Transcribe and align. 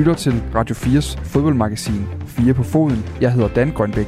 lytter 0.00 0.14
til 0.14 0.42
Radio 0.54 0.74
4's 0.74 1.24
fodboldmagasin 1.24 2.06
4 2.26 2.54
på 2.54 2.62
foden. 2.62 3.06
Jeg 3.20 3.32
hedder 3.32 3.48
Dan 3.48 3.70
Grønbæk. 3.70 4.06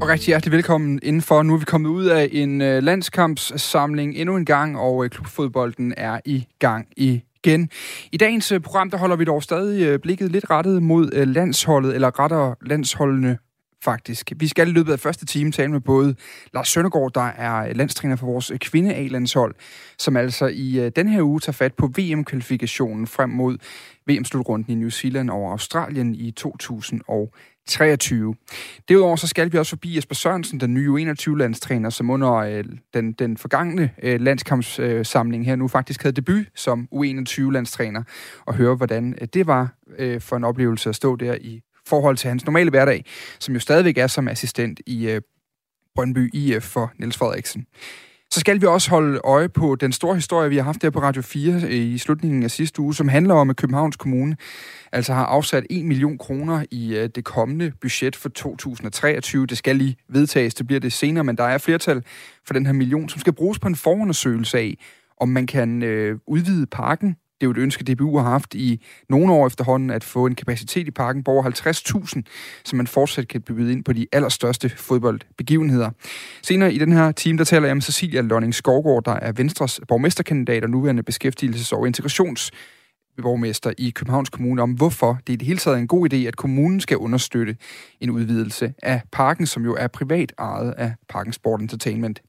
Og 0.00 0.08
rigtig 0.08 0.26
hjertelig 0.26 0.52
velkommen 0.52 1.00
indenfor. 1.02 1.42
Nu 1.42 1.54
er 1.54 1.58
vi 1.58 1.64
kommet 1.64 1.88
ud 1.88 2.04
af 2.04 2.28
en 2.32 2.62
øh, 2.62 2.82
landskampssamling 2.82 4.16
endnu 4.16 4.36
en 4.36 4.44
gang, 4.44 4.78
og 4.78 5.04
øh, 5.04 5.10
klubfodbolden 5.10 5.94
er 5.96 6.20
i 6.24 6.46
gang 6.58 6.86
igen. 6.96 7.68
I 8.12 8.16
dagens 8.16 8.52
øh, 8.52 8.60
program, 8.60 8.90
der 8.90 8.98
holder 8.98 9.16
vi 9.16 9.24
dog 9.24 9.42
stadig 9.42 10.00
blikket 10.00 10.30
lidt 10.30 10.50
rettet 10.50 10.82
mod 10.82 11.26
landsholdet, 11.26 11.94
eller 11.94 12.20
rettere 12.20 12.54
landsholdene 12.66 13.38
faktisk. 13.84 14.32
Vi 14.36 14.48
skal 14.48 14.68
i 14.68 14.70
løbet 14.70 14.92
af 14.92 15.00
første 15.00 15.26
time 15.26 15.52
tale 15.52 15.72
med 15.72 15.80
både 15.80 16.14
Lars 16.54 16.68
Søndergaard, 16.68 17.12
der 17.12 17.20
er 17.20 17.74
landstræner 17.74 18.16
for 18.16 18.26
vores 18.26 18.52
kvinde 18.60 18.94
A-landshold, 18.94 19.54
som 19.98 20.16
altså 20.16 20.46
i 20.46 20.80
øh, 20.80 20.92
den 20.96 21.08
her 21.08 21.22
uge 21.22 21.40
tager 21.40 21.52
fat 21.52 21.74
på 21.74 21.86
VM-kvalifikationen 21.86 23.06
frem 23.06 23.30
mod 23.30 23.58
VM-slutrunden 24.06 24.72
i 24.72 24.74
New 24.74 24.88
Zealand 24.88 25.30
og 25.30 25.50
Australien 25.50 26.14
i 26.14 26.30
2023. 26.30 28.34
Derudover 28.88 29.16
så 29.16 29.26
skal 29.26 29.52
vi 29.52 29.58
også 29.58 29.70
forbi 29.70 29.96
Jesper 29.96 30.14
Sørensen, 30.14 30.60
den 30.60 30.74
nye 30.74 30.90
U21-landstræner, 30.90 31.90
som 31.90 32.10
under 32.10 32.34
øh, 32.34 32.64
den, 32.94 33.12
den 33.12 33.36
forgangne 33.36 33.90
øh, 34.02 34.20
landskampssamling 34.20 35.46
her 35.46 35.56
nu 35.56 35.68
faktisk 35.68 36.02
havde 36.02 36.16
debut 36.16 36.46
som 36.54 36.88
U21-landstræner, 36.92 38.02
og 38.46 38.54
høre, 38.54 38.74
hvordan 38.74 39.18
det 39.34 39.46
var 39.46 39.74
for 40.18 40.36
en 40.36 40.44
oplevelse 40.44 40.88
at 40.88 40.96
stå 40.96 41.16
der 41.16 41.34
i 41.40 41.62
forhold 41.86 42.16
til 42.16 42.28
hans 42.28 42.44
normale 42.44 42.70
hverdag, 42.70 43.04
som 43.38 43.54
jo 43.54 43.60
stadigvæk 43.60 43.98
er 43.98 44.06
som 44.06 44.28
assistent 44.28 44.80
i 44.86 45.08
øh, 45.08 45.20
Brøndby 45.94 46.34
IF 46.34 46.62
for 46.62 46.92
Niels 46.98 47.16
Frederiksen. 47.16 47.66
Så 48.30 48.40
skal 48.40 48.60
vi 48.60 48.66
også 48.66 48.90
holde 48.90 49.20
øje 49.24 49.48
på 49.48 49.74
den 49.74 49.92
store 49.92 50.14
historie, 50.14 50.48
vi 50.48 50.56
har 50.56 50.62
haft 50.62 50.82
her 50.82 50.90
på 50.90 50.98
Radio 50.98 51.22
4 51.22 51.52
øh, 51.52 51.70
i 51.70 51.98
slutningen 51.98 52.42
af 52.42 52.50
sidste 52.50 52.80
uge, 52.80 52.94
som 52.94 53.08
handler 53.08 53.34
om, 53.34 53.50
at 53.50 53.56
Københavns 53.56 53.96
Kommune 53.96 54.36
altså 54.92 55.14
har 55.14 55.24
afsat 55.24 55.66
1 55.70 55.84
million 55.84 56.18
kroner 56.18 56.64
i 56.70 56.96
øh, 56.96 57.08
det 57.14 57.24
kommende 57.24 57.72
budget 57.80 58.16
for 58.16 58.28
2023. 58.28 59.46
Det 59.46 59.58
skal 59.58 59.76
lige 59.76 59.96
vedtages, 60.08 60.54
det 60.54 60.66
bliver 60.66 60.80
det 60.80 60.92
senere, 60.92 61.24
men 61.24 61.36
der 61.36 61.44
er 61.44 61.58
flertal 61.58 62.04
for 62.46 62.54
den 62.54 62.66
her 62.66 62.72
million, 62.72 63.08
som 63.08 63.20
skal 63.20 63.32
bruges 63.32 63.58
på 63.58 63.68
en 63.68 63.76
forundersøgelse 63.76 64.58
af, 64.58 64.78
om 65.20 65.28
man 65.28 65.46
kan 65.46 65.82
øh, 65.82 66.18
udvide 66.26 66.66
parken 66.66 67.16
det 67.40 67.46
er 67.46 67.46
jo 67.46 67.50
et 67.50 67.56
ønske, 67.56 67.84
DBU 67.84 68.18
har 68.18 68.30
haft 68.30 68.54
i 68.54 68.84
nogle 69.08 69.32
år 69.32 69.46
efterhånden, 69.46 69.90
at 69.90 70.04
få 70.04 70.26
en 70.26 70.34
kapacitet 70.34 70.86
i 70.86 70.90
parken 70.90 71.24
på 71.24 71.30
over 71.30 71.42
50.000, 71.42 72.22
så 72.64 72.76
man 72.76 72.86
fortsat 72.86 73.28
kan 73.28 73.42
byde 73.42 73.72
ind 73.72 73.84
på 73.84 73.92
de 73.92 74.06
allerstørste 74.12 74.68
fodboldbegivenheder. 74.68 75.90
Senere 76.42 76.74
i 76.74 76.78
den 76.78 76.92
her 76.92 77.12
time, 77.12 77.38
der 77.38 77.44
taler 77.44 77.66
jeg 77.66 77.76
med 77.76 77.82
Cecilia 77.82 78.20
Lønning 78.20 78.54
Skovgaard, 78.54 79.04
der 79.04 79.12
er 79.12 79.32
Venstres 79.32 79.80
borgmesterkandidat 79.88 80.64
og 80.64 80.70
nuværende 80.70 81.02
beskæftigelses- 81.10 81.72
og 81.72 81.86
integrations 81.86 82.50
borgmester 83.22 83.72
i 83.78 83.90
Københavns 83.90 84.30
Kommune 84.30 84.62
om, 84.62 84.72
hvorfor 84.72 85.18
det 85.26 85.32
i 85.32 85.36
det 85.36 85.46
hele 85.46 85.58
taget 85.58 85.74
er 85.74 85.78
en 85.78 85.88
god 85.88 86.12
idé, 86.12 86.16
at 86.16 86.36
kommunen 86.36 86.80
skal 86.80 86.96
understøtte 86.96 87.56
en 88.00 88.10
udvidelse 88.10 88.74
af 88.82 89.02
parken, 89.12 89.46
som 89.46 89.64
jo 89.64 89.74
er 89.74 89.86
privat 89.86 90.32
ejet 90.38 90.72
af 90.72 90.94
Parken 91.08 91.32
Sport 91.32 91.60
Entertainment. 91.60 92.22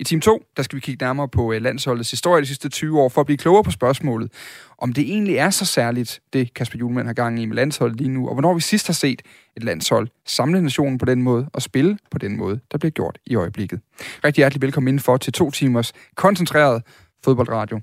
I 0.00 0.04
time 0.04 0.20
2, 0.20 0.42
der 0.56 0.62
skal 0.62 0.76
vi 0.76 0.80
kigge 0.80 1.04
nærmere 1.04 1.28
på 1.28 1.52
øh, 1.52 1.62
landsholdets 1.62 2.10
historie 2.10 2.42
de 2.42 2.46
sidste 2.46 2.68
20 2.68 3.00
år, 3.00 3.08
for 3.08 3.20
at 3.20 3.26
blive 3.26 3.38
klogere 3.38 3.64
på 3.64 3.70
spørgsmålet, 3.70 4.32
om 4.78 4.92
det 4.92 5.04
egentlig 5.04 5.36
er 5.36 5.50
så 5.50 5.64
særligt, 5.64 6.20
det 6.32 6.54
Kasper 6.54 6.78
Julemand 6.78 7.06
har 7.06 7.14
gang 7.14 7.40
i 7.40 7.46
med 7.46 7.56
landsholdet 7.56 7.96
lige 7.96 8.10
nu, 8.10 8.28
og 8.28 8.34
hvornår 8.34 8.54
vi 8.54 8.60
sidst 8.60 8.86
har 8.86 8.94
set 8.94 9.22
et 9.56 9.64
landshold 9.64 10.08
samle 10.26 10.62
nationen 10.62 10.98
på 10.98 11.04
den 11.04 11.22
måde 11.22 11.48
og 11.52 11.62
spille 11.62 11.98
på 12.10 12.18
den 12.18 12.36
måde, 12.36 12.60
der 12.72 12.78
bliver 12.78 12.90
gjort 12.90 13.18
i 13.26 13.34
øjeblikket. 13.34 13.80
Rigtig 14.24 14.40
hjertelig 14.40 14.62
velkommen 14.62 14.88
indenfor 14.88 15.16
til 15.16 15.32
to 15.32 15.50
timers 15.50 15.92
koncentreret 16.16 16.82
fodboldradio. 17.24 17.80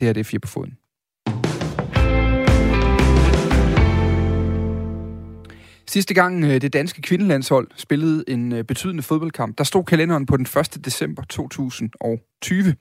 Det 0.00 0.06
her 0.06 0.12
det 0.12 0.20
er 0.20 0.24
fire 0.24 0.40
på 0.40 0.48
foden. 0.48 0.76
Sidste 5.96 6.14
gang 6.14 6.44
øh, 6.44 6.60
det 6.60 6.72
danske 6.72 7.02
kvindelandshold 7.02 7.68
spillede 7.76 8.24
en 8.28 8.52
øh, 8.52 8.64
betydende 8.64 9.02
fodboldkamp, 9.02 9.58
der 9.58 9.64
stod 9.64 9.84
kalenderen 9.84 10.26
på 10.26 10.36
den 10.36 10.46
1. 10.60 10.84
december 10.84 11.22
2020. 11.28 12.74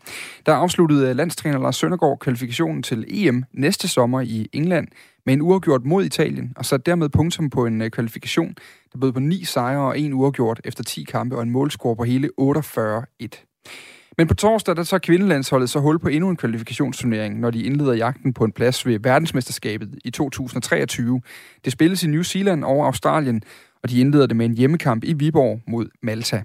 Der 0.45 0.53
afsluttede 0.53 1.09
øh, 1.09 1.15
landstræner 1.15 1.59
Lars 1.59 1.75
Søndergaard 1.75 2.19
kvalifikationen 2.19 2.83
til 2.83 3.05
EM 3.07 3.43
næste 3.53 3.87
sommer 3.87 4.21
i 4.21 4.47
England 4.53 4.87
med 5.25 5.33
en 5.33 5.41
uafgjort 5.41 5.85
mod 5.85 6.05
Italien, 6.05 6.53
og 6.55 6.65
satte 6.65 6.91
dermed 6.91 7.09
punktum 7.09 7.49
på 7.49 7.65
en 7.65 7.91
kvalifikation, 7.91 8.55
der 8.93 8.99
bød 8.99 9.11
på 9.11 9.19
ni 9.19 9.43
sejre 9.43 9.87
og 9.87 9.99
en 9.99 10.13
uafgjort 10.13 10.61
efter 10.63 10.83
10 10.83 11.03
kampe 11.03 11.35
og 11.35 11.43
en 11.43 11.49
målscore 11.49 11.95
på 11.95 12.03
hele 12.03 12.29
48-1. 12.41 13.94
Men 14.17 14.27
på 14.27 14.33
torsdag, 14.33 14.75
der 14.75 14.83
tager 14.83 14.99
kvindelandsholdet 14.99 15.69
så 15.69 15.79
hul 15.79 15.99
på 15.99 16.07
endnu 16.07 16.29
en 16.29 16.37
kvalifikationsturnering, 16.37 17.39
når 17.39 17.51
de 17.51 17.63
indleder 17.63 17.93
jagten 17.93 18.33
på 18.33 18.43
en 18.43 18.51
plads 18.51 18.85
ved 18.85 18.99
verdensmesterskabet 18.99 19.89
i 20.05 20.11
2023. 20.11 21.21
Det 21.65 21.73
spilles 21.73 22.03
i 22.03 22.07
New 22.07 22.21
Zealand 22.21 22.63
og 22.63 22.85
Australien, 22.85 23.43
og 23.83 23.89
de 23.89 23.99
indleder 23.99 24.27
det 24.27 24.35
med 24.35 24.45
en 24.45 24.57
hjemmekamp 24.57 25.03
i 25.03 25.13
Viborg 25.13 25.61
mod 25.67 25.87
Malta. 26.03 26.43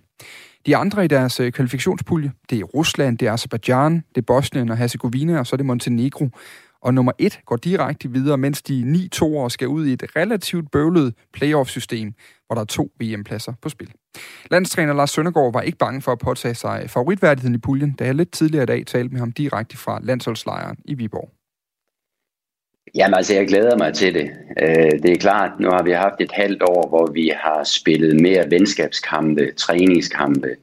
De 0.67 0.77
andre 0.77 1.05
i 1.05 1.09
deres 1.09 1.41
øh, 1.41 1.53
kvalifikationspulje, 1.53 2.33
det 2.51 2.61
er 2.61 2.65
Rusland, 2.65 3.19
det 3.19 3.29
er 3.29 3.33
Azerbaijan, 3.33 3.95
det 3.95 4.21
er 4.21 4.27
Bosnien 4.27 4.71
og 4.71 4.77
Herzegovina, 4.77 5.39
og 5.39 5.47
så 5.47 5.55
er 5.55 5.57
det 5.57 5.67
Montenegro. 5.67 6.29
Og 6.83 6.95
nummer 6.95 7.13
1 7.19 7.41
går 7.47 7.57
direkte 7.57 8.11
videre, 8.11 8.39
mens 8.39 8.63
de 8.63 8.83
9 8.85 9.09
toer 9.09 9.49
skal 9.49 9.69
ud 9.69 9.87
i 9.87 9.93
et 9.93 10.17
relativt 10.17 10.71
bøvlet 10.71 11.15
playoff-system, 11.33 12.13
hvor 12.47 12.55
der 12.55 12.61
er 12.61 12.67
to 12.67 12.93
VM-pladser 13.01 13.53
på 13.63 13.69
spil. 13.69 13.93
Landstræner 14.51 14.93
Lars 14.93 15.11
Søndergaard 15.11 15.53
var 15.53 15.61
ikke 15.61 15.79
bange 15.79 16.03
for 16.03 16.13
at 16.13 16.19
påtage 16.19 16.55
sig 16.55 16.91
favoritværdigheden 16.91 17.55
i 17.55 17.59
puljen, 17.59 17.93
da 17.93 18.05
jeg 18.05 18.15
lidt 18.15 18.33
tidligere 18.33 18.63
i 18.63 18.67
dag 18.67 18.87
talte 18.87 19.13
med 19.13 19.21
ham 19.21 19.33
direkte 19.33 19.77
fra 19.77 20.01
landsholdslejren 20.03 20.77
i 20.85 20.95
Viborg. 20.95 21.31
Jamen 22.95 23.15
altså, 23.15 23.35
jeg 23.35 23.49
glæder 23.49 23.79
mig 23.79 23.95
til 23.95 24.15
det. 24.15 24.31
Øh, 24.63 25.03
det 25.03 25.11
er 25.11 25.17
klart, 25.21 25.61
nu 25.61 25.69
har 25.71 25.83
vi 25.83 25.93
haft 25.93 26.21
et 26.21 26.33
halvt 26.33 26.63
år, 26.63 26.89
hvor 26.89 27.13
vi 27.13 27.33
har 27.37 27.65
spillet 27.65 28.21
mere 28.21 28.51
venskabskampe, 28.51 29.53
træningskampe, 29.57 30.57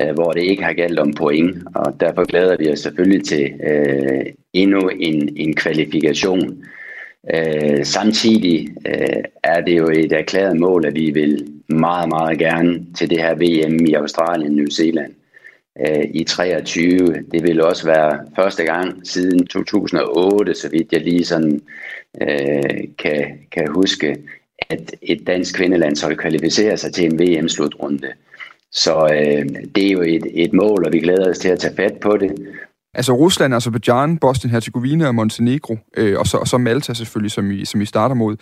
øh, 0.00 0.14
hvor 0.14 0.32
det 0.32 0.42
ikke 0.42 0.62
har 0.62 0.72
galt 0.72 0.98
om 0.98 1.12
point, 1.12 1.56
og 1.74 2.00
derfor 2.00 2.24
glæder 2.24 2.56
vi 2.56 2.70
os 2.70 2.78
selvfølgelig 2.78 3.24
til 3.24 3.52
øh, 3.70 4.26
endnu 4.52 4.88
en, 4.88 5.36
en 5.36 5.54
kvalifikation. 5.54 6.64
Øh, 7.34 7.84
samtidig 7.84 8.68
øh, 8.86 9.24
er 9.44 9.60
det 9.60 9.78
jo 9.78 9.88
et 9.88 10.12
erklæret 10.12 10.60
mål, 10.60 10.86
at 10.86 10.94
vi 10.94 11.10
vil 11.10 11.48
meget, 11.68 12.08
meget 12.08 12.38
gerne 12.38 12.86
til 12.96 13.10
det 13.10 13.18
her 13.18 13.34
VM 13.34 13.86
i 13.86 13.94
Australien, 13.94 14.52
New 14.52 14.68
Zealand 14.70 15.12
øh, 15.86 16.04
i 16.14 16.24
23. 16.24 16.98
Det 17.32 17.42
vil 17.42 17.62
også 17.62 17.86
være 17.86 18.20
første 18.36 18.64
gang 18.64 19.06
siden 19.06 19.46
2008, 19.46 20.54
så 20.54 20.68
vidt 20.68 20.92
jeg 20.92 21.00
lige 21.00 21.24
sådan 21.24 21.60
øh, 22.22 22.84
kan, 22.98 23.38
kan 23.52 23.68
huske, 23.68 24.16
at 24.70 24.94
et 25.02 25.26
dansk 25.26 25.56
kvindelandshold 25.56 26.16
kvalificerer 26.16 26.76
sig 26.76 26.92
til 26.92 27.04
en 27.04 27.18
VM-slutrunde. 27.18 28.08
Så 28.72 29.08
øh, 29.12 29.48
det 29.74 29.86
er 29.86 29.90
jo 29.90 30.00
et, 30.00 30.26
et 30.34 30.52
mål, 30.52 30.86
og 30.86 30.92
vi 30.92 30.98
glæder 30.98 31.30
os 31.30 31.38
til 31.38 31.48
at 31.48 31.58
tage 31.58 31.76
fat 31.76 31.92
på 32.02 32.16
det. 32.16 32.32
Altså 32.94 33.12
Rusland, 33.12 33.54
Azerbaijan, 33.54 34.18
Bosnien-Herzegovina 34.18 35.06
og 35.06 35.14
Montenegro, 35.14 35.76
øh, 35.96 36.18
og, 36.18 36.26
så, 36.26 36.36
og 36.36 36.48
så 36.48 36.58
Malta 36.58 36.94
selvfølgelig, 36.94 37.30
som 37.30 37.50
I, 37.50 37.64
som 37.64 37.80
I 37.80 37.84
starter 37.84 38.14
mod. 38.14 38.36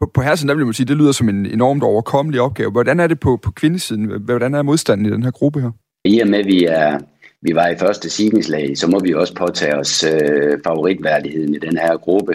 På, 0.00 0.10
på 0.14 0.22
hersen, 0.22 0.48
der 0.48 0.54
vil 0.54 0.64
man 0.64 0.74
sige, 0.74 0.86
det 0.86 0.96
lyder 0.96 1.12
som 1.12 1.28
en 1.28 1.46
enormt 1.46 1.82
overkommelig 1.82 2.40
opgave. 2.40 2.70
Hvordan 2.70 3.00
er 3.00 3.06
det 3.06 3.20
på, 3.20 3.36
på 3.36 3.50
kvindesiden? 3.50 4.04
Hvordan 4.04 4.54
er 4.54 4.62
modstanden 4.62 5.06
i 5.06 5.10
den 5.10 5.22
her 5.22 5.30
gruppe 5.30 5.60
her? 5.60 5.70
I 6.04 6.20
og 6.20 6.28
med, 6.28 6.38
at 6.38 6.46
vi, 6.46 6.64
er, 6.64 6.98
vi 7.42 7.54
var 7.54 7.68
i 7.68 7.76
første 7.76 8.10
signingslag, 8.10 8.76
så 8.76 8.86
må 8.86 8.98
vi 9.00 9.14
også 9.14 9.34
påtage 9.34 9.76
os 9.76 10.04
øh, 10.04 10.58
favoritværdigheden 10.66 11.54
i 11.54 11.58
den 11.58 11.76
her 11.76 11.96
gruppe, 11.96 12.34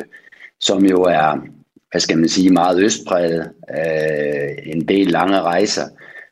som 0.60 0.86
jo 0.86 0.98
er, 1.04 1.42
hvad 1.92 2.02
skal 2.02 2.18
man 2.18 2.30
sige, 2.30 2.50
meget 2.50 2.84
østpræget, 2.84 3.52
øh, 3.70 4.74
en 4.74 4.88
del 4.88 5.08
lange 5.08 5.42
rejser. 5.42 5.84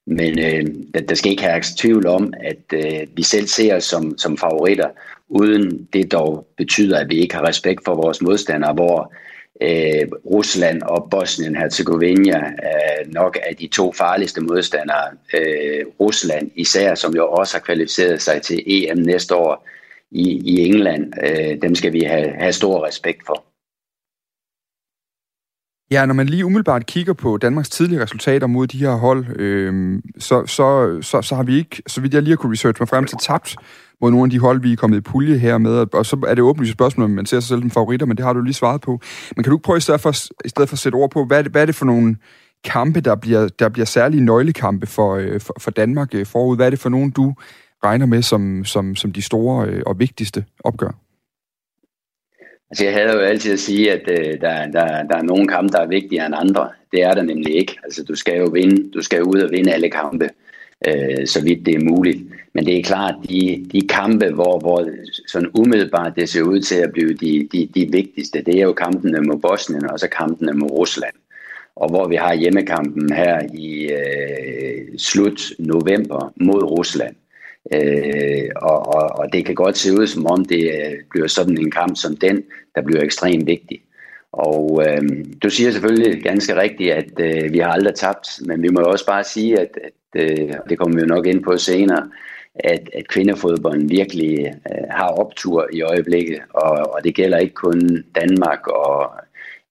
Men 0.06 0.40
øh, 0.40 0.66
der 1.08 1.16
skal 1.16 1.32
ikke 1.32 1.44
have 1.44 1.64
tvivl 1.78 2.08
om, 2.08 2.34
at 2.44 2.74
øh, 2.74 3.08
vi 3.16 3.24
selv 3.24 3.48
ser 3.48 3.76
os 3.76 3.84
som, 3.84 4.18
som 4.18 4.38
favoritter, 4.38 4.90
uden 5.30 5.88
det 5.94 6.12
dog 6.12 6.48
betyder, 6.58 7.00
at 7.00 7.10
vi 7.10 7.16
ikke 7.16 7.36
har 7.36 7.48
respekt 7.48 7.86
for 7.86 7.96
vores 7.96 8.22
modstandere, 8.22 8.74
hvor 8.74 9.14
øh, 9.62 10.08
Rusland 10.26 10.82
og 10.82 11.08
Bosnien-Herzegovina 11.12 12.38
er 12.64 13.04
nok 13.06 13.38
er 13.44 13.54
de 13.54 13.68
to 13.68 13.94
farligste 13.94 14.42
modstandere. 14.42 15.08
Øh, 15.34 15.86
Rusland 16.00 16.52
især, 16.56 16.96
som 16.96 17.16
jo 17.16 17.28
også 17.28 17.56
har 17.56 17.62
kvalificeret 17.62 18.22
sig 18.22 18.42
til 18.42 18.64
EM 18.66 18.98
næste 18.98 19.36
år 19.36 19.68
i, 20.12 20.42
i 20.46 20.66
England, 20.66 21.14
øh, 21.24 21.62
dem 21.62 21.76
skal 21.76 21.94
vi 21.94 22.00
have, 22.00 22.34
have 22.40 22.54
stor 22.54 22.86
respekt 22.88 23.26
for. 23.26 23.53
Ja, 25.94 26.06
når 26.06 26.14
man 26.14 26.28
lige 26.28 26.46
umiddelbart 26.46 26.86
kigger 26.86 27.14
på 27.14 27.38
Danmarks 27.38 27.70
tidlige 27.70 28.02
resultater 28.02 28.48
mod 28.48 28.68
de 28.68 28.78
her 28.78 28.92
hold, 28.92 29.40
øh, 29.40 30.00
så, 30.20 30.46
så, 30.46 30.98
så, 31.02 31.22
så 31.22 31.36
har 31.36 31.44
vi 31.44 31.58
ikke, 31.58 31.84
så 31.88 32.02
vidt 32.02 32.14
jeg 32.14 32.22
lige 32.22 32.32
har 32.32 32.36
kunne 32.36 32.52
research 32.52 32.82
mig 32.82 32.90
frem 32.90 33.06
til, 33.06 33.18
tabt 33.22 33.56
mod 34.02 34.12
nogle 34.12 34.24
af 34.24 34.30
de 34.30 34.40
hold, 34.40 34.62
vi 34.62 34.72
er 34.72 34.76
kommet 34.76 34.98
i 34.98 35.02
pulje 35.02 35.38
her 35.38 35.58
med. 35.58 35.94
Og 35.94 36.06
så 36.06 36.18
er 36.28 36.36
det 36.36 36.44
åbenlyst 36.44 36.74
spørgsmål, 36.74 37.06
om 37.06 37.12
man 37.12 37.26
ser 37.26 37.40
sig 37.40 37.48
selv 37.48 37.62
som 37.62 37.72
favoritter, 37.72 38.06
men 38.06 38.18
det 38.18 38.26
har 38.26 38.34
du 38.34 38.42
lige 38.42 38.54
svaret 38.54 38.82
på. 38.82 39.00
Men 39.36 39.44
kan 39.44 39.52
du 39.52 39.56
ikke 39.58 39.64
prøve 39.64 39.78
i 39.78 39.82
stedet 39.82 40.02
for, 40.02 40.10
i 40.46 40.50
stedet 40.50 40.70
for 40.70 40.76
at 40.76 40.80
sætte 40.80 40.96
ord 40.96 41.12
på, 41.12 41.26
hvad 41.26 41.44
hvad 41.44 41.62
er 41.62 41.66
det 41.66 41.76
for 41.76 41.86
nogle 41.86 42.18
kampe, 42.64 43.02
der 43.02 43.16
bliver, 43.16 43.48
der 43.48 43.70
bliver 43.70 43.86
særlige 43.86 44.26
nøglekampe 44.26 44.88
for, 44.88 45.16
øh, 45.16 45.42
for, 45.42 45.56
for 45.60 45.72
Danmark 45.72 46.16
øh, 46.16 46.26
forud? 46.26 46.56
Hvad 46.56 46.66
er 46.66 46.70
det 46.70 46.80
for 46.80 46.90
nogle, 46.90 47.12
du 47.12 47.34
regner 47.84 48.06
med 48.06 48.22
som, 48.22 48.66
som, 48.66 48.96
som 48.96 49.12
de 49.12 49.22
store 49.22 49.68
øh, 49.68 49.82
og 49.86 50.00
vigtigste 50.00 50.46
opgør? 50.64 50.92
Altså 52.74 52.86
jeg 52.86 52.94
havde 52.94 53.12
jo 53.12 53.20
altid 53.20 53.54
at 53.54 53.60
sige, 53.60 53.92
at 53.92 54.02
øh, 54.08 54.42
der, 54.42 54.66
der, 54.66 55.04
der 55.04 55.18
er 55.18 55.24
nogle 55.24 55.48
kampe, 55.48 55.72
der 55.72 55.80
er 55.80 55.88
vigtigere 55.88 56.26
end 56.26 56.36
andre. 56.38 56.70
Det 56.92 57.04
er 57.04 57.14
der 57.14 57.22
nemlig 57.22 57.56
ikke. 57.56 57.78
Altså 57.84 58.04
du 58.04 58.16
skal 58.16 58.38
jo 58.38 58.46
vinde, 58.46 58.92
du 58.92 59.02
skal 59.02 59.20
jo 59.20 59.26
ud 59.26 59.42
og 59.42 59.52
vinde 59.52 59.74
alle 59.74 59.90
kampe, 59.90 60.30
øh, 60.88 61.28
så 61.28 61.44
vidt 61.44 61.66
det 61.66 61.76
er 61.76 61.90
muligt. 61.90 62.22
Men 62.54 62.66
det 62.66 62.78
er 62.78 62.84
klart, 62.84 63.16
de, 63.30 63.66
de 63.72 63.88
kampe, 63.88 64.30
hvor, 64.30 64.60
hvor 64.60 64.88
sådan 65.28 65.50
umiddelbart 65.54 66.16
det 66.16 66.30
ser 66.30 66.42
ud 66.42 66.60
til 66.60 66.76
at 66.76 66.92
blive 66.92 67.14
de, 67.14 67.48
de, 67.52 67.70
de 67.76 67.92
vigtigste, 67.92 68.42
det 68.42 68.56
er 68.58 68.64
jo 68.64 68.74
kampene 68.74 69.22
mod 69.22 69.38
Bosnien 69.38 69.90
og 69.90 70.00
så 70.00 70.08
kampene 70.08 70.54
mod 70.54 70.72
Rusland. 70.72 71.16
Og 71.76 71.90
hvor 71.90 72.08
vi 72.08 72.16
har 72.16 72.34
hjemmekampen 72.34 73.14
her 73.14 73.42
i 73.54 73.92
øh, 73.92 74.98
slut 74.98 75.42
november 75.60 76.34
mod 76.36 76.64
Rusland. 76.64 77.16
Øh, 77.72 78.50
og, 78.56 78.96
og, 78.96 79.20
og 79.20 79.34
det 79.34 79.46
kan 79.46 79.56
godt 79.56 79.78
se 79.78 79.94
ud 79.94 80.08
som 80.08 80.26
om 80.26 80.46
det 80.46 80.64
øh, 80.64 80.94
bliver 81.12 81.28
sådan 81.28 81.58
en 81.58 81.72
kamp 81.72 81.98
som 81.98 82.16
den, 82.16 82.44
der 82.76 82.82
bliver 82.82 83.02
ekstremt 83.02 83.48
vigtig. 83.48 83.82
Og 84.32 84.84
øh, 84.88 85.02
du 85.44 85.50
siger 85.50 85.72
selvfølgelig 85.72 86.24
ganske 86.24 86.56
rigtigt, 86.56 86.92
at 86.92 87.20
øh, 87.20 87.54
vi 87.54 87.60
har 87.60 87.72
aldrig 87.72 87.96
tabt, 87.96 88.28
men 88.46 88.64
vi 88.64 88.70
må 88.70 88.80
jo 88.80 88.90
også 88.90 89.06
bare 89.06 89.24
sige, 89.24 89.60
at, 89.60 89.80
at 89.84 90.22
øh, 90.22 90.54
det 90.70 90.78
kommer 90.78 90.96
vi 90.96 91.02
jo 91.02 91.08
nok 91.08 91.28
ind 91.28 91.44
på 91.44 91.58
senere, 91.58 92.10
at, 92.56 92.90
at 92.94 93.08
kvindefodbolden 93.08 93.90
virkelig 93.90 94.40
øh, 94.46 94.88
har 94.90 95.08
optur 95.08 95.68
i 95.74 95.82
øjeblikket, 95.82 96.40
og, 96.54 96.72
og 96.94 97.04
det 97.04 97.16
gælder 97.16 97.38
ikke 97.38 97.54
kun 97.54 98.04
Danmark 98.16 98.68
og 98.68 99.12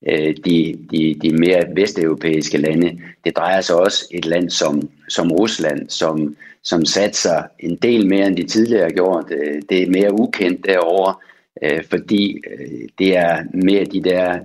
øh, 0.08 0.36
de, 0.44 0.78
de, 0.90 1.14
de 1.22 1.36
mere 1.36 1.64
vesteuropæiske 1.74 2.58
lande. 2.58 3.00
Det 3.24 3.36
drejer 3.36 3.60
sig 3.60 3.76
også 3.76 4.08
et 4.10 4.24
land 4.24 4.50
som, 4.50 4.90
som 5.08 5.32
Rusland, 5.32 5.88
som, 5.88 6.36
som 6.62 6.84
satser 6.84 7.42
en 7.58 7.76
del 7.76 8.08
mere 8.08 8.26
end 8.26 8.36
de 8.36 8.46
tidligere 8.46 8.82
har 8.82 8.90
gjort. 8.90 9.24
Øh, 9.30 9.62
det 9.68 9.82
er 9.82 9.90
mere 9.90 10.20
ukendt 10.20 10.66
derovre, 10.66 11.14
øh, 11.62 11.84
fordi 11.90 12.40
øh, 12.50 12.88
det 12.98 13.16
er 13.16 13.42
mere 13.54 13.84
de 13.84 14.02
der 14.02 14.38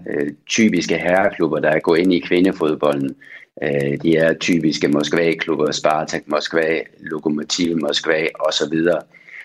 typiske 0.45 0.97
herreklubber, 0.97 1.59
der 1.59 1.69
er 1.69 1.79
gået 1.79 1.99
ind 1.99 2.13
i 2.13 2.19
kvindefodbolden. 2.19 3.15
De 4.03 4.17
er 4.17 4.33
typiske 4.33 4.87
Moskva-klubber, 4.87 5.71
Spartak 5.71 6.21
Moskva, 6.27 6.79
Lokomotiv 6.99 7.77
Moskva 7.77 8.27
osv. 8.39 8.73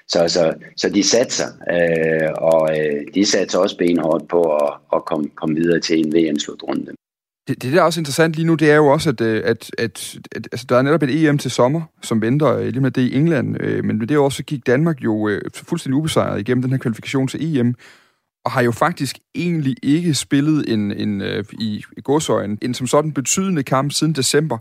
Så, 0.08 0.28
så, 0.28 0.54
så 0.76 0.88
de 0.88 1.02
satser, 1.02 1.48
øh, 1.70 2.28
og 2.38 2.78
øh, 2.78 3.02
de 3.14 3.26
satser 3.26 3.58
også 3.58 3.78
benhårdt 3.78 4.28
på 4.28 4.42
at, 4.56 4.72
at 4.92 5.04
komme, 5.04 5.28
komme 5.34 5.54
videre 5.54 5.80
til 5.80 5.98
en 5.98 6.14
VM-slutrunde. 6.14 6.92
Det, 7.48 7.62
det, 7.62 7.72
der 7.72 7.78
er 7.78 7.82
også 7.82 8.00
interessant 8.00 8.34
lige 8.34 8.46
nu, 8.46 8.54
det 8.54 8.70
er 8.70 8.76
jo 8.76 8.86
også, 8.86 9.10
at, 9.10 9.20
øh, 9.20 9.42
at, 9.44 9.70
at, 9.78 10.18
at 10.32 10.48
altså, 10.52 10.66
der 10.68 10.76
er 10.76 10.82
netop 10.82 11.02
et 11.02 11.28
EM 11.28 11.38
til 11.38 11.50
sommer, 11.50 11.82
som 12.02 12.22
venter 12.22 12.56
øh, 12.56 12.66
lige 12.66 12.80
med 12.80 12.90
det 12.90 13.02
i 13.02 13.14
England. 13.14 13.62
Øh, 13.62 13.84
men 13.84 14.00
det 14.00 14.10
er 14.10 14.18
også, 14.18 14.42
gik 14.42 14.66
Danmark 14.66 15.04
jo 15.04 15.28
øh, 15.28 15.42
fuldstændig 15.54 15.96
ubesejret 15.96 16.40
igennem 16.40 16.62
den 16.62 16.70
her 16.70 16.78
kvalifikation 16.78 17.28
til 17.28 17.58
EM, 17.58 17.74
og 18.44 18.50
har 18.50 18.62
jo 18.62 18.72
faktisk 18.72 19.18
egentlig 19.34 19.76
ikke 19.82 20.14
spillet 20.14 20.72
en, 20.72 20.92
en 20.92 21.22
i, 21.52 21.84
i 21.96 22.00
godsøjen 22.00 22.58
en 22.62 22.74
som 22.74 22.86
sådan 22.86 23.12
betydende 23.12 23.62
kamp 23.62 23.92
siden 23.92 24.12
december. 24.12 24.58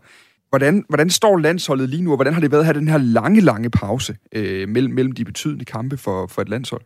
Hvordan, 0.50 0.86
hvordan 0.90 1.10
står 1.10 1.38
landsholdet 1.38 1.90
lige 1.90 2.04
nu, 2.04 2.12
og 2.12 2.16
hvordan 2.16 2.34
har 2.34 2.42
det 2.42 2.52
været 2.52 2.62
at 2.62 2.66
have 2.66 2.80
den 2.80 2.88
her 2.88 2.98
lange, 2.98 3.42
lange 3.42 3.70
pause 3.70 4.18
øh, 4.36 4.70
mellem, 4.70 4.94
mellem 4.94 5.12
de 5.12 5.26
betydende 5.26 5.66
kampe 5.66 5.98
for, 5.98 6.28
for 6.28 6.42
et 6.42 6.50
landshold? 6.50 6.82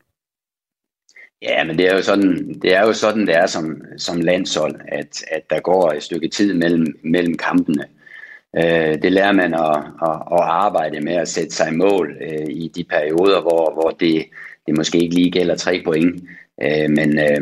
Ja, 1.42 1.64
men 1.64 1.78
det 1.78 1.88
er 1.88 1.96
jo 1.96 2.02
sådan, 2.02 2.60
det 2.62 2.76
er, 2.76 2.82
jo 2.82 2.94
sådan, 2.94 3.28
det 3.28 3.36
er 3.36 3.46
som, 3.46 3.82
som 3.98 4.22
landshold, 4.22 4.76
at, 4.88 5.24
at 5.32 5.50
der 5.50 5.60
går 5.60 5.92
et 5.92 6.04
stykke 6.04 6.28
tid 6.28 6.54
mellem, 6.54 7.00
mellem 7.04 7.38
kampene. 7.38 7.86
Øh, 8.58 9.02
det 9.02 9.12
lærer 9.12 9.32
man 9.32 9.54
at, 9.54 9.78
at, 10.02 10.22
at 10.32 10.40
arbejde 10.42 11.02
med 11.02 11.14
at 11.14 11.28
sætte 11.28 11.56
sig 11.56 11.72
i 11.72 11.76
mål 11.76 12.18
øh, 12.22 12.48
i 12.50 12.72
de 12.76 12.84
perioder, 12.84 13.42
hvor, 13.42 13.74
hvor 13.74 13.90
det, 14.00 14.26
det 14.68 14.78
måske 14.78 14.98
ikke 14.98 15.16
lige 15.16 15.32
gælder 15.32 15.56
tre 15.56 15.82
point. 15.86 16.24
Øh, 16.62 16.90
men 16.90 17.20
øh, 17.20 17.42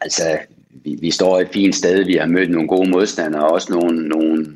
altså, 0.00 0.38
vi, 0.84 0.98
vi 1.00 1.10
står 1.10 1.40
et 1.40 1.48
fint 1.52 1.74
sted. 1.74 2.04
Vi 2.04 2.14
har 2.14 2.26
mødt 2.26 2.50
nogle 2.50 2.68
gode 2.68 2.90
modstandere, 2.90 3.48
også 3.48 3.72
nogle, 3.72 4.08
nogle, 4.08 4.46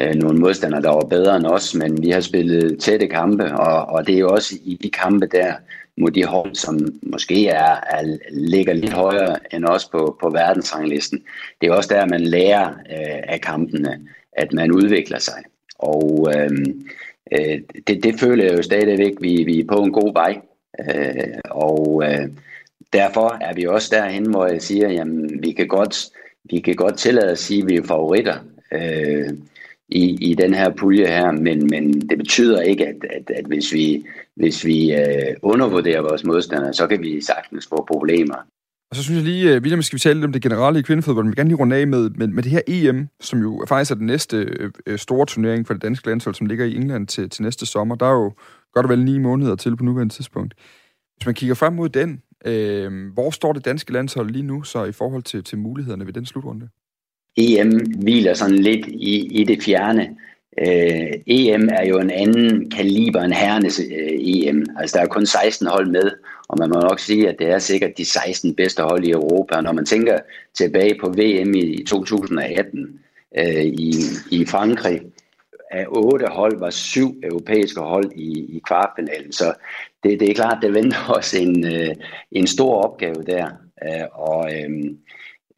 øh, 0.00 0.14
nogle 0.14 0.38
modstandere, 0.38 0.82
der 0.82 0.90
var 0.90 1.06
bedre 1.10 1.36
end 1.36 1.46
os, 1.46 1.74
men 1.74 2.02
vi 2.02 2.10
har 2.10 2.20
spillet 2.20 2.78
tætte 2.80 3.06
kampe, 3.06 3.44
og, 3.44 3.86
og 3.86 4.06
det 4.06 4.14
er 4.14 4.18
jo 4.18 4.28
også 4.30 4.54
i 4.64 4.78
de 4.82 4.90
kampe 4.90 5.26
der, 5.26 5.54
mod 5.96 6.10
de 6.10 6.24
hold, 6.24 6.54
som 6.54 7.00
måske 7.02 7.48
er, 7.48 7.76
er, 7.90 8.16
ligger 8.30 8.72
lidt 8.72 8.92
højere 8.92 9.36
end 9.54 9.64
os 9.64 9.84
på, 9.88 10.18
på 10.22 10.30
verdensranglisten. 10.30 11.22
Det 11.60 11.66
er 11.68 11.74
også 11.74 11.94
der, 11.94 12.06
man 12.06 12.20
lærer 12.20 12.68
øh, 12.68 13.22
af 13.28 13.40
kampene, 13.40 14.00
at 14.32 14.52
man 14.52 14.72
udvikler 14.72 15.18
sig. 15.18 15.42
Og 15.78 16.32
øh, 16.36 16.50
øh, 17.32 17.60
det, 17.86 18.02
det 18.02 18.20
føler 18.20 18.44
jeg 18.44 18.56
jo 18.56 18.62
stadigvæk, 18.62 19.12
vi, 19.20 19.44
vi 19.44 19.60
er 19.60 19.64
på 19.64 19.82
en 19.82 19.92
god 19.92 20.12
vej. 20.12 20.40
Øh, 20.80 21.38
og 21.50 22.02
øh, 22.06 22.28
derfor 22.92 23.38
er 23.40 23.54
vi 23.54 23.66
også 23.66 23.88
derhen, 23.96 24.30
hvor 24.30 24.46
jeg 24.46 24.62
siger, 24.62 24.88
jamen 24.88 25.42
vi 25.42 25.52
kan 25.52 25.68
godt, 25.68 26.10
vi 26.44 26.60
kan 26.60 26.74
godt 26.74 26.98
tillade 26.98 27.30
at 27.30 27.38
sige, 27.38 27.62
at 27.62 27.68
vi 27.68 27.76
er 27.76 27.82
favoritter. 27.82 28.36
Øh, 28.72 29.30
i, 29.88 30.30
i 30.30 30.34
den 30.34 30.54
her 30.54 30.70
pulje 30.70 31.06
her, 31.06 31.32
men, 31.32 31.66
men 31.66 32.00
det 32.00 32.18
betyder 32.18 32.60
ikke, 32.60 32.86
at, 32.86 32.96
at, 33.10 33.30
at 33.30 33.44
hvis 33.44 33.72
vi, 33.72 34.04
hvis 34.36 34.64
vi 34.64 34.92
øh, 34.92 35.36
undervurderer 35.42 36.00
vores 36.00 36.24
modstandere, 36.24 36.74
så 36.74 36.86
kan 36.86 37.02
vi 37.02 37.20
sagtens 37.20 37.66
få 37.66 37.84
problemer. 37.88 38.36
Og 38.90 38.96
så 38.96 39.02
synes 39.02 39.16
jeg 39.16 39.24
lige, 39.24 39.54
øh, 39.54 39.62
William, 39.62 39.82
skal 39.82 39.96
vi 39.96 40.00
tale 40.00 40.14
lidt 40.14 40.24
om 40.24 40.32
det 40.32 40.42
generelle 40.42 40.78
i 40.78 40.82
kvindefodbold, 40.82 41.24
men 41.24 41.28
vi 41.28 41.30
vil 41.30 41.36
gerne 41.36 41.48
lige 41.48 41.58
runde 41.58 41.76
af 41.76 41.86
med, 41.86 42.10
med, 42.10 42.26
med 42.26 42.42
det 42.42 42.52
her 42.52 42.60
EM, 42.66 43.08
som 43.20 43.40
jo 43.40 43.64
faktisk 43.68 43.90
er 43.90 43.94
den 43.94 44.06
næste 44.06 44.36
øh, 44.36 44.70
øh, 44.86 44.98
store 44.98 45.26
turnering 45.26 45.66
for 45.66 45.74
det 45.74 45.82
danske 45.82 46.06
landshold, 46.06 46.34
som 46.34 46.46
ligger 46.46 46.64
i 46.64 46.76
England 46.76 47.06
til, 47.06 47.30
til 47.30 47.42
næste 47.42 47.66
sommer. 47.66 47.94
Der 47.94 48.06
er 48.06 48.12
jo 48.12 48.32
godt 48.72 48.86
og 48.86 48.90
vel 48.90 49.04
ni 49.04 49.18
måneder 49.18 49.56
til 49.56 49.76
på 49.76 49.84
nuværende 49.84 50.14
tidspunkt. 50.14 50.54
Hvis 51.16 51.26
man 51.26 51.34
kigger 51.34 51.54
frem 51.54 51.72
mod 51.72 51.88
den, 51.88 52.22
øh, 52.46 53.12
hvor 53.12 53.30
står 53.30 53.52
det 53.52 53.64
danske 53.64 53.92
landshold 53.92 54.30
lige 54.30 54.42
nu 54.42 54.62
så 54.62 54.84
i 54.84 54.92
forhold 54.92 55.22
til, 55.22 55.44
til 55.44 55.58
mulighederne 55.58 56.06
ved 56.06 56.12
den 56.12 56.26
slutrunde? 56.26 56.68
EM 57.36 57.70
hviler 58.02 58.34
sådan 58.34 58.58
lidt 58.58 58.86
i, 58.86 59.40
i 59.40 59.44
det 59.44 59.62
fjerne. 59.62 60.16
Øh, 60.58 61.12
EM 61.26 61.68
er 61.72 61.86
jo 61.86 61.98
en 61.98 62.10
anden 62.10 62.70
kaliber 62.70 63.22
end 63.22 63.32
herrenes 63.32 63.80
øh, 63.80 64.18
EM. 64.20 64.66
Altså 64.78 64.98
der 64.98 65.04
er 65.04 65.08
kun 65.08 65.26
16 65.26 65.66
hold 65.66 65.86
med, 65.86 66.10
og 66.48 66.58
man 66.58 66.68
må 66.68 66.80
nok 66.80 67.00
sige, 67.00 67.28
at 67.28 67.38
det 67.38 67.50
er 67.50 67.58
sikkert 67.58 67.98
de 67.98 68.04
16 68.04 68.54
bedste 68.54 68.82
hold 68.82 69.04
i 69.04 69.10
Europa. 69.10 69.60
Når 69.60 69.72
man 69.72 69.86
tænker 69.86 70.18
tilbage 70.54 70.98
på 71.00 71.08
VM 71.08 71.54
i 71.54 71.84
2018 71.88 73.00
øh, 73.38 73.64
i, 73.64 73.94
i 74.30 74.46
Frankrig, 74.46 75.00
af 75.72 75.86
otte 75.88 76.26
hold 76.26 76.58
var 76.58 76.70
syv 76.70 77.20
europæiske 77.22 77.80
hold 77.80 78.12
i, 78.16 78.56
i 78.56 78.62
kvartfinalen. 78.66 79.32
Så 79.32 79.54
det, 80.02 80.20
det 80.20 80.30
er 80.30 80.34
klart, 80.34 80.58
det 80.62 80.74
venter 80.74 81.10
os 81.16 81.34
en, 81.34 81.64
øh, 81.74 81.94
en 82.32 82.46
stor 82.46 82.82
opgave 82.82 83.22
der. 83.26 83.46
Øh, 83.84 84.06
og 84.12 84.50
øh, 84.54 84.70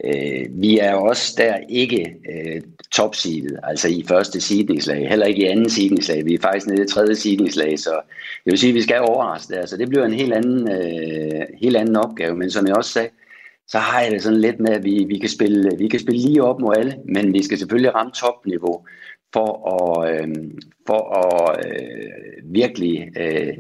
Øh, 0.07 0.47
vi 0.51 0.79
er 0.79 0.95
også 0.95 1.35
der 1.37 1.57
ikke 1.69 2.17
øh, 2.33 2.63
topseedet, 2.93 3.59
altså 3.63 3.89
i 3.89 4.05
første 4.09 4.41
seedingslag, 4.41 5.09
heller 5.09 5.27
ikke 5.27 5.43
i 5.43 5.47
anden 5.47 5.71
seedingslag. 5.71 6.25
Vi 6.25 6.35
er 6.35 6.39
faktisk 6.43 6.67
nede 6.67 6.83
i 6.83 6.89
tredje 6.89 7.15
seedingslag, 7.15 7.79
så 7.79 8.01
det 8.45 8.51
vil 8.51 8.59
sige, 8.59 8.71
at 8.71 8.75
vi 8.75 8.83
skal 8.83 9.01
overraske 9.01 9.55
der. 9.55 9.67
Så 9.67 9.77
det 9.77 9.89
bliver 9.89 10.05
en 10.05 10.13
helt 10.13 10.33
anden, 10.33 10.73
øh, 10.73 11.47
helt 11.61 11.77
anden 11.77 11.97
opgave. 11.97 12.37
Men 12.37 12.51
som 12.51 12.67
jeg 12.67 12.77
også 12.77 12.93
sagde, 12.93 13.09
så 13.67 13.79
har 13.79 14.01
jeg 14.01 14.11
det 14.11 14.23
sådan 14.23 14.41
lidt 14.41 14.61
med, 14.61 14.71
at 14.71 14.85
vi, 14.85 15.05
vi, 15.09 15.19
kan 15.19 15.29
spille, 15.29 15.71
vi 15.79 15.89
kan 15.89 16.01
spille 16.01 16.21
lige 16.21 16.43
op 16.43 16.61
mod 16.61 16.77
alle, 16.77 16.97
men 17.09 17.33
vi 17.33 17.43
skal 17.43 17.59
selvfølgelig 17.59 17.95
ramme 17.95 18.13
topniveau 18.13 18.87
for 19.33 19.51
at, 19.75 20.11
øh, 20.11 20.29
for 20.87 21.03
at 21.19 21.67
øh, 21.67 22.55
virkelig 22.55 23.09
øh, 23.21 23.55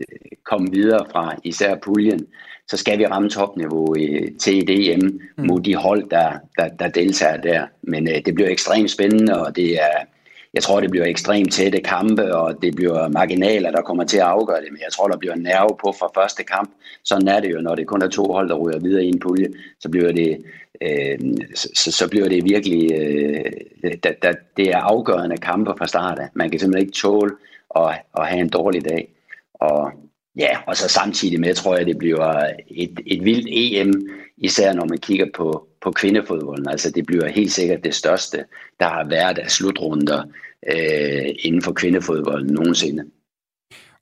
komme 0.44 0.68
videre 0.72 1.06
fra 1.12 1.36
især 1.44 1.76
puljen 1.84 2.26
så 2.68 2.76
skal 2.76 2.98
vi 2.98 3.06
ramme 3.06 3.28
topniveau 3.28 3.94
i, 3.94 4.36
til 4.40 4.68
DM 4.68 5.06
mm. 5.06 5.46
mod 5.46 5.60
de 5.60 5.74
hold, 5.74 6.10
der, 6.10 6.32
der, 6.56 6.68
der 6.68 6.88
deltager 6.88 7.36
der. 7.36 7.66
Men 7.82 8.08
øh, 8.08 8.20
det 8.26 8.34
bliver 8.34 8.50
ekstremt 8.50 8.90
spændende, 8.90 9.46
og 9.46 9.56
det 9.56 9.74
er, 9.74 9.96
jeg 10.54 10.62
tror, 10.62 10.80
det 10.80 10.90
bliver 10.90 11.06
ekstremt 11.06 11.52
tætte 11.52 11.80
kampe, 11.80 12.36
og 12.36 12.62
det 12.62 12.76
bliver 12.76 13.08
marginaler, 13.08 13.70
der 13.70 13.82
kommer 13.82 14.04
til 14.04 14.16
at 14.16 14.24
afgøre 14.24 14.60
det. 14.60 14.72
Men 14.72 14.80
jeg 14.80 14.92
tror, 14.92 15.08
der 15.08 15.16
bliver 15.16 15.34
nerve 15.34 15.76
på 15.80 15.94
fra 15.98 16.20
første 16.20 16.42
kamp. 16.44 16.70
Sådan 17.04 17.28
er 17.28 17.40
det 17.40 17.52
jo, 17.54 17.60
når 17.60 17.74
det 17.74 17.86
kun 17.86 18.02
er 18.02 18.08
to 18.08 18.24
hold, 18.32 18.48
der 18.48 18.54
ryger 18.54 18.78
videre 18.78 19.04
i 19.04 19.08
en 19.08 19.20
pulje. 19.20 19.48
Så 19.80 19.88
bliver 19.88 20.12
det, 20.12 20.44
øh, 20.82 21.18
så, 21.54 21.92
så 21.92 22.08
bliver 22.08 22.28
det 22.28 22.44
virkelig... 22.44 22.92
Øh, 22.94 23.52
da, 24.04 24.12
da, 24.22 24.32
det 24.56 24.70
er 24.70 24.78
afgørende 24.78 25.36
kampe 25.36 25.74
fra 25.78 25.86
start 25.86 26.18
af. 26.18 26.28
Man 26.34 26.50
kan 26.50 26.60
simpelthen 26.60 26.86
ikke 26.86 26.98
tåle 26.98 27.32
at, 27.76 28.02
at 28.18 28.26
have 28.26 28.40
en 28.40 28.48
dårlig 28.48 28.84
dag. 28.84 29.08
Og 29.54 29.92
Ja, 30.38 30.58
og 30.66 30.76
så 30.76 30.88
samtidig 30.88 31.40
med, 31.40 31.54
tror 31.54 31.76
jeg, 31.76 31.86
det 31.86 31.98
bliver 31.98 32.52
et, 32.68 33.00
et 33.06 33.24
vildt 33.24 33.46
EM, 33.50 33.92
især 34.36 34.72
når 34.72 34.84
man 34.84 34.98
kigger 34.98 35.26
på, 35.36 35.68
på 35.82 35.90
kvindefodbolden. 35.90 36.68
Altså 36.68 36.90
det 36.90 37.06
bliver 37.06 37.28
helt 37.28 37.52
sikkert 37.52 37.84
det 37.84 37.94
største, 37.94 38.44
der 38.80 38.88
har 38.88 39.08
været 39.08 39.38
af 39.38 39.50
slutrunder 39.50 40.22
øh, 40.72 41.34
inden 41.38 41.62
for 41.62 41.72
kvindefodbolden 41.72 42.54
nogensinde. 42.54 43.04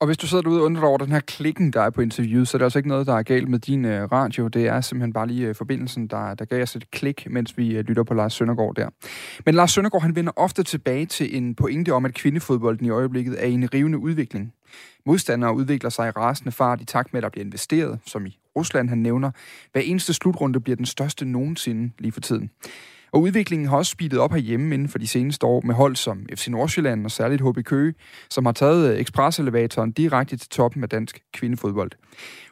Og 0.03 0.07
hvis 0.07 0.19
du 0.19 0.27
sidder 0.27 0.43
derude 0.43 0.61
og 0.61 0.65
undrer 0.65 0.87
over 0.87 0.99
den 0.99 1.13
her 1.13 1.21
klikken, 1.21 1.71
der 1.71 1.81
er 1.81 1.91
på 1.91 2.01
interviewet, 2.01 2.49
så 2.49 2.57
er 2.57 2.59
det 2.59 2.65
altså 2.65 2.79
ikke 2.79 2.89
noget, 2.89 3.07
der 3.07 3.15
er 3.15 3.23
galt 3.23 3.49
med 3.49 3.59
din 3.59 3.85
øh, 3.85 4.13
radio. 4.13 4.49
Det 4.49 4.67
er 4.67 4.81
simpelthen 4.81 5.13
bare 5.13 5.27
lige 5.27 5.49
øh, 5.49 5.55
forbindelsen, 5.55 6.07
der, 6.07 6.35
der 6.35 6.45
gav 6.45 6.63
os 6.63 6.77
et 6.77 6.91
klik, 6.91 7.27
mens 7.31 7.59
vi 7.59 7.77
øh, 7.77 7.85
lytter 7.85 8.03
på 8.03 8.15
Lars 8.15 8.35
Søndergaard 8.35 8.75
der. 8.75 8.89
Men 9.47 9.55
Lars 9.55 9.73
Søndergaard, 9.73 10.03
han 10.03 10.17
vender 10.17 10.33
ofte 10.37 10.63
tilbage 10.63 11.07
til 11.07 11.37
en 11.37 11.55
pointe 11.55 11.91
om, 11.91 12.05
at 12.05 12.15
kvindefodbolden 12.15 12.87
i 12.87 12.91
øjeblikket 12.91 13.45
er 13.45 13.47
i 13.47 13.53
en 13.53 13.75
rivende 13.75 13.99
udvikling. 13.99 14.53
Modstandere 15.07 15.55
udvikler 15.55 15.91
sig 15.91 16.09
i 16.09 16.11
rasende 16.11 16.53
fart 16.53 16.81
i 16.81 16.85
takt 16.85 17.13
med, 17.13 17.19
at 17.19 17.23
der 17.23 17.29
bliver 17.29 17.45
investeret, 17.45 17.99
som 18.07 18.27
i 18.27 18.39
Rusland 18.57 18.89
han 18.89 18.99
nævner. 18.99 19.31
Hver 19.73 19.81
eneste 19.81 20.15
slutrunde 20.15 20.61
bliver 20.61 20.77
den 20.77 20.87
største 20.87 21.25
nogensinde 21.25 21.93
lige 21.99 22.13
for 22.13 22.21
tiden. 22.21 22.51
Og 23.13 23.21
udviklingen 23.21 23.69
har 23.69 23.77
også 23.77 23.91
speedet 23.91 24.19
op 24.19 24.33
herhjemme 24.33 24.75
inden 24.75 24.89
for 24.89 24.99
de 24.99 25.07
seneste 25.07 25.47
år 25.47 25.61
med 25.65 25.75
hold 25.75 25.97
som 25.97 26.27
FC 26.35 26.49
Nordsjælland 26.49 27.05
og 27.05 27.11
særligt 27.11 27.43
HB 27.43 27.65
Køge, 27.65 27.95
som 28.31 28.45
har 28.45 28.53
taget 28.53 28.93
øh, 28.93 29.01
ekspreselevatoren 29.01 29.93
direkte 29.93 30.37
til 30.37 30.49
toppen 30.49 30.83
af 30.83 30.89
dansk 30.89 31.23
kvindefodbold. 31.33 31.91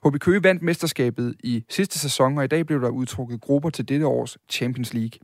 HB 0.06 0.18
Køge 0.18 0.44
vandt 0.44 0.62
mesterskabet 0.62 1.34
i 1.44 1.64
sidste 1.68 1.98
sæson, 1.98 2.38
og 2.38 2.44
i 2.44 2.46
dag 2.46 2.66
blev 2.66 2.80
der 2.80 2.88
udtrukket 2.88 3.40
grupper 3.40 3.70
til 3.70 3.88
dette 3.88 4.06
års 4.06 4.38
Champions 4.50 4.94
League. 4.94 5.18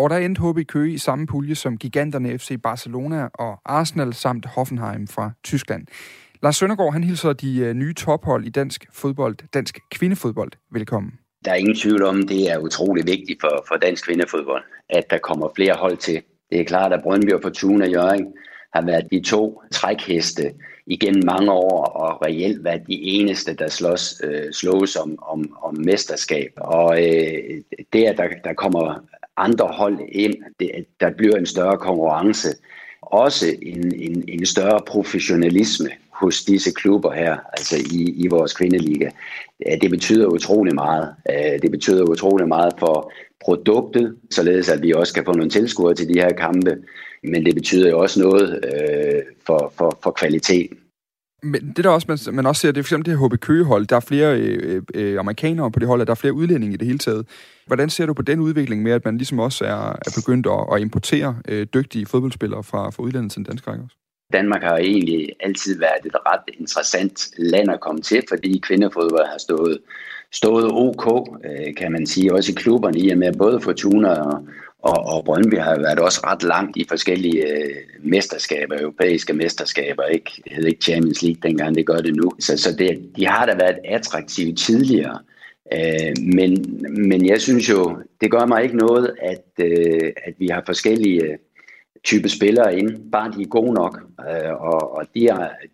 Og 0.00 0.10
der 0.10 0.16
endte 0.16 0.40
HB 0.40 0.58
Køge 0.68 0.92
i 0.92 0.98
samme 0.98 1.26
pulje 1.26 1.54
som 1.54 1.76
giganterne 1.76 2.38
FC 2.38 2.60
Barcelona 2.62 3.28
og 3.34 3.60
Arsenal 3.64 4.14
samt 4.14 4.46
Hoffenheim 4.46 5.08
fra 5.08 5.30
Tyskland. 5.44 5.86
Lars 6.42 6.56
Søndergaard, 6.56 6.92
han 6.92 7.04
hilser 7.04 7.32
de 7.32 7.58
øh, 7.58 7.74
nye 7.74 7.94
tophold 7.94 8.44
i 8.46 8.50
dansk 8.50 8.86
fodbold, 8.92 9.36
dansk 9.54 9.78
kvindefodbold, 9.90 10.52
velkommen. 10.70 11.12
Der 11.44 11.50
er 11.50 11.54
ingen 11.54 11.76
tvivl 11.76 12.02
om, 12.02 12.22
det 12.28 12.50
er 12.50 12.58
utrolig 12.58 13.06
vigtigt 13.06 13.40
for, 13.40 13.64
for 13.68 13.76
dansk 13.76 14.04
kvindefodbold, 14.04 14.62
at 14.88 15.04
der 15.10 15.18
kommer 15.18 15.48
flere 15.56 15.74
hold 15.74 15.96
til. 15.96 16.22
Det 16.50 16.60
er 16.60 16.64
klart, 16.64 16.92
at 16.92 17.02
Brøndby 17.02 17.32
og 17.32 17.42
Fortuna 17.42 17.84
og 17.84 17.90
Jørgen 17.90 18.26
har 18.74 18.86
været 18.86 19.06
de 19.10 19.20
to 19.20 19.62
trækheste 19.72 20.52
igennem 20.86 21.22
mange 21.24 21.52
år, 21.52 21.84
og 21.84 22.26
reelt 22.26 22.64
været 22.64 22.86
de 22.86 23.02
eneste, 23.02 23.54
der 23.54 23.68
slås, 23.68 24.20
øh, 24.24 24.52
slås 24.52 24.96
om, 24.96 25.18
om, 25.22 25.56
om 25.62 25.76
mesterskab. 25.78 26.52
Og 26.56 26.98
øh, 26.98 27.60
det, 27.92 28.04
at 28.04 28.16
der, 28.18 28.28
der 28.44 28.52
kommer 28.52 29.00
andre 29.36 29.66
hold 29.66 29.98
ind, 30.12 30.34
det, 30.60 30.70
der 31.00 31.10
bliver 31.10 31.36
en 31.36 31.46
større 31.46 31.78
konkurrence, 31.78 32.48
også 33.02 33.46
en, 33.62 33.94
en, 33.94 34.24
en 34.28 34.46
større 34.46 34.80
professionalisme 34.86 35.88
hos 36.10 36.44
disse 36.44 36.70
klubber 36.70 37.12
her, 37.12 37.36
altså 37.52 37.76
i, 37.76 38.24
i 38.24 38.26
vores 38.28 38.52
kvindeliga. 38.52 39.10
Det 39.80 39.90
betyder 39.90 40.26
utrolig 40.26 40.74
meget. 40.74 41.14
Øh, 41.30 41.62
det 41.62 41.70
betyder 41.70 42.02
utrolig 42.02 42.48
meget 42.48 42.72
for 42.78 43.12
produktet, 43.44 44.16
således 44.30 44.68
at 44.68 44.82
vi 44.82 44.92
også 44.92 45.14
kan 45.14 45.24
få 45.24 45.32
nogle 45.32 45.50
tilskuere 45.50 45.94
til 45.94 46.08
de 46.08 46.20
her 46.20 46.32
kampe, 46.32 46.76
men 47.22 47.46
det 47.46 47.54
betyder 47.54 47.90
jo 47.90 47.98
også 47.98 48.20
noget 48.20 48.64
øh, 48.64 49.22
for, 49.46 49.72
for, 49.76 49.98
for 50.02 50.10
kvaliteten. 50.10 50.76
Men 51.42 51.72
det 51.76 51.84
der 51.84 51.90
også, 51.90 52.06
man, 52.08 52.34
man 52.34 52.46
også 52.46 52.60
ser, 52.60 52.72
det 52.72 52.78
er 52.78 52.82
for 52.82 52.86
eksempel 52.86 53.12
det 53.12 53.18
her 53.18 53.28
HB 53.28 53.40
Køge-hold. 53.40 53.86
Der 53.86 53.96
er 53.96 54.00
flere 54.00 54.40
øh, 54.40 54.82
øh, 54.94 55.18
amerikanere 55.18 55.70
på 55.70 55.78
det 55.78 55.88
hold, 55.88 56.00
og 56.00 56.06
der 56.06 56.10
er 56.10 56.14
flere 56.14 56.32
udlændinge 56.32 56.74
i 56.74 56.76
det 56.76 56.86
hele 56.86 56.98
taget. 56.98 57.26
Hvordan 57.66 57.90
ser 57.90 58.06
du 58.06 58.14
på 58.14 58.22
den 58.22 58.40
udvikling 58.40 58.82
med, 58.82 58.92
at 58.92 59.04
man 59.04 59.16
ligesom 59.16 59.38
også 59.38 59.64
er, 59.64 59.90
er 60.06 60.12
begyndt 60.16 60.46
at, 60.46 60.74
at 60.74 60.80
importere 60.80 61.36
øh, 61.48 61.66
dygtige 61.74 62.06
fodboldspillere 62.06 62.62
fra, 62.62 62.90
fra 62.90 63.02
udlandet 63.02 63.32
til 63.32 63.38
den 63.38 63.44
danske 63.44 63.70
række 63.70 63.84
også? 63.84 63.96
Danmark 64.32 64.62
har 64.62 64.76
egentlig 64.76 65.28
altid 65.40 65.78
været 65.78 66.06
et 66.06 66.14
ret 66.14 66.54
interessant 66.60 67.30
land 67.38 67.70
at 67.70 67.80
komme 67.80 68.00
til, 68.00 68.22
fordi 68.28 68.58
kvindefodbold 68.62 69.26
har 69.26 69.38
stået, 69.38 69.78
stået 70.32 70.70
ok, 70.72 71.28
øh, 71.44 71.74
kan 71.74 71.92
man 71.92 72.06
sige, 72.06 72.34
også 72.34 72.52
i 72.52 72.54
klubberne, 72.54 72.98
i 72.98 73.10
og 73.10 73.18
med 73.18 73.32
både 73.38 73.60
Fortuna 73.60 74.08
og, 74.08 74.46
og, 74.82 74.98
og 75.06 75.24
Brøndby 75.24 75.58
har 75.58 75.78
været 75.78 75.98
også 75.98 76.20
ret 76.24 76.42
langt 76.42 76.76
i 76.76 76.84
forskellige 76.88 77.46
øh, 77.46 77.74
mesterskaber, 78.02 78.80
europæiske 78.80 79.32
mesterskaber, 79.32 80.04
ikke? 80.04 80.30
Det 80.44 80.52
hed 80.52 80.64
ikke 80.64 80.84
Champions 80.84 81.22
League 81.22 81.40
dengang, 81.42 81.74
det 81.74 81.86
gør 81.86 81.96
det 81.96 82.16
nu. 82.16 82.30
Så, 82.38 82.56
så 82.56 82.76
det, 82.76 83.10
de 83.16 83.26
har 83.26 83.46
da 83.46 83.54
været 83.54 83.78
attraktive 83.84 84.52
tidligere. 84.54 85.18
Øh, 85.72 86.14
men, 86.34 86.80
men 87.08 87.26
jeg 87.26 87.40
synes 87.40 87.70
jo, 87.70 87.98
det 88.20 88.30
gør 88.30 88.46
mig 88.46 88.62
ikke 88.62 88.76
noget, 88.76 89.14
at, 89.22 89.64
øh, 89.64 90.12
at 90.24 90.34
vi 90.38 90.48
har 90.48 90.62
forskellige 90.66 91.24
øh, 91.24 91.38
type 92.04 92.28
spillere 92.28 92.78
ind, 92.78 93.10
bare 93.12 93.32
de 93.36 93.42
er 93.42 93.46
gode 93.46 93.74
nok. 93.74 94.00
Øh, 94.20 94.52
og 94.52 94.96
og 94.96 95.06
de, 95.14 95.28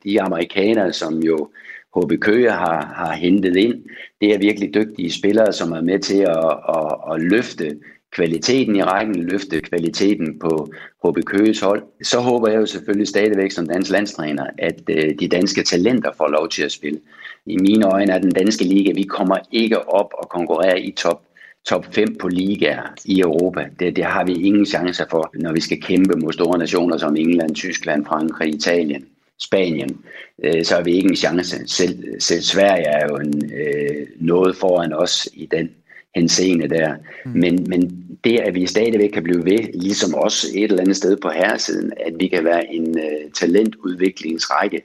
de 0.05 0.23
amerikanere, 0.23 0.93
som 0.93 1.19
jo 1.19 1.51
HB 1.97 2.21
Køge 2.21 2.51
har, 2.51 2.95
har 2.97 3.13
hentet 3.13 3.57
ind, 3.57 3.85
det 4.21 4.35
er 4.35 4.39
virkelig 4.39 4.75
dygtige 4.75 5.13
spillere, 5.13 5.53
som 5.53 5.73
er 5.73 5.81
med 5.81 5.99
til 5.99 6.21
at, 6.21 6.59
at, 6.69 7.15
at 7.15 7.21
løfte 7.21 7.79
kvaliteten 8.13 8.77
i 8.77 8.83
rækken, 8.83 9.15
løfte 9.15 9.61
kvaliteten 9.61 10.39
på 10.39 10.73
HB 11.05 11.25
Køges 11.25 11.61
hold. 11.61 11.83
Så 12.03 12.21
håber 12.21 12.49
jeg 12.49 12.61
jo 12.61 12.67
selvfølgelig 12.67 13.09
stadigvæk 13.09 13.51
som 13.51 13.67
dansk 13.67 13.91
landstræner, 13.91 14.47
at 14.59 14.81
øh, 14.91 15.15
de 15.21 15.29
danske 15.29 15.63
talenter 15.63 16.11
får 16.17 16.29
lov 16.29 16.49
til 16.49 16.63
at 16.63 16.73
spille. 16.73 17.01
I 17.47 17.57
mine 17.57 17.87
øjne 17.87 18.13
er 18.13 18.19
den 18.19 18.31
danske 18.31 18.65
liga, 18.65 18.93
vi 18.93 19.03
kommer 19.03 19.37
ikke 19.53 19.89
op 19.89 20.11
og 20.19 20.29
konkurrere 20.29 20.81
i 20.81 20.93
top 20.93 21.23
top 21.67 21.95
5 21.95 22.17
på 22.21 22.29
ligaer 22.29 22.95
i 23.05 23.21
Europa. 23.21 23.65
Det, 23.81 23.97
det 23.97 24.05
har 24.05 24.25
vi 24.25 24.33
ingen 24.33 24.67
chancer 24.67 25.05
for, 25.11 25.31
når 25.35 25.53
vi 25.53 25.61
skal 25.61 25.83
kæmpe 25.83 26.19
mod 26.19 26.33
store 26.33 26.59
nationer 26.59 26.97
som 26.97 27.17
England, 27.17 27.55
Tyskland, 27.55 28.07
Frankrig, 28.07 28.55
Italien, 28.55 29.05
Spanien. 29.41 30.01
Øh, 30.45 30.65
så 30.65 30.75
har 30.75 30.83
vi 30.83 30.93
ikke 30.93 31.09
en 31.09 31.17
chance. 31.17 31.69
Selv, 31.69 32.21
selv 32.21 32.43
Sverige 32.43 32.87
er 32.87 33.07
jo 33.11 33.17
en, 33.17 33.53
øh, 33.55 34.07
noget 34.21 34.57
foran 34.57 34.93
os 34.93 35.29
i 35.33 35.47
den 35.47 35.71
henseende 36.17 36.69
der. 36.69 36.95
Mm. 37.25 37.31
Men, 37.33 37.67
men 37.69 38.07
det, 38.25 38.39
at 38.39 38.55
vi 38.55 38.67
stadigvæk 38.67 39.11
kan 39.11 39.23
blive 39.23 39.45
ved, 39.45 39.59
ligesom 39.75 40.15
også 40.15 40.47
et 40.55 40.65
eller 40.65 40.81
andet 40.81 40.97
sted 40.97 41.17
på 41.17 41.29
herresiden, 41.29 41.93
at 42.07 42.13
vi 42.19 42.27
kan 42.27 42.45
være 42.45 42.75
en 42.75 42.89
uh, 42.99 43.31
talentudviklingsrække, 43.35 44.83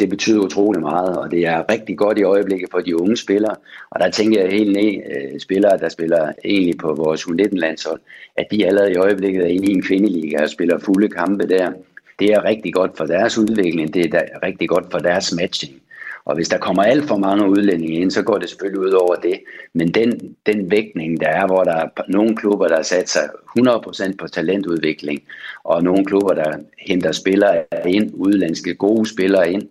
det 0.00 0.08
betyder 0.08 0.44
utrolig 0.44 0.80
meget, 0.80 1.16
og 1.16 1.30
det 1.30 1.46
er 1.46 1.70
rigtig 1.72 1.98
godt 1.98 2.18
i 2.18 2.22
øjeblikket 2.22 2.68
for 2.70 2.78
de 2.78 3.00
unge 3.00 3.16
spillere. 3.16 3.56
Og 3.90 4.00
der 4.00 4.10
tænker 4.10 4.40
jeg 4.40 4.50
helt 4.50 4.72
ned, 4.72 4.92
uh, 4.96 5.38
spillere, 5.38 5.78
der 5.78 5.88
spiller 5.88 6.32
egentlig 6.44 6.78
på 6.78 6.94
vores 6.94 7.22
U19-landshold, 7.22 8.00
at 8.36 8.46
de 8.50 8.66
allerede 8.66 8.92
i 8.92 8.96
øjeblikket 8.96 9.42
er 9.42 9.48
inde 9.48 9.66
i 9.66 9.74
en 9.74 9.82
kvindeliga 9.82 10.42
og 10.42 10.50
spiller 10.50 10.78
fulde 10.78 11.08
kampe 11.08 11.48
der. 11.48 11.72
Det 12.18 12.30
er 12.32 12.44
rigtig 12.44 12.74
godt 12.74 12.96
for 12.96 13.06
deres 13.06 13.38
udvikling, 13.38 13.94
det 13.94 14.14
er 14.14 14.42
rigtig 14.42 14.68
godt 14.68 14.86
for 14.90 14.98
deres 14.98 15.34
matching. 15.34 15.74
Og 16.26 16.34
hvis 16.34 16.48
der 16.48 16.58
kommer 16.58 16.82
alt 16.82 17.04
for 17.04 17.16
mange 17.16 17.48
udlændinge 17.48 18.00
ind, 18.00 18.10
så 18.10 18.22
går 18.22 18.38
det 18.38 18.48
selvfølgelig 18.48 18.80
ud 18.80 18.90
over 18.90 19.14
det. 19.14 19.40
Men 19.72 19.88
den, 19.88 20.36
den 20.46 20.70
vægtning, 20.70 21.20
der 21.20 21.28
er, 21.28 21.46
hvor 21.46 21.64
der 21.64 21.74
er 21.74 21.88
nogle 22.08 22.36
klubber, 22.36 22.68
der 22.68 22.82
sat 22.82 23.08
sig 23.08 23.22
100% 23.58 24.16
på 24.18 24.28
talentudvikling, 24.28 25.22
og 25.64 25.82
nogle 25.82 26.04
klubber, 26.04 26.34
der 26.34 26.58
henter 26.78 27.12
spillere 27.12 27.64
ind, 27.86 28.10
udlandske 28.14 28.74
gode 28.74 29.08
spillere 29.08 29.52
ind, 29.52 29.62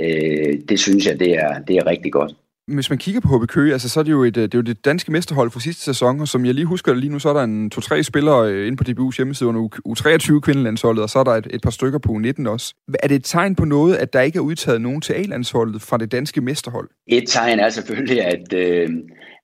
øh, 0.00 0.60
det 0.68 0.80
synes 0.80 1.06
jeg, 1.06 1.20
det 1.20 1.34
er, 1.34 1.58
det 1.58 1.76
er 1.76 1.86
rigtig 1.86 2.12
godt 2.12 2.34
hvis 2.74 2.90
man 2.90 2.98
kigger 2.98 3.20
på 3.20 3.38
HB 3.38 3.46
Køge, 3.46 3.72
altså, 3.72 3.88
så 3.88 4.00
er 4.00 4.04
det, 4.04 4.10
jo 4.10 4.24
et, 4.24 4.36
øh, 4.36 4.42
det 4.42 4.54
er 4.54 4.58
jo 4.58 4.62
det 4.62 4.84
danske 4.84 5.12
mesterhold 5.12 5.50
fra 5.50 5.60
sidste 5.60 5.82
sæson, 5.82 6.20
og 6.20 6.28
som 6.28 6.46
jeg 6.46 6.54
lige 6.54 6.66
husker 6.66 6.94
lige 6.94 7.12
nu, 7.12 7.18
så 7.18 7.28
er 7.28 7.32
der 7.32 7.42
en 7.42 7.70
to-tre 7.70 8.02
spillere 8.02 8.50
øh, 8.50 8.66
inde 8.66 8.76
på 8.76 8.84
DBU's 8.88 9.16
hjemmeside 9.16 9.48
under 9.48 9.68
U23 9.88 10.40
kvindelandsholdet, 10.40 11.02
og 11.02 11.10
så 11.10 11.18
er 11.18 11.24
der 11.24 11.32
et, 11.32 11.46
et 11.50 11.62
par 11.62 11.70
stykker 11.70 11.98
på 11.98 12.12
U19 12.12 12.48
også. 12.48 12.74
Er 13.02 13.08
det 13.08 13.14
et 13.14 13.24
tegn 13.24 13.54
på 13.54 13.64
noget, 13.64 13.96
at 13.96 14.12
der 14.12 14.20
ikke 14.20 14.36
er 14.36 14.40
udtaget 14.40 14.80
nogen 14.80 15.00
til 15.00 15.12
A-landsholdet 15.12 15.82
fra 15.82 15.96
det 15.96 16.12
danske 16.12 16.40
mesterhold? 16.40 16.88
Et 17.06 17.24
tegn 17.26 17.58
er 17.58 17.68
selvfølgelig, 17.68 18.24
at 18.24 18.52
øh, 18.52 18.88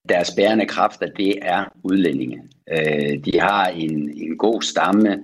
deres 0.09 0.31
bærende 0.37 0.67
kræfter, 0.67 1.07
det 1.17 1.35
er 1.43 1.65
udlændinge. 1.85 2.39
Øh, 2.73 3.25
de 3.25 3.41
har 3.41 3.67
en, 3.67 4.11
en 4.17 4.39
god 4.39 4.63
stamme, 4.63 5.19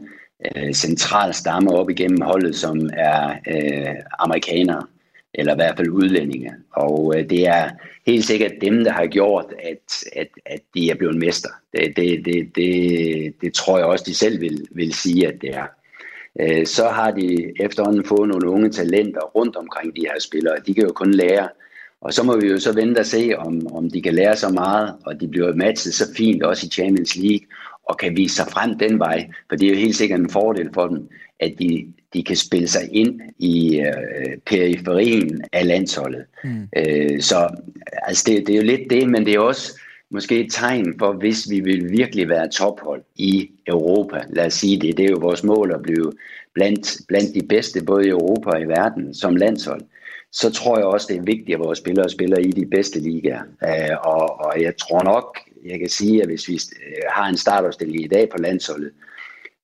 øh, 0.56 0.73
central 0.73 1.34
stamme 1.34 1.70
op 1.70 1.90
igennem 1.90 2.20
holdet, 2.20 2.56
som 2.56 2.90
er 2.92 3.30
øh, 3.30 3.94
amerikanere 4.18 4.82
eller 5.34 5.52
i 5.52 5.56
hvert 5.56 5.76
fald 5.76 5.88
udlændinge. 5.88 6.52
Og 6.72 7.14
øh, 7.16 7.30
det 7.30 7.46
er 7.46 7.70
helt 8.06 8.24
sikkert 8.24 8.52
dem, 8.60 8.84
der 8.84 8.92
har 8.92 9.06
gjort, 9.06 9.46
at, 9.58 10.04
at, 10.12 10.28
at 10.46 10.60
de 10.74 10.90
er 10.90 10.94
blevet 10.94 11.16
mester. 11.16 11.48
Det, 11.72 11.96
det, 11.96 12.24
det, 12.24 12.56
det, 12.56 13.34
det 13.40 13.54
tror 13.54 13.78
jeg 13.78 13.86
også, 13.86 14.04
de 14.08 14.14
selv 14.14 14.40
vil, 14.40 14.66
vil 14.70 14.94
sige, 14.94 15.28
at 15.28 15.34
det 15.40 15.54
er. 15.54 15.66
Øh, 16.40 16.66
så 16.66 16.88
har 16.88 17.10
de 17.10 17.52
efterhånden 17.60 18.04
fået 18.04 18.28
nogle 18.28 18.48
unge 18.48 18.70
talenter 18.70 19.20
rundt 19.20 19.56
omkring 19.56 19.96
de 19.96 20.00
her 20.00 20.20
spillere. 20.20 20.56
De 20.66 20.74
kan 20.74 20.84
jo 20.84 20.92
kun 20.92 21.10
lære. 21.10 21.48
Og 22.00 22.12
så 22.12 22.22
må 22.22 22.36
vi 22.40 22.46
jo 22.46 22.58
så 22.58 22.72
vente 22.72 22.98
og 22.98 23.06
se, 23.06 23.32
om, 23.38 23.74
om 23.74 23.90
de 23.90 24.02
kan 24.02 24.14
lære 24.14 24.36
så 24.36 24.48
meget, 24.48 24.94
og 25.06 25.20
de 25.20 25.28
bliver 25.28 25.54
matchet 25.54 25.94
så 25.94 26.14
fint 26.16 26.42
også 26.42 26.66
i 26.66 26.70
Champions 26.70 27.16
League, 27.16 27.46
og 27.84 27.98
kan 27.98 28.16
vise 28.16 28.36
sig 28.36 28.46
frem 28.50 28.78
den 28.78 28.98
vej. 28.98 29.28
For 29.48 29.56
det 29.56 29.66
er 29.66 29.70
jo 29.70 29.78
helt 29.78 29.96
sikkert 29.96 30.20
en 30.20 30.30
fordel 30.30 30.70
for 30.74 30.86
dem, 30.86 31.08
at 31.40 31.54
de, 31.58 31.86
de 32.14 32.25
kan 32.25 32.37
spille 32.37 32.68
sig 32.68 32.88
ind 32.92 33.21
i 33.38 33.80
øh, 33.80 34.38
periferien 34.47 35.44
af 35.52 35.66
landsholdet. 35.66 36.25
Mm. 36.44 36.68
Øh, 36.76 37.21
så 37.21 37.49
altså 38.02 38.25
det, 38.26 38.47
det 38.47 38.52
er 38.52 38.56
jo 38.56 38.64
lidt 38.64 38.90
det, 38.90 39.09
men 39.09 39.26
det 39.26 39.35
er 39.35 39.40
også 39.40 39.80
måske 40.11 40.40
et 40.44 40.52
tegn 40.52 40.99
for, 40.99 41.12
hvis 41.12 41.50
vi 41.50 41.61
vil 41.61 41.90
virkelig 41.90 42.28
være 42.28 42.49
tophold 42.49 43.02
i 43.16 43.50
Europa, 43.66 44.21
lad 44.30 44.47
os 44.47 44.54
sige 44.54 44.80
det, 44.80 44.97
det 44.97 45.04
er 45.04 45.11
jo 45.11 45.18
vores 45.21 45.44
mål 45.44 45.73
at 45.75 45.83
blive 45.83 46.12
blandt, 46.54 46.97
blandt 47.09 47.35
de 47.35 47.47
bedste, 47.49 47.85
både 47.85 48.06
i 48.06 48.11
Europa 48.11 48.50
og 48.50 48.61
i 48.61 48.64
verden, 48.64 49.14
som 49.14 49.37
landshold, 49.37 49.80
så 50.33 50.50
tror 50.50 50.78
jeg 50.78 50.87
også, 50.87 51.06
det 51.11 51.16
er 51.16 51.23
vigtigt, 51.23 51.54
at 51.54 51.59
vores 51.59 51.78
spillere 51.78 52.09
spiller 52.09 52.38
i 52.38 52.50
de 52.50 52.66
bedste 52.66 53.00
ligaer. 53.00 53.42
Øh, 53.64 53.97
og, 54.04 54.40
og 54.40 54.62
jeg 54.62 54.76
tror 54.76 55.02
nok, 55.02 55.38
jeg 55.64 55.78
kan 55.78 55.88
sige, 55.88 56.23
at 56.23 56.28
hvis 56.28 56.49
vi 56.49 56.61
har 57.09 57.28
en 57.28 57.37
startopstilling 57.37 58.04
i 58.04 58.09
dag 58.09 58.28
på 58.28 58.37
landsholdet, 58.38 58.90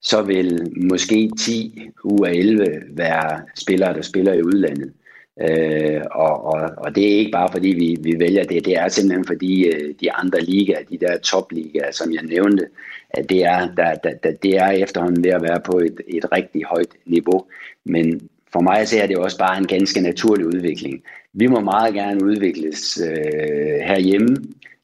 så 0.03 0.23
vil 0.23 0.73
måske 0.77 1.31
10 1.39 1.91
ud 2.05 2.27
af 2.27 2.33
11 2.33 2.67
være 2.91 3.43
spillere, 3.57 3.95
der 3.95 4.03
spiller 4.03 4.33
i 4.33 4.43
udlandet. 4.43 4.93
Øh, 5.41 6.01
og, 6.11 6.45
og, 6.45 6.71
og 6.77 6.95
det 6.95 7.13
er 7.13 7.19
ikke 7.19 7.31
bare 7.31 7.49
fordi 7.53 7.69
vi, 7.69 7.97
vi 8.01 8.19
vælger 8.19 8.45
det, 8.45 8.65
det 8.65 8.77
er 8.77 8.89
simpelthen 8.89 9.25
fordi 9.25 9.67
øh, 9.67 9.95
de 10.01 10.13
andre 10.13 10.41
ligaer, 10.41 10.85
de 10.91 10.99
der 10.99 11.19
topligaer, 11.19 11.93
som 11.93 12.13
jeg 12.13 12.23
nævnte, 12.23 12.67
at 13.11 13.31
det 13.31 13.45
er, 13.45 13.75
der, 13.75 13.95
der, 13.95 14.15
der, 14.23 14.33
det 14.43 14.57
er 14.57 14.71
efterhånden 14.71 15.25
ved 15.25 15.31
at 15.31 15.43
være 15.43 15.61
på 15.65 15.79
et, 15.79 16.01
et 16.09 16.33
rigtig 16.33 16.65
højt 16.65 16.93
niveau. 17.07 17.45
Men 17.85 18.29
for 18.53 18.61
mig 18.61 18.89
så 18.89 18.99
er 19.03 19.07
det 19.07 19.17
også 19.17 19.39
bare 19.39 19.59
en 19.59 19.67
ganske 19.67 20.01
naturlig 20.01 20.47
udvikling. 20.47 21.03
Vi 21.33 21.47
må 21.47 21.61
meget 21.61 21.95
gerne 21.95 22.25
udvikles 22.25 23.01
øh, 23.05 23.81
herhjemme, 23.85 24.37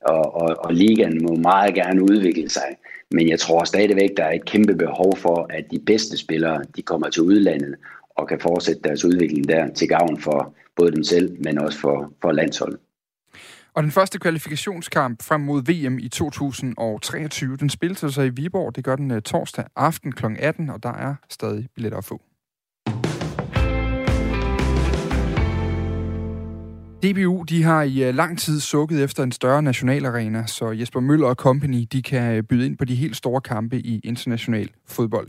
og, 0.08 0.34
og, 0.34 0.56
og 0.58 0.74
ligaen 0.74 1.22
må 1.22 1.34
meget 1.34 1.74
gerne 1.74 2.02
udvikle 2.02 2.48
sig. 2.48 2.76
Men 3.10 3.28
jeg 3.28 3.40
tror 3.40 3.64
stadigvæk, 3.64 4.10
der 4.16 4.24
er 4.24 4.32
et 4.32 4.44
kæmpe 4.44 4.74
behov 4.74 5.16
for, 5.16 5.46
at 5.50 5.64
de 5.70 5.78
bedste 5.78 6.16
spillere 6.16 6.62
de 6.76 6.82
kommer 6.82 7.10
til 7.10 7.22
udlandet 7.22 7.74
og 8.16 8.28
kan 8.28 8.40
fortsætte 8.40 8.82
deres 8.82 9.04
udvikling 9.04 9.48
der 9.48 9.74
til 9.74 9.88
gavn 9.88 10.20
for 10.20 10.54
både 10.76 10.92
dem 10.92 11.04
selv, 11.04 11.36
men 11.44 11.58
også 11.58 11.78
for, 11.78 12.12
for 12.22 12.32
landsholdet. 12.32 12.78
Og 13.74 13.82
den 13.82 13.90
første 13.90 14.18
kvalifikationskamp 14.18 15.22
frem 15.22 15.40
mod 15.40 15.62
VM 15.62 15.98
i 15.98 16.08
2023, 16.08 17.56
den 17.56 17.70
spilles 17.70 18.14
sig 18.14 18.26
i 18.26 18.30
Viborg. 18.30 18.76
Det 18.76 18.84
gør 18.84 18.96
den 18.96 19.10
øh, 19.10 19.22
torsdag 19.22 19.64
aften 19.76 20.12
kl. 20.12 20.26
18, 20.38 20.70
og 20.70 20.82
der 20.82 20.92
er 20.92 21.14
stadig 21.28 21.68
billetter 21.74 21.98
at 21.98 22.04
få. 22.04 22.22
DBU 27.06 27.42
de 27.42 27.62
har 27.62 27.82
i 27.82 28.04
øh, 28.04 28.14
lang 28.14 28.38
tid 28.38 28.60
sukket 28.60 29.04
efter 29.04 29.22
en 29.22 29.32
større 29.32 29.62
nationalarena, 29.62 30.46
så 30.46 30.70
Jesper 30.70 31.00
Møller 31.00 31.26
og 31.26 31.34
company 31.34 31.86
de 31.92 32.02
kan 32.02 32.36
øh, 32.36 32.42
byde 32.42 32.66
ind 32.66 32.78
på 32.78 32.84
de 32.84 32.94
helt 32.94 33.16
store 33.16 33.40
kampe 33.40 33.78
i 33.78 34.00
international 34.04 34.70
fodbold. 34.86 35.28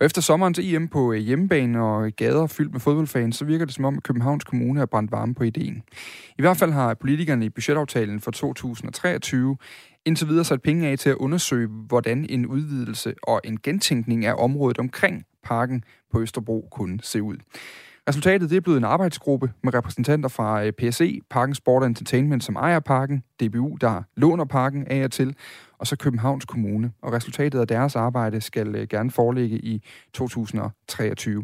Og 0.00 0.06
efter 0.06 0.20
sommerens 0.20 0.58
EM 0.58 0.88
på 0.88 1.12
øh, 1.12 1.18
hjemmebane 1.18 1.82
og 1.82 2.12
gader 2.16 2.46
fyldt 2.46 2.72
med 2.72 2.80
fodboldfans, 2.80 3.36
så 3.36 3.44
virker 3.44 3.64
det 3.64 3.74
som 3.74 3.84
om, 3.84 3.96
at 3.96 4.02
Københavns 4.02 4.44
Kommune 4.44 4.78
har 4.78 4.86
brændt 4.86 5.12
varme 5.12 5.34
på 5.34 5.44
ideen. 5.44 5.82
I 6.38 6.42
hvert 6.42 6.56
fald 6.56 6.72
har 6.72 6.94
politikerne 6.94 7.44
i 7.44 7.48
budgetaftalen 7.48 8.20
for 8.20 8.30
2023 8.30 9.56
indtil 10.04 10.28
videre 10.28 10.44
sat 10.44 10.62
penge 10.62 10.88
af 10.88 10.98
til 10.98 11.10
at 11.10 11.16
undersøge, 11.16 11.68
hvordan 11.68 12.26
en 12.30 12.46
udvidelse 12.46 13.14
og 13.22 13.40
en 13.44 13.60
gentænkning 13.60 14.26
af 14.26 14.34
området 14.38 14.78
omkring 14.78 15.24
parken 15.44 15.84
på 16.12 16.20
Østerbro 16.20 16.68
kunne 16.70 16.98
se 17.02 17.22
ud. 17.22 17.36
Resultatet 18.08 18.50
det 18.50 18.56
er 18.56 18.60
blevet 18.60 18.78
en 18.78 18.84
arbejdsgruppe 18.84 19.52
med 19.62 19.74
repræsentanter 19.74 20.28
fra 20.28 20.64
øh, 20.64 20.72
PSE, 20.72 21.20
Parken 21.30 21.54
Sport 21.54 21.84
Entertainment, 21.84 22.44
som 22.44 22.56
ejer 22.56 22.80
parken, 22.80 23.22
DBU, 23.40 23.76
der 23.80 24.02
låner 24.16 24.44
parken 24.44 24.86
af 24.86 25.04
og 25.04 25.10
til, 25.10 25.36
og 25.78 25.86
så 25.86 25.96
Københavns 25.96 26.44
Kommune. 26.44 26.92
Og 27.02 27.12
resultatet 27.12 27.60
af 27.60 27.66
deres 27.66 27.96
arbejde 27.96 28.40
skal 28.40 28.74
øh, 28.74 28.88
gerne 28.88 29.10
foreligge 29.10 29.58
i 29.58 29.82
2023. 30.12 31.34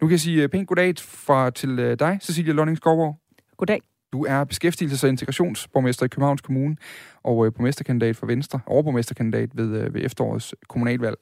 Nu 0.00 0.06
kan 0.06 0.10
jeg 0.10 0.20
sige 0.20 0.42
øh, 0.42 0.48
pænt 0.48 0.68
goddag 0.68 0.94
fra 0.98 1.50
til 1.50 1.96
dig, 1.98 2.18
Cecilia 2.22 2.52
Lønning 2.52 2.76
Skovgaard. 2.76 3.18
Goddag. 3.56 3.80
Du 4.12 4.24
er 4.24 4.44
beskæftigelses- 4.44 5.04
og 5.04 5.08
integrationsborgmester 5.08 6.06
i 6.06 6.08
Københavns 6.08 6.40
Kommune 6.40 6.76
og 7.22 7.52
borgmesterkandidat 7.52 8.16
for 8.16 8.26
Venstre, 8.26 8.60
overborgmesterkandidat 8.66 9.50
ved, 9.54 9.90
ved 9.90 10.04
efterårets 10.04 10.54
kommunalvalg. 10.68 11.16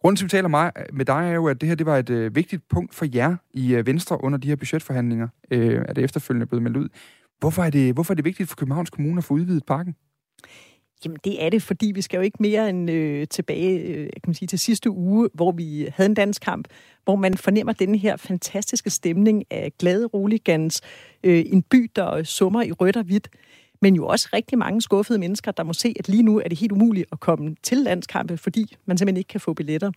Grunden 0.00 0.16
til, 0.16 0.24
at 0.24 0.26
vi 0.26 0.30
taler 0.30 0.70
med 0.92 1.04
dig, 1.04 1.30
er 1.30 1.34
jo, 1.34 1.46
at 1.48 1.60
det 1.60 1.68
her 1.68 1.76
det 1.76 1.86
var 1.86 1.98
et 1.98 2.10
øh, 2.10 2.36
vigtigt 2.36 2.68
punkt 2.68 2.94
for 2.94 3.06
jer 3.14 3.36
i 3.54 3.74
øh, 3.74 3.86
Venstre 3.86 4.24
under 4.24 4.38
de 4.38 4.48
her 4.48 4.56
budgetforhandlinger, 4.56 5.28
øh, 5.50 5.84
er 5.88 5.92
det 5.92 6.04
efterfølgende 6.04 6.46
blevet 6.46 6.62
meldt 6.62 6.76
ud. 6.76 6.88
Hvorfor 7.38 7.62
er, 7.62 7.70
det, 7.70 7.94
hvorfor 7.94 8.12
er 8.12 8.14
det 8.14 8.24
vigtigt 8.24 8.48
for 8.48 8.56
Københavns 8.56 8.90
Kommune 8.90 9.18
at 9.18 9.24
få 9.24 9.34
udvidet 9.34 9.64
parken? 9.66 9.94
Jamen 11.04 11.18
det 11.24 11.44
er 11.44 11.50
det, 11.50 11.62
fordi 11.62 11.92
vi 11.94 12.02
skal 12.02 12.16
jo 12.16 12.22
ikke 12.22 12.36
mere 12.40 12.70
end 12.70 12.90
øh, 12.90 13.26
tilbage 13.28 13.78
øh, 13.78 14.04
kan 14.04 14.22
man 14.26 14.34
sige, 14.34 14.48
til 14.48 14.58
sidste 14.58 14.90
uge, 14.90 15.28
hvor 15.34 15.52
vi 15.52 15.88
havde 15.94 16.08
en 16.08 16.14
dansk 16.14 16.42
kamp, 16.42 16.68
hvor 17.04 17.16
man 17.16 17.36
fornemmer 17.36 17.72
den 17.72 17.94
her 17.94 18.16
fantastiske 18.16 18.90
stemning 18.90 19.44
af 19.50 19.72
glade 19.78 20.06
roligans, 20.06 20.80
øh, 21.24 21.44
en 21.46 21.62
by, 21.62 21.90
der 21.96 22.22
summer 22.22 22.62
i 22.62 22.72
rødt 22.72 22.96
og 22.96 23.04
hvidt 23.04 23.28
men 23.82 23.94
jo 23.94 24.06
også 24.06 24.28
rigtig 24.32 24.58
mange 24.58 24.82
skuffede 24.82 25.18
mennesker, 25.18 25.52
der 25.52 25.62
må 25.62 25.72
se, 25.72 25.94
at 25.98 26.08
lige 26.08 26.22
nu 26.22 26.38
er 26.38 26.48
det 26.48 26.58
helt 26.58 26.72
umuligt 26.72 27.06
at 27.12 27.20
komme 27.20 27.56
til 27.62 27.78
landskampe, 27.78 28.36
fordi 28.38 28.76
man 28.86 28.98
simpelthen 28.98 29.16
ikke 29.16 29.28
kan 29.28 29.40
få 29.40 29.52
billetter. 29.52 29.92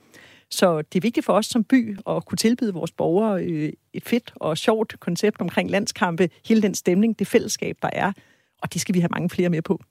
Så 0.49 0.81
det 0.81 0.99
er 0.99 1.01
vigtigt 1.01 1.25
for 1.25 1.33
os 1.33 1.45
som 1.45 1.63
by 1.63 1.97
at 2.07 2.25
kunne 2.25 2.37
tilbyde 2.37 2.73
vores 2.73 2.91
borgere 2.91 3.43
øh, 3.43 3.73
et 3.93 4.03
fedt 4.03 4.33
og 4.35 4.57
sjovt 4.57 4.99
koncept 4.99 5.41
omkring 5.41 5.69
landskampe, 5.69 6.29
hele 6.47 6.61
den 6.61 6.75
stemning, 6.75 7.19
det 7.19 7.27
fællesskab, 7.27 7.77
der 7.81 7.89
er, 7.93 8.11
og 8.61 8.73
det 8.73 8.81
skal 8.81 8.95
vi 8.95 8.99
have 8.99 9.09
mange 9.11 9.29
flere 9.29 9.49
med 9.49 9.61
på. 9.61 9.83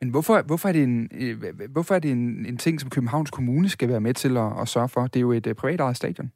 Men 0.00 0.10
hvorfor, 0.10 0.42
hvorfor 0.42 0.68
er 0.68 0.72
det, 0.72 0.82
en, 0.82 1.08
øh, 1.12 1.42
hvorfor 1.70 1.94
er 1.94 1.98
det 1.98 2.10
en, 2.10 2.46
en 2.46 2.56
ting, 2.56 2.80
som 2.80 2.90
Københavns 2.90 3.30
Kommune 3.30 3.68
skal 3.68 3.88
være 3.88 4.00
med 4.00 4.14
til 4.14 4.36
at, 4.36 4.60
at 4.60 4.68
sørge 4.68 4.88
for? 4.88 5.06
Det 5.06 5.16
er 5.16 5.20
jo 5.20 5.32
et 5.32 5.46
øh, 5.46 5.54
privat 5.54 5.56
privatejet 5.56 5.96
stadion. 5.96 6.32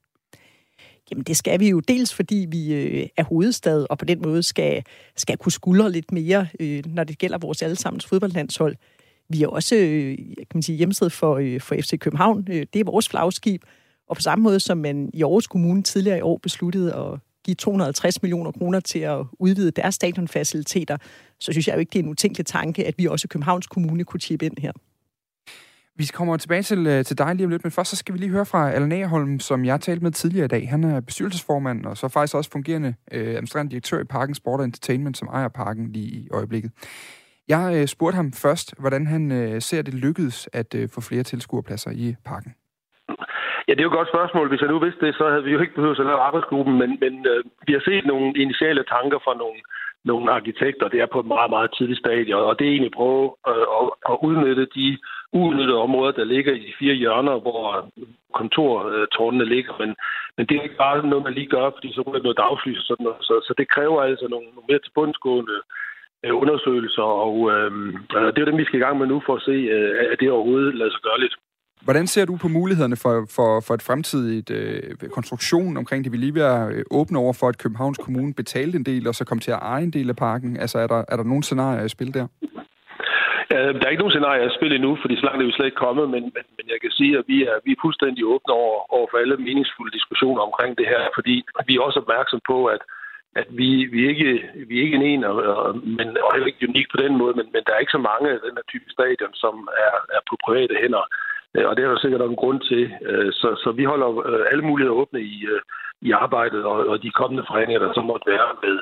Jamen 1.10 1.24
det 1.24 1.36
skal 1.36 1.60
vi 1.60 1.68
jo 1.68 1.80
dels, 1.80 2.14
fordi 2.14 2.46
vi 2.48 2.74
øh, 2.74 3.06
er 3.16 3.24
hovedstad, 3.24 3.86
og 3.90 3.98
på 3.98 4.04
den 4.04 4.22
måde 4.22 4.42
skal, 4.42 4.82
skal 5.16 5.36
kunne 5.36 5.52
skuldre 5.52 5.92
lidt 5.92 6.12
mere, 6.12 6.46
øh, 6.60 6.82
når 6.86 7.04
det 7.04 7.18
gælder 7.18 7.38
vores 7.38 7.62
allesammens 7.62 8.06
fodboldlandshold. 8.06 8.76
Vi 9.28 9.42
er 9.42 9.48
også 9.48 9.76
øh, 9.76 10.16
kan 10.36 10.46
man 10.54 10.62
sige, 10.62 10.76
hjemsted 10.76 11.10
for, 11.10 11.36
øh, 11.36 11.60
for 11.60 11.74
FC 11.74 11.98
København. 11.98 12.46
Øh, 12.50 12.66
det 12.72 12.80
er 12.80 12.84
vores 12.84 13.08
flagskib. 13.08 13.62
Og 14.08 14.16
på 14.16 14.22
samme 14.22 14.42
måde 14.42 14.60
som 14.60 14.78
man 14.78 15.10
i 15.14 15.22
Aarhus 15.22 15.46
Kommune 15.46 15.82
tidligere 15.82 16.18
i 16.18 16.20
år 16.20 16.38
besluttede 16.38 16.94
at 16.94 17.18
give 17.44 17.54
250 17.54 18.22
millioner 18.22 18.52
kroner 18.52 18.80
til 18.80 18.98
at 18.98 19.24
udvide 19.38 19.70
deres 19.70 19.94
stadionfaciliteter, 19.94 20.96
så 21.40 21.52
synes 21.52 21.68
jeg 21.68 21.74
jo 21.74 21.80
ikke, 21.80 21.90
det 21.90 21.98
er 21.98 22.02
en 22.02 22.08
utænkelig 22.08 22.46
tanke, 22.46 22.86
at 22.86 22.94
vi 22.98 23.06
også 23.06 23.26
i 23.26 23.28
Københavns 23.28 23.66
Kommune 23.66 24.04
kunne 24.04 24.20
chippe 24.20 24.46
ind 24.46 24.58
her. 24.58 24.72
Vi 25.96 26.06
kommer 26.14 26.36
tilbage 26.36 26.62
til, 26.62 26.86
øh, 26.86 27.04
til 27.04 27.18
dig 27.18 27.34
lige 27.34 27.46
om 27.46 27.50
lidt, 27.50 27.64
men 27.64 27.70
først 27.70 27.90
så 27.90 27.96
skal 27.96 28.14
vi 28.14 28.18
lige 28.18 28.30
høre 28.36 28.46
fra 28.46 28.70
Allan 28.70 28.92
Agerholm, 28.92 29.40
som 29.40 29.64
jeg 29.64 29.80
talte 29.80 30.02
med 30.02 30.10
tidligere 30.10 30.44
i 30.44 30.48
dag. 30.48 30.68
Han 30.68 30.84
er 30.84 31.00
bestyrelsesformand 31.00 31.86
og 31.86 31.96
så 31.96 32.08
faktisk 32.08 32.36
også 32.36 32.50
fungerende 32.52 32.94
øh, 33.12 33.28
administrerende 33.28 33.70
direktør 33.70 34.00
i 34.00 34.04
Parken 34.04 34.34
Sport 34.34 34.60
Entertainment, 34.60 35.16
som 35.16 35.28
ejer 35.28 35.48
parken 35.48 35.92
lige 35.92 36.10
i 36.20 36.28
øjeblikket. 36.32 36.70
Jeg 37.48 37.64
øh, 37.76 37.86
spurgte 37.86 38.16
ham 38.16 38.32
først, 38.32 38.68
hvordan 38.80 39.06
han 39.06 39.32
øh, 39.32 39.60
ser 39.60 39.82
det 39.82 39.94
lykkedes 39.94 40.48
at 40.52 40.74
øh, 40.74 40.88
få 40.94 41.00
flere 41.00 41.22
tilskuerpladser 41.22 41.90
i 41.90 42.14
parken. 42.24 42.52
Ja, 43.66 43.72
det 43.72 43.80
er 43.80 43.88
jo 43.88 43.92
et 43.94 44.00
godt 44.00 44.14
spørgsmål. 44.14 44.48
Hvis 44.48 44.60
jeg 44.60 44.70
nu 44.70 44.78
vidste 44.78 45.06
det, 45.06 45.14
så 45.14 45.24
havde 45.30 45.44
vi 45.44 45.52
jo 45.52 45.60
ikke 45.60 45.74
behøvet 45.74 46.00
at 46.00 46.06
lave 46.06 46.26
arbejdsgruppen, 46.28 46.74
men, 46.78 46.90
men 47.02 47.14
øh, 47.32 47.44
vi 47.66 47.72
har 47.72 47.82
set 47.84 48.04
nogle 48.06 48.26
initiale 48.44 48.84
tanker 48.94 49.18
fra 49.24 49.34
nogle, 49.42 49.60
nogle 50.04 50.26
arkitekter. 50.38 50.88
Det 50.88 51.00
er 51.00 51.12
på 51.12 51.20
et 51.20 51.32
meget, 51.34 51.50
meget 51.50 51.70
tidligt 51.76 52.02
stadie, 52.04 52.36
og 52.36 52.58
det 52.58 52.64
er 52.64 52.72
egentlig 52.72 52.92
at 52.92 52.98
prøve 53.00 53.24
øh, 53.50 53.66
at, 53.78 53.84
at 54.10 54.16
udnytte 54.26 54.66
de 54.78 54.86
uudnyttede 55.38 55.84
områder, 55.86 56.12
der 56.12 56.32
ligger 56.34 56.52
i 56.52 56.58
de 56.66 56.78
fire 56.78 56.94
hjørner, 57.02 57.36
hvor 57.44 57.64
kontortårnene 58.38 59.46
ligger. 59.54 59.72
Men, 59.82 59.90
men 60.36 60.46
det 60.46 60.54
er 60.56 60.62
ikke 60.62 60.82
bare 60.84 61.06
noget, 61.06 61.24
man 61.24 61.36
lige 61.38 61.54
gør, 61.56 61.66
fordi 61.76 61.88
så 61.92 62.00
er 62.00 62.22
noget 62.26 62.42
dagslys 62.44 62.78
og 62.80 62.86
sådan 62.88 63.04
noget. 63.08 63.20
Så, 63.28 63.34
så 63.46 63.52
det 63.58 63.66
kræver 63.74 64.00
altså 64.02 64.26
nogle, 64.30 64.46
nogle 64.54 64.68
mere 64.70 64.84
tilbundsgående 64.86 65.56
øh, 66.24 66.34
undersøgelser, 66.42 67.08
og 67.26 67.36
øh, 67.52 67.70
det 68.34 68.40
er 68.40 68.50
dem, 68.50 68.58
vi 68.58 68.68
skal 68.68 68.80
i 68.80 68.84
gang 68.84 68.98
med 68.98 69.06
nu 69.06 69.22
for 69.26 69.34
at 69.36 69.46
se, 69.48 69.56
øh, 69.76 69.90
at 70.12 70.20
det 70.20 70.30
overhovedet 70.30 70.74
lader 70.74 70.92
sig 70.92 71.02
gøre 71.08 71.20
lidt. 71.20 71.36
Hvordan 71.86 72.06
ser 72.06 72.24
du 72.24 72.36
på 72.36 72.48
mulighederne 72.48 72.96
for, 72.96 73.26
for, 73.36 73.60
for 73.66 73.74
et 73.74 73.82
fremtidigt 73.82 74.50
øh, 74.50 75.08
konstruktion 75.12 75.76
omkring 75.76 76.04
det? 76.04 76.12
Vi 76.12 76.16
lige 76.16 76.34
være 76.34 76.68
øh, 76.72 76.84
åbne 76.90 77.18
over 77.18 77.32
for, 77.40 77.48
at 77.48 77.58
Københavns 77.58 77.98
Kommune 77.98 78.34
betalte 78.34 78.76
en 78.76 78.84
del, 78.84 79.08
og 79.08 79.14
så 79.14 79.24
kom 79.24 79.38
til 79.38 79.50
at 79.50 79.58
eje 79.62 79.82
en 79.82 79.90
del 79.90 80.08
af 80.08 80.16
parken. 80.16 80.56
Altså, 80.56 80.78
er 80.78 80.86
der, 80.86 81.04
er 81.08 81.16
der 81.16 81.24
nogle 81.24 81.42
scenarier 81.42 81.84
i 81.84 81.88
spil 81.88 82.14
der? 82.14 82.26
Øh, 83.52 83.70
der 83.78 83.84
er 83.84 83.92
ikke 83.92 84.04
nogen 84.04 84.16
scenarier 84.16 84.46
at 84.46 84.56
spille 84.58 84.74
endnu, 84.76 84.92
fordi 85.02 85.14
så 85.16 85.24
langt 85.24 85.40
er 85.40 85.46
vi 85.46 85.56
slet 85.56 85.70
ikke 85.70 85.84
kommet, 85.86 86.06
men, 86.14 86.22
men, 86.34 86.44
men 86.56 86.66
jeg 86.72 86.78
kan 86.80 86.92
sige, 86.98 87.12
at 87.18 87.24
vi 87.32 87.38
er, 87.50 87.56
vi 87.64 87.70
er 87.72 87.82
fuldstændig 87.84 88.22
åbne 88.34 88.52
over, 88.62 88.78
over 88.96 89.06
for 89.10 89.18
alle 89.18 89.36
meningsfulde 89.36 89.96
diskussioner 89.98 90.42
omkring 90.42 90.72
det 90.78 90.86
her, 90.92 91.02
fordi 91.14 91.34
vi 91.68 91.72
er 91.76 91.80
også 91.86 92.00
opmærksom 92.00 92.40
på, 92.50 92.58
at, 92.74 92.82
at 93.40 93.46
vi, 93.60 93.68
vi, 93.94 94.00
ikke, 94.12 94.30
vi 94.68 94.74
er 94.78 94.82
ikke 94.86 94.96
en 94.96 95.08
en, 95.12 95.24
og, 95.24 95.36
men, 95.98 96.08
og 96.24 96.30
heller 96.32 96.50
ikke 96.50 96.68
unik 96.68 96.88
på 96.90 96.98
den 97.04 97.16
måde, 97.20 97.34
men, 97.38 97.46
men 97.54 97.62
der 97.66 97.72
er 97.74 97.82
ikke 97.82 97.98
så 97.98 98.02
mange 98.10 98.28
af 98.30 98.38
den 98.46 98.56
her 98.58 98.66
type 98.72 98.88
stadion, 98.96 99.34
som 99.44 99.54
er, 99.84 99.94
er 100.16 100.22
på 100.28 100.34
private 100.46 100.74
hænder. 100.82 101.04
Øh, 101.54 101.66
og 101.68 101.72
det 101.76 101.82
er 101.84 101.90
der 101.90 101.98
sikkert 101.98 102.20
en 102.22 102.42
grund 102.42 102.60
til. 102.70 102.84
Øh, 103.08 103.32
så, 103.40 103.48
så 103.62 103.68
vi 103.78 103.84
holder 103.84 104.08
alle 104.50 104.64
muligheder 104.70 105.00
åbne 105.02 105.20
i, 105.20 105.36
i 106.08 106.10
arbejdet 106.10 106.64
og, 106.64 106.78
og 106.92 107.02
de 107.02 107.10
kommende 107.10 107.44
forhandlinger, 107.48 107.82
der 107.86 107.92
så 107.94 108.02
måtte 108.10 108.30
være 108.34 108.48
med 108.64 108.76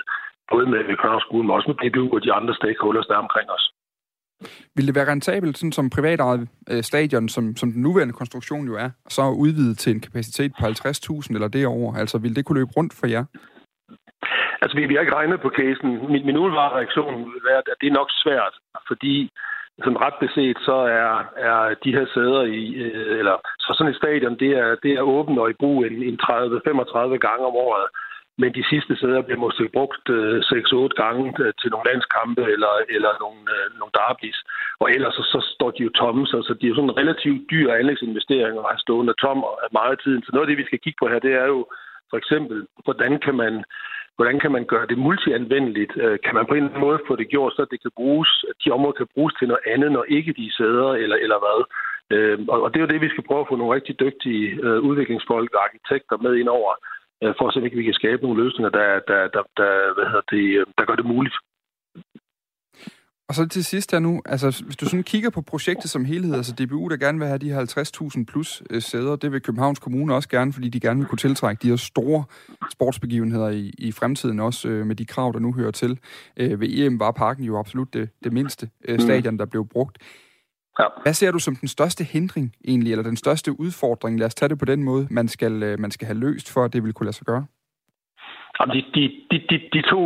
både 0.53 0.67
med 0.73 0.81
Københavns 0.85 1.25
Skole, 1.27 1.45
men 1.45 1.57
også 1.57 1.69
med 1.71 1.81
PBU 1.83 2.07
og 2.17 2.25
de 2.25 2.33
andre 2.33 2.55
stakeholders, 2.55 3.07
der 3.07 3.15
er 3.15 3.27
omkring 3.27 3.51
os. 3.51 3.65
Vil 4.77 4.87
det 4.87 4.95
være 4.95 5.11
rentabelt, 5.11 5.59
sådan 5.59 5.73
som 5.73 5.91
privatejet 5.91 6.49
øh, 6.71 6.83
stadion, 6.83 7.29
som, 7.29 7.57
som 7.57 7.73
den 7.73 7.83
nuværende 7.83 8.15
konstruktion 8.15 8.67
jo 8.67 8.75
er, 8.77 8.91
så 9.09 9.23
udvidet 9.45 9.79
til 9.79 9.91
en 9.95 10.01
kapacitet 10.01 10.53
på 10.61 10.67
50.000 10.67 11.35
eller 11.35 11.49
derover? 11.49 11.97
Altså, 11.97 12.19
vil 12.19 12.37
det 12.37 12.45
kunne 12.45 12.59
løbe 12.59 12.73
rundt 12.77 12.95
for 13.01 13.07
jer? 13.07 13.25
Altså, 14.63 14.75
vi, 14.77 14.87
vi 14.87 14.95
har 14.95 15.01
ikke 15.01 15.15
regnet 15.15 15.41
på 15.41 15.51
casen. 15.59 15.91
Min, 16.13 16.27
min 16.27 16.37
umiddelbare 16.37 16.77
reaktion 16.79 17.15
vil 17.35 17.45
være, 17.51 17.59
at 17.59 17.81
det 17.81 17.87
er 17.89 17.99
nok 18.01 18.11
svært, 18.23 18.55
fordi 18.89 19.31
som 19.85 19.97
ret 19.97 20.19
beset, 20.25 20.57
så 20.69 20.77
er, 21.03 21.13
er 21.49 21.75
de 21.85 21.95
her 21.97 22.07
sæder 22.15 22.43
i, 22.43 22.63
øh, 22.85 23.19
eller 23.19 23.37
så 23.65 23.71
sådan 23.75 23.93
et 23.93 24.01
stadion, 24.03 24.39
det 24.43 24.51
er, 24.63 24.69
det 24.83 24.93
er 24.93 25.11
åbent 25.17 25.39
og 25.39 25.51
i 25.51 25.61
brug 25.61 25.85
en, 25.85 26.03
en 26.11 26.19
30-35 26.23 27.17
gange 27.27 27.45
om 27.51 27.57
året 27.67 27.87
men 28.39 28.51
de 28.55 28.65
sidste 28.71 28.97
sæder 28.97 29.23
bliver 29.23 29.45
måske 29.47 29.69
brugt 29.77 30.07
øh, 30.11 30.39
6-8 30.39 30.89
gange 31.03 31.25
øh, 31.43 31.53
til 31.61 31.71
nogle 31.71 31.89
landskampe 31.91 32.43
eller, 32.55 32.73
eller 32.97 33.13
nogle, 33.25 33.41
øh, 33.57 33.67
nogle 33.79 33.93
derbis. 33.99 34.39
Og 34.83 34.87
ellers 34.95 35.15
så, 35.15 35.25
så 35.35 35.41
står 35.55 35.71
de 35.71 35.83
jo 35.83 35.91
tomme, 36.01 36.27
så, 36.27 36.37
så 36.47 36.53
de 36.55 36.69
er 36.69 36.75
sådan 36.75 36.91
en 36.91 37.01
relativt 37.03 37.51
dyr 37.51 37.73
anlægsinvestering 37.73 38.55
og 38.59 38.65
har 38.71 38.79
stående 38.79 39.15
tom 39.23 39.45
meget 39.79 39.93
af 39.95 39.99
tiden. 40.05 40.23
Så 40.23 40.31
noget 40.33 40.47
af 40.47 40.51
det, 40.51 40.63
vi 40.63 40.69
skal 40.69 40.83
kigge 40.83 41.01
på 41.01 41.09
her, 41.09 41.19
det 41.19 41.33
er 41.43 41.47
jo 41.55 41.61
for 42.11 42.17
eksempel, 42.17 42.67
hvordan 42.85 43.13
kan 43.27 43.35
man 43.35 43.65
hvordan 44.17 44.39
kan 44.41 44.53
man 44.53 44.65
gøre 44.65 44.87
det 44.87 44.99
multianvendeligt? 44.99 45.93
Øh, 45.97 46.19
kan 46.25 46.35
man 46.35 46.47
på 46.47 46.55
en 46.55 46.57
eller 46.57 46.69
anden 46.69 46.87
måde 46.87 47.07
få 47.09 47.17
det 47.17 47.29
gjort, 47.29 47.53
så 47.53 47.67
det 47.71 47.83
kan 47.83 47.91
bruges, 47.97 48.45
at 48.51 48.57
de 48.65 48.71
områder 48.71 48.99
kan 49.01 49.13
bruges 49.15 49.35
til 49.35 49.49
noget 49.49 49.65
andet, 49.75 49.93
når 49.93 50.05
ikke 50.09 50.33
de 50.33 50.57
sæder 50.59 50.91
eller, 51.03 51.17
eller 51.25 51.39
hvad? 51.45 51.59
Øh, 52.15 52.39
og 52.49 52.69
det 52.71 52.79
er 52.79 52.85
jo 52.87 52.93
det, 52.93 53.01
vi 53.01 53.13
skal 53.13 53.27
prøve 53.29 53.41
at 53.41 53.51
få 53.51 53.57
nogle 53.57 53.75
rigtig 53.75 54.01
dygtige 54.01 54.47
udviklingsfolk 54.89 55.51
og 55.55 55.65
arkitekter 55.65 56.17
med 56.25 56.33
ind 56.37 56.49
over 56.49 56.73
for 57.39 57.47
at 57.49 57.55
se, 57.55 57.65
ikke 57.65 57.81
vi 57.81 57.89
kan 57.89 58.01
skabe 58.03 58.23
nogle 58.23 58.43
løsninger, 58.43 58.71
der, 58.79 58.89
der, 59.11 59.21
der, 59.35 59.43
der, 59.61 59.73
hvad 59.95 60.07
hedder 60.11 60.27
det, 60.35 60.47
øh, 60.59 60.67
der 60.79 60.85
gør 60.85 60.97
det 61.01 61.07
muligt. 61.15 61.37
Og 63.29 63.37
så 63.37 63.49
til 63.49 63.65
sidst 63.65 63.93
her 63.93 63.99
nu, 63.99 64.23
altså 64.25 64.63
hvis 64.65 64.77
du 64.77 64.85
sådan 64.85 65.03
kigger 65.03 65.31
på 65.31 65.43
projektet 65.43 65.91
som 65.91 66.05
helhed, 66.05 66.35
altså 66.35 66.55
DBU, 66.59 66.89
der 66.89 66.97
gerne 66.97 67.19
vil 67.19 67.27
have 67.27 67.39
de 67.39 67.53
her 67.53 68.15
50.000 68.19 68.25
plus 68.25 68.63
øh, 68.71 68.83
sæder, 68.83 69.17
det 69.17 69.33
vil 69.33 69.43
Københavns 69.43 69.79
Kommune 69.79 70.15
også 70.15 70.29
gerne, 70.29 70.53
fordi 70.53 70.69
de 70.69 70.81
gerne 70.81 71.01
vil 71.01 71.09
kunne 71.09 71.19
tiltrække 71.19 71.63
de 71.63 71.69
her 71.69 71.77
store 71.77 72.25
sportsbegivenheder 72.73 73.49
i, 73.49 73.73
i 73.79 73.93
fremtiden, 73.93 74.41
også 74.41 74.69
øh, 74.69 74.87
med 74.87 74.97
de 74.97 75.05
krav, 75.05 75.33
der 75.33 75.39
nu 75.39 75.53
hører 75.53 75.71
til. 75.71 75.99
Øh, 76.37 76.61
ved 76.61 76.69
EM 76.71 77.01
var 77.01 77.11
parken 77.11 77.45
jo 77.45 77.59
absolut 77.59 77.95
det, 77.95 78.09
det 78.25 78.33
mindste 78.33 78.71
øh, 78.89 78.95
mm. 78.95 79.01
stadion, 79.01 79.39
der 79.39 79.47
blev 79.47 79.69
brugt. 79.69 79.99
Ja. 80.79 80.87
Hvad 81.03 81.15
ser 81.15 81.33
du 81.33 81.39
som 81.39 81.57
den 81.57 81.69
største 81.69 82.05
hindring 82.05 82.55
egentlig, 82.65 82.93
eller 82.93 83.03
den 83.03 83.17
største 83.17 83.61
udfordring, 83.61 84.19
lad 84.19 84.27
os 84.27 84.35
tage 84.35 84.49
det 84.49 84.59
på 84.59 84.65
den 84.65 84.83
måde, 84.83 85.07
man 85.11 85.29
skal, 85.29 85.63
øh, 85.63 85.79
man 85.79 85.91
skal 85.91 86.07
have 86.07 86.19
løst, 86.19 86.53
for 86.53 86.65
at 86.65 86.73
det 86.73 86.85
vil 86.85 86.93
kunne 86.93 87.07
lade 87.07 87.17
sig 87.17 87.27
gøre? 87.27 87.47
De, 88.75 88.85
de, 88.95 89.03
de, 89.31 89.39
de, 89.51 89.57
de 89.73 89.83
to 89.83 90.03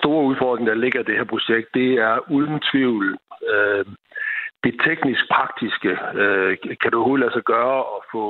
store 0.00 0.24
udfordringer, 0.24 0.74
der 0.74 0.80
ligger 0.80 1.00
i 1.00 1.04
det 1.04 1.16
her 1.16 1.24
projekt, 1.24 1.68
det 1.74 1.90
er 1.92 2.30
uden 2.30 2.60
tvivl 2.72 3.18
øh, 3.52 3.84
det 4.64 4.74
teknisk-praktiske. 4.86 5.90
Øh, 6.22 6.58
kan 6.80 6.90
du 6.90 6.96
overhovedet 6.96 7.24
lade 7.24 7.36
sig 7.36 7.44
gøre 7.54 7.78
at 7.96 8.00
få 8.12 8.24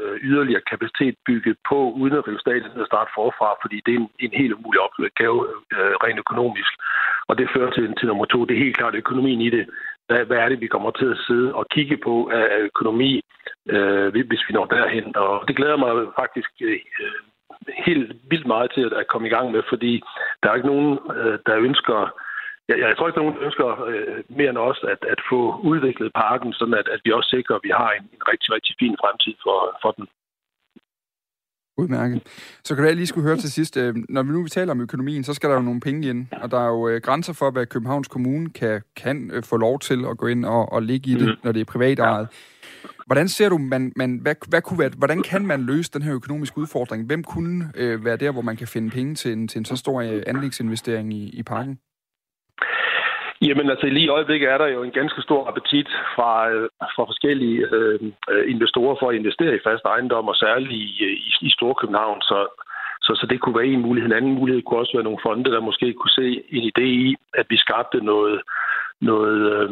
øh, 0.00 0.16
yderligere 0.28 0.68
kapacitet 0.70 1.14
bygget 1.26 1.56
på, 1.68 1.78
uden 2.00 2.14
at 2.18 2.26
rive 2.28 2.44
staten 2.46 2.80
og 2.82 2.86
starte 2.86 3.10
forfra, 3.14 3.48
fordi 3.62 3.76
det 3.86 3.92
er 3.94 3.98
en, 3.98 4.10
en 4.26 4.34
helt 4.40 4.54
umulig 4.58 4.80
opgave 4.86 5.38
øh, 5.76 5.94
rent 6.04 6.18
økonomisk. 6.24 6.72
Og 7.28 7.38
det 7.38 7.52
fører 7.54 7.70
til, 7.70 7.94
til 7.98 8.08
nummer 8.08 8.24
to. 8.24 8.44
Det 8.44 8.54
er 8.54 8.64
helt 8.64 8.76
klart 8.76 8.94
økonomien 8.94 9.40
i 9.40 9.50
det. 9.50 9.64
Hvad, 10.06 10.24
hvad 10.24 10.36
er 10.36 10.48
det, 10.48 10.60
vi 10.60 10.66
kommer 10.66 10.90
til 10.90 11.10
at 11.10 11.22
sidde 11.26 11.54
og 11.54 11.66
kigge 11.70 11.96
på 11.96 12.30
af, 12.32 12.58
økonomi, 12.58 13.20
øh, 13.68 14.08
hvis 14.28 14.44
vi 14.48 14.52
når 14.54 14.64
derhen? 14.64 15.16
Og 15.16 15.44
det 15.48 15.56
glæder 15.56 15.76
mig 15.76 15.92
faktisk 16.18 16.50
øh, 16.60 16.78
helt 17.86 18.16
vildt 18.30 18.46
meget 18.46 18.70
til 18.74 18.92
at 18.96 19.06
komme 19.06 19.28
i 19.28 19.30
gang 19.30 19.50
med, 19.52 19.62
fordi 19.68 20.02
der 20.42 20.50
er 20.50 20.54
ikke 20.54 20.72
nogen, 20.74 20.98
øh, 21.16 21.38
der 21.46 21.56
ønsker 21.56 21.98
jeg, 22.68 22.78
jeg 22.78 22.96
tror 22.96 23.06
ikke, 23.08 23.18
nogen 23.18 23.42
ønsker 23.46 23.84
øh, 23.92 24.24
mere 24.28 24.50
end 24.50 24.58
os 24.58 24.80
at, 24.92 25.00
at 25.12 25.20
få 25.30 25.40
udviklet 25.70 26.12
parken, 26.14 26.52
sådan 26.52 26.74
at, 26.74 26.88
at 26.94 27.00
vi 27.04 27.12
også 27.12 27.30
sikrer, 27.36 27.56
at 27.56 27.64
vi 27.64 27.72
har 27.80 27.90
en, 27.90 28.04
en 28.16 28.22
rigtig, 28.30 28.48
rigtig 28.56 28.74
fin 28.78 28.96
fremtid 29.02 29.34
for, 29.42 29.58
for 29.82 29.90
den. 29.90 30.06
Udmærket. 31.76 32.22
Så 32.64 32.74
kan 32.74 32.84
du 32.84 32.94
lige 32.94 33.06
skulle 33.06 33.26
høre 33.26 33.36
til 33.36 33.52
sidst, 33.52 33.76
øh, 33.76 33.94
når 34.08 34.22
vi 34.22 34.32
nu 34.32 34.42
vi 34.42 34.48
taler 34.48 34.72
om 34.72 34.80
økonomien, 34.80 35.24
så 35.24 35.34
skal 35.34 35.50
der 35.50 35.56
jo 35.56 35.62
nogle 35.62 35.80
penge 35.80 36.08
ind, 36.08 36.26
og 36.32 36.50
der 36.50 36.60
er 36.60 36.68
jo 36.68 36.88
øh, 36.88 37.00
grænser 37.00 37.32
for, 37.32 37.50
hvad 37.50 37.66
Københavns 37.66 38.08
Kommune 38.08 38.50
kan, 38.50 38.82
kan 38.96 39.30
øh, 39.30 39.42
få 39.42 39.56
lov 39.56 39.80
til 39.80 40.04
at 40.10 40.18
gå 40.18 40.26
ind 40.26 40.44
og, 40.44 40.72
og 40.72 40.82
ligge 40.82 41.10
i 41.10 41.14
det, 41.14 41.26
mm. 41.26 41.34
når 41.44 41.52
det 41.52 41.60
er 41.60 41.64
privat 41.64 41.98
ejet. 41.98 42.28
Hvordan 43.06 43.28
ser 43.28 43.48
du, 43.48 43.58
man, 43.58 43.92
man, 43.96 44.18
hvad, 44.22 44.34
hvad 44.48 44.62
kunne 44.62 44.78
være, 44.78 44.90
hvordan 44.96 45.22
kan 45.22 45.46
man 45.46 45.62
løse 45.62 45.90
den 45.94 46.02
her 46.02 46.14
økonomiske 46.14 46.58
udfordring? 46.58 47.06
Hvem 47.06 47.24
kunne 47.24 47.72
øh, 47.74 48.04
være 48.04 48.16
der, 48.16 48.30
hvor 48.30 48.42
man 48.42 48.56
kan 48.56 48.68
finde 48.68 48.90
penge 48.90 49.14
til 49.14 49.32
en, 49.32 49.48
til 49.48 49.58
en 49.58 49.64
så 49.64 49.76
stor 49.76 50.02
anlægsinvestering 50.26 51.14
i, 51.14 51.28
i 51.28 51.42
parken? 51.42 51.78
Jamen 53.42 53.70
altså 53.70 53.86
lige 53.86 54.04
i 54.04 54.14
øjeblikket 54.18 54.48
er 54.50 54.58
der 54.58 54.66
jo 54.66 54.82
en 54.82 54.90
ganske 54.90 55.22
stor 55.22 55.48
appetit 55.48 55.88
fra, 56.14 56.50
øh, 56.50 56.68
fra 56.96 57.04
forskellige 57.04 57.66
øh, 57.72 58.00
øh, 58.30 58.50
investorer 58.50 58.96
for 59.00 59.10
at 59.10 59.16
investere 59.16 59.54
i 59.54 59.64
fast 59.64 59.84
ejendom, 59.84 60.28
og 60.28 60.36
særligt 60.36 60.72
i, 60.72 61.04
øh, 61.04 61.12
i, 61.12 61.30
i 61.40 61.50
Storkøbenhavn. 61.50 62.22
Så, 62.22 62.38
så, 63.02 63.12
så 63.20 63.26
det 63.30 63.40
kunne 63.40 63.58
være 63.58 63.66
en 63.66 63.86
mulighed. 63.86 64.10
En 64.10 64.16
anden 64.16 64.34
mulighed 64.34 64.62
kunne 64.62 64.80
også 64.80 64.96
være 64.96 65.08
nogle 65.08 65.24
fonde, 65.26 65.50
der 65.50 65.60
måske 65.60 65.92
kunne 65.92 66.18
se 66.20 66.42
en 66.56 66.64
idé 66.72 66.86
i, 67.06 67.16
at 67.34 67.46
vi 67.50 67.56
skabte 67.56 67.98
noget, 68.00 68.40
noget, 69.00 69.40
øh, 69.54 69.70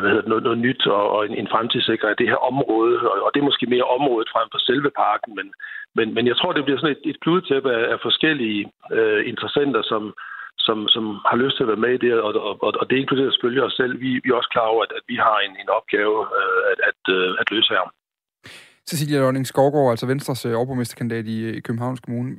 hvad 0.00 0.10
hedder, 0.12 0.28
noget, 0.28 0.44
noget 0.44 0.58
nyt 0.58 0.86
og, 0.86 1.10
og 1.10 1.26
en, 1.26 1.34
en 1.34 1.48
fremtidssikring 1.48 2.10
af 2.10 2.16
det 2.16 2.28
her 2.28 2.40
område. 2.50 2.94
Og, 3.10 3.16
og 3.24 3.30
det 3.34 3.40
er 3.40 3.50
måske 3.50 3.66
mere 3.66 3.90
området 3.96 4.28
frem 4.32 4.48
for 4.52 4.58
selve 4.58 4.90
parken, 5.04 5.34
men, 5.38 5.52
men, 5.96 6.14
men 6.14 6.26
jeg 6.26 6.36
tror, 6.36 6.52
det 6.52 6.64
bliver 6.64 6.80
sådan 6.80 6.96
et, 6.96 7.10
et 7.10 7.20
kludetæppe 7.20 7.70
af, 7.72 7.92
af 7.92 7.98
forskellige 8.02 8.72
øh, 8.92 9.28
interessenter, 9.28 9.82
som, 9.82 10.14
som, 10.66 10.78
som 10.94 11.04
har 11.30 11.36
lyst 11.42 11.56
til 11.56 11.64
at 11.64 11.72
være 11.72 11.84
med 11.86 11.92
i 11.94 12.02
det, 12.04 12.12
og, 12.26 12.32
og, 12.48 12.72
og 12.80 12.84
det 12.90 12.96
inkluderer 12.96 13.30
selvfølgelig 13.30 13.64
os 13.68 13.78
selv. 13.80 13.92
Vi, 14.04 14.10
vi 14.22 14.28
er 14.30 14.38
også 14.40 14.52
klar 14.54 14.68
over, 14.72 14.82
at, 14.86 14.92
at 14.98 15.04
vi 15.12 15.16
har 15.26 15.36
en, 15.46 15.54
en 15.62 15.70
opgave 15.78 16.16
øh, 16.38 16.60
at, 16.70 16.78
at, 16.90 17.00
øh, 17.16 17.28
at 17.40 17.46
løse 17.54 17.70
her. 17.74 17.84
Cecilia 18.90 19.20
Lønning 19.20 19.46
Skovgaard, 19.46 19.90
altså 19.90 20.06
Venstres 20.06 20.46
øh, 20.46 20.56
overborgmesterkandidat 20.56 21.26
i, 21.26 21.60
Københavns 21.60 22.00
Kommune. 22.00 22.36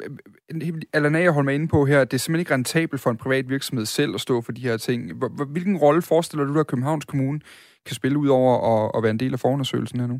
Allan 0.94 1.16
Ager 1.16 1.32
holder 1.32 1.46
mig 1.46 1.56
inde 1.56 1.68
på 1.68 1.86
her, 1.86 2.02
at 2.02 2.12
det 2.12 2.18
er 2.18 2.20
simpelthen 2.20 2.42
ikke 2.42 2.54
rentabelt 2.54 3.02
for 3.02 3.10
en 3.10 3.18
privat 3.18 3.50
virksomhed 3.50 3.86
selv 3.86 4.16
at 4.16 4.22
stå 4.22 4.42
for 4.42 4.52
de 4.52 4.62
her 4.62 4.78
ting. 4.78 5.12
Hvilken 5.48 5.78
rolle 5.78 6.02
forestiller 6.02 6.46
du 6.46 6.54
dig, 6.54 6.60
at 6.60 6.68
Københavns 6.68 7.06
Kommune 7.06 7.40
kan 7.86 7.96
spille 7.96 8.18
ud 8.18 8.28
over 8.28 8.52
at, 8.72 8.92
at 8.98 9.04
være 9.04 9.12
en 9.12 9.20
del 9.20 9.34
af 9.34 9.40
forundersøgelsen 9.40 10.00
her 10.00 10.08
nu? 10.08 10.20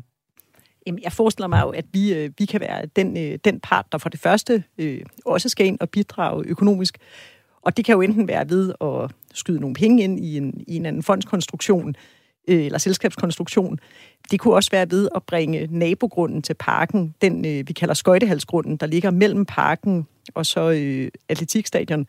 Jamen, 0.86 1.02
jeg 1.02 1.12
forestiller 1.12 1.48
mig 1.48 1.62
jo, 1.62 1.70
at 1.70 1.84
vi, 1.92 2.14
øh, 2.14 2.30
vi 2.38 2.44
kan 2.44 2.60
være 2.60 2.86
den, 2.86 3.38
den 3.38 3.60
part, 3.60 3.86
der 3.92 3.98
for 3.98 4.08
det 4.08 4.20
første 4.20 4.64
øh, 4.78 5.00
også 5.26 5.48
skal 5.48 5.66
ind 5.66 5.80
og 5.80 5.90
bidrage 5.90 6.44
økonomisk, 6.46 6.98
og 7.62 7.76
det 7.76 7.84
kan 7.84 7.92
jo 7.92 8.00
enten 8.00 8.28
være 8.28 8.50
ved 8.50 8.72
at 8.80 9.10
skyde 9.34 9.60
nogle 9.60 9.74
penge 9.74 10.02
ind 10.02 10.20
i 10.20 10.36
en, 10.36 10.64
i 10.68 10.76
en 10.76 10.86
anden 10.86 11.02
fondskonstruktion, 11.02 11.96
øh, 12.48 12.64
eller 12.64 12.78
selskabskonstruktion. 12.78 13.78
Det 14.30 14.40
kunne 14.40 14.54
også 14.54 14.70
være 14.70 14.90
ved 14.90 15.08
at 15.14 15.22
bringe 15.22 15.68
nabogrunden 15.70 16.42
til 16.42 16.54
parken, 16.54 17.14
den 17.22 17.44
øh, 17.44 17.68
vi 17.68 17.72
kalder 17.72 17.94
skøjtehalsgrunden, 17.94 18.76
der 18.76 18.86
ligger 18.86 19.10
mellem 19.10 19.46
parken 19.46 20.06
og 20.34 20.46
så 20.46 20.70
øh, 20.70 21.08
atletikstadion, 21.28 22.06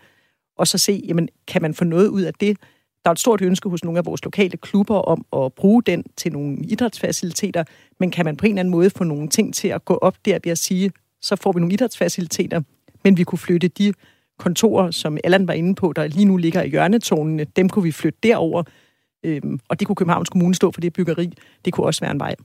og 0.58 0.68
så 0.68 0.78
se, 0.78 1.04
jamen, 1.08 1.30
kan 1.48 1.62
man 1.62 1.74
få 1.74 1.84
noget 1.84 2.08
ud 2.08 2.22
af 2.22 2.34
det? 2.34 2.58
Der 3.04 3.10
er 3.10 3.12
et 3.12 3.20
stort 3.20 3.42
ønske 3.42 3.70
hos 3.70 3.84
nogle 3.84 3.98
af 4.00 4.06
vores 4.06 4.24
lokale 4.24 4.58
klubber 4.58 4.96
om 4.96 5.26
at 5.44 5.54
bruge 5.54 5.84
den 5.84 6.04
til 6.18 6.32
nogle 6.32 6.58
idrætsfaciliteter, 6.58 7.64
men 8.00 8.12
kan 8.12 8.26
man 8.26 8.38
på 8.38 8.46
en 8.46 8.52
eller 8.52 8.60
anden 8.60 8.72
måde 8.72 8.90
få 8.90 9.04
nogle 9.04 9.30
ting 9.30 9.54
til 9.54 9.68
at 9.68 9.86
gå 9.86 9.94
op 10.02 10.16
der 10.26 10.40
ved 10.44 10.52
at 10.52 10.58
sige, 10.58 10.92
så 11.22 11.36
får 11.36 11.52
vi 11.52 11.60
nogle 11.60 11.74
idrætsfaciliteter, 11.74 12.62
men 13.04 13.18
vi 13.18 13.24
kunne 13.24 13.40
flytte 13.40 13.68
de 13.68 13.94
kontorer, 14.40 14.92
som 14.92 15.18
Allan 15.24 15.48
var 15.48 15.54
inde 15.54 15.76
på, 15.76 15.94
der 15.96 16.08
lige 16.08 16.26
nu 16.26 16.38
ligger 16.38 16.62
i 16.62 16.70
hjørnetonene, 16.70 17.44
dem 17.44 17.70
kunne 17.70 17.84
vi 17.84 17.92
flytte 17.92 18.20
derover, 18.24 18.64
øhm, 19.24 19.60
og 19.70 19.80
det 19.80 19.88
kunne 19.88 19.96
Københavns 19.96 20.30
Kommune 20.30 20.56
stå 20.56 20.72
for 20.72 20.82
det 20.82 20.94
byggeri. 20.94 21.34
Det 21.66 21.74
kunne 21.74 21.86
også 21.86 22.02
være 22.02 22.12
en 22.12 22.20
vej. 22.20 22.36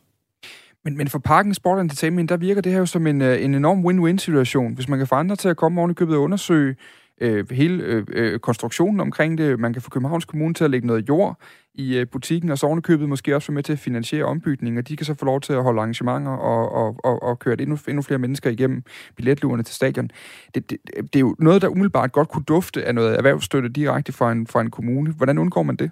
Men, 0.85 0.97
men 0.97 1.09
for 1.09 1.19
Parken 1.19 1.55
Sport 1.55 1.81
Entertainment, 1.81 2.29
der 2.29 2.37
virker 2.37 2.61
det 2.61 2.73
her 2.73 2.79
jo 2.79 2.87
som 2.87 3.07
en, 3.07 3.23
øh, 3.23 3.45
en 3.45 3.55
enorm 3.55 3.85
win-win-situation. 3.85 4.75
Hvis 4.75 4.89
man 4.89 4.99
kan 4.99 5.07
få 5.07 5.15
andre 5.15 5.37
til 5.37 5.49
at 5.49 5.57
komme 5.57 5.81
oven 5.81 5.91
i 5.91 5.95
købet 5.95 6.17
og 6.17 6.23
undersøge 6.23 6.77
øh, 7.21 7.51
hele 7.51 7.83
øh, 7.83 8.07
øh, 8.13 8.39
konstruktionen 8.39 9.01
omkring 9.01 9.39
det. 9.39 9.61
Man 9.61 9.73
kan 9.73 9.83
få 9.83 9.91
Københavns 9.91 10.25
Kommune 10.25 10.55
til 10.55 10.65
at 10.65 10.71
lægge 10.71 10.87
noget 10.87 11.09
jord 11.09 11.41
i 11.75 11.97
øh, 11.97 12.07
butikken, 12.07 12.51
og 12.51 12.59
så 12.59 12.99
måske 13.09 13.37
også 13.37 13.49
være 13.49 13.55
med 13.55 13.63
til 13.63 13.73
at 13.73 13.79
finansiere 13.79 14.25
ombygningen, 14.25 14.79
og 14.79 14.89
de 14.89 14.97
kan 14.97 15.07
så 15.07 15.15
få 15.15 15.25
lov 15.25 15.41
til 15.41 15.53
at 15.53 15.63
holde 15.63 15.81
arrangementer 15.81 16.33
og, 16.33 16.73
og, 16.73 16.97
og, 17.05 17.23
og 17.23 17.39
køre 17.39 17.61
endnu, 17.61 17.79
endnu 17.89 18.03
flere 18.03 18.19
mennesker 18.19 18.51
igennem 18.51 18.83
billetluerne 19.17 19.63
til 19.63 19.75
stadion. 19.75 20.11
Det, 20.55 20.71
det, 20.71 20.79
det 20.97 21.17
er 21.17 21.21
jo 21.21 21.37
noget, 21.39 21.63
der 21.63 21.69
umiddelbart 21.69 22.13
godt 22.13 22.29
kunne 22.29 22.45
dufte 22.45 22.85
af 22.85 22.95
noget 22.95 23.17
erhvervsstøtte 23.17 23.69
direkte 23.69 24.13
fra 24.13 24.33
en, 24.33 24.47
fra 24.47 24.61
en 24.61 24.71
kommune. 24.71 25.13
Hvordan 25.13 25.39
undgår 25.39 25.63
man 25.63 25.77
det? 25.77 25.91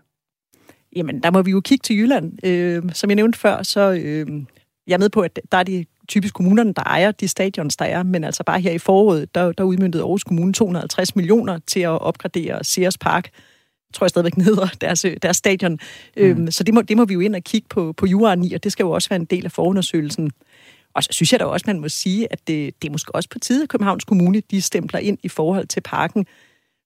Jamen, 0.97 1.23
der 1.23 1.31
må 1.31 1.43
vi 1.43 1.51
jo 1.51 1.61
kigge 1.61 1.83
til 1.83 1.97
Jylland. 1.97 2.47
Øh, 2.47 2.83
som 2.93 3.11
jeg 3.11 3.17
nævnte 3.17 3.39
før, 3.39 3.62
så 3.62 3.93
øh, 3.93 4.27
jeg 4.87 4.95
er 4.95 4.99
med 4.99 5.09
på, 5.09 5.21
at 5.21 5.41
der 5.53 5.59
er 5.59 5.62
de 5.62 5.85
typisk 6.09 6.35
kommunerne, 6.35 6.73
der 6.73 6.83
ejer 6.83 7.11
de 7.11 7.29
stadions, 7.29 7.77
der 7.77 7.85
er, 7.85 8.03
men 8.03 8.25
altså 8.25 8.45
bare 8.45 8.61
her 8.61 8.73
i 8.73 8.79
foråret, 8.79 9.35
der, 9.35 9.53
der 9.53 9.64
udmyndtede 9.64 10.03
Aarhus 10.03 10.25
Kommune 10.25 10.53
250 10.53 11.16
millioner 11.16 11.59
til 11.66 11.81
at 11.81 11.88
opgradere 12.01 12.64
Sears 12.64 12.99
Park 12.99 13.31
tror 13.95 14.05
jeg 14.05 14.11
stadigvæk 14.11 14.35
hedder, 14.45 14.66
deres, 14.81 15.07
deres 15.23 15.37
stadion. 15.37 15.73
Mm. 15.73 15.79
Øhm, 16.23 16.51
så 16.51 16.64
det 16.64 16.75
må, 16.75 16.83
det 16.83 16.97
må 16.97 17.05
vi 17.05 17.14
jo 17.14 17.21
ind 17.21 17.35
og 17.35 17.42
kigge 17.42 17.69
på, 17.69 17.92
på 17.92 18.07
juraen 18.07 18.45
i, 18.45 18.55
og 18.55 18.64
det 18.64 18.73
skal 18.73 18.85
jo 18.85 18.90
også 18.90 19.09
være 19.09 19.21
en 19.21 19.25
del 19.25 19.45
af 19.45 19.53
forundersøgelsen. 19.53 20.31
Og 20.95 21.03
så 21.05 21.09
synes 21.12 21.33
jeg 21.33 21.40
da 21.40 21.45
også, 21.45 21.64
man 21.66 21.81
må 21.81 21.88
sige, 21.88 22.33
at 22.33 22.38
det, 22.47 22.83
det 22.83 22.88
er 22.88 22.92
måske 22.92 23.14
også 23.14 23.29
på 23.29 23.38
tide, 23.38 23.62
at 23.62 23.69
Københavns 23.69 24.05
Kommune 24.05 24.42
de 24.51 24.62
stempler 24.62 25.01
ind 25.01 25.19
i 25.23 25.29
forhold 25.29 25.66
til 25.66 25.81
parken. 25.81 26.27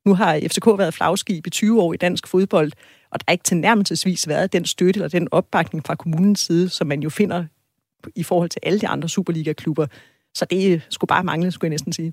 Nu 0.06 0.14
har 0.14 0.40
FCK 0.46 0.66
været 0.66 0.94
flagskib 0.94 1.46
i 1.46 1.50
20 1.50 1.83
år 1.83 1.92
i 1.92 1.96
dansk 1.96 2.26
fodbold, 2.26 2.72
og 3.11 3.20
der 3.20 3.24
er 3.28 3.33
ikke 3.33 3.44
tilnærmelsesvis 3.44 4.28
været 4.28 4.52
den 4.52 4.64
støtte 4.64 4.98
eller 4.98 5.09
den 5.09 5.28
opbakning 5.30 5.87
fra 5.87 5.94
kommunens 5.94 6.40
side, 6.40 6.68
som 6.68 6.87
man 6.87 7.00
jo 7.02 7.11
finder 7.11 7.44
i 8.16 8.22
forhold 8.22 8.48
til 8.50 8.60
alle 8.62 8.80
de 8.80 8.88
andre 8.88 9.08
Superliga-klubber. 9.08 9.86
Så 10.34 10.44
det 10.44 10.86
skulle 10.90 11.08
bare 11.08 11.24
mangle, 11.24 11.50
skulle 11.50 11.66
jeg 11.68 11.70
næsten 11.70 11.92
sige. 11.92 12.12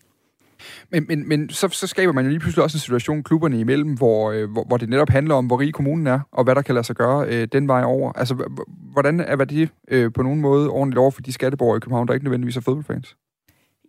Men, 0.91 1.06
men, 1.08 1.30
men 1.30 1.50
så, 1.50 1.67
så 1.67 1.88
skaber 1.88 2.13
man 2.13 2.26
jo 2.26 2.30
lige 2.30 2.39
pludselig 2.39 2.63
også 2.63 2.76
en 2.76 2.80
situation 2.80 3.23
klubberne 3.23 3.60
imellem, 3.60 3.93
hvor, 3.93 4.32
øh, 4.32 4.52
hvor, 4.52 4.63
hvor 4.63 4.78
det 4.78 4.89
netop 4.89 5.10
handler 5.10 5.36
om, 5.36 5.45
hvor 5.45 5.60
rig 5.60 5.73
kommunen 5.73 6.08
er, 6.08 6.19
og 6.32 6.43
hvad 6.43 6.56
der 6.56 6.62
kan 6.62 6.76
lade 6.76 6.86
sig 6.86 6.95
gøre 6.95 7.28
øh, 7.28 7.47
den 7.52 7.67
vej 7.67 7.84
over. 7.84 8.12
Altså, 8.12 8.62
hvordan 8.93 9.19
er 9.19 9.36
det 9.36 9.69
øh, 9.88 10.13
på 10.13 10.23
nogen 10.23 10.41
måde 10.41 10.69
ordentligt 10.69 11.00
over 11.00 11.12
for 11.12 11.21
de 11.21 11.34
skatteborgere 11.34 11.78
i 11.78 11.80
København, 11.80 12.08
der 12.08 12.13
ikke 12.13 12.26
nødvendigvis 12.26 12.58
er 12.58 12.62
fodboldfans? 12.62 13.15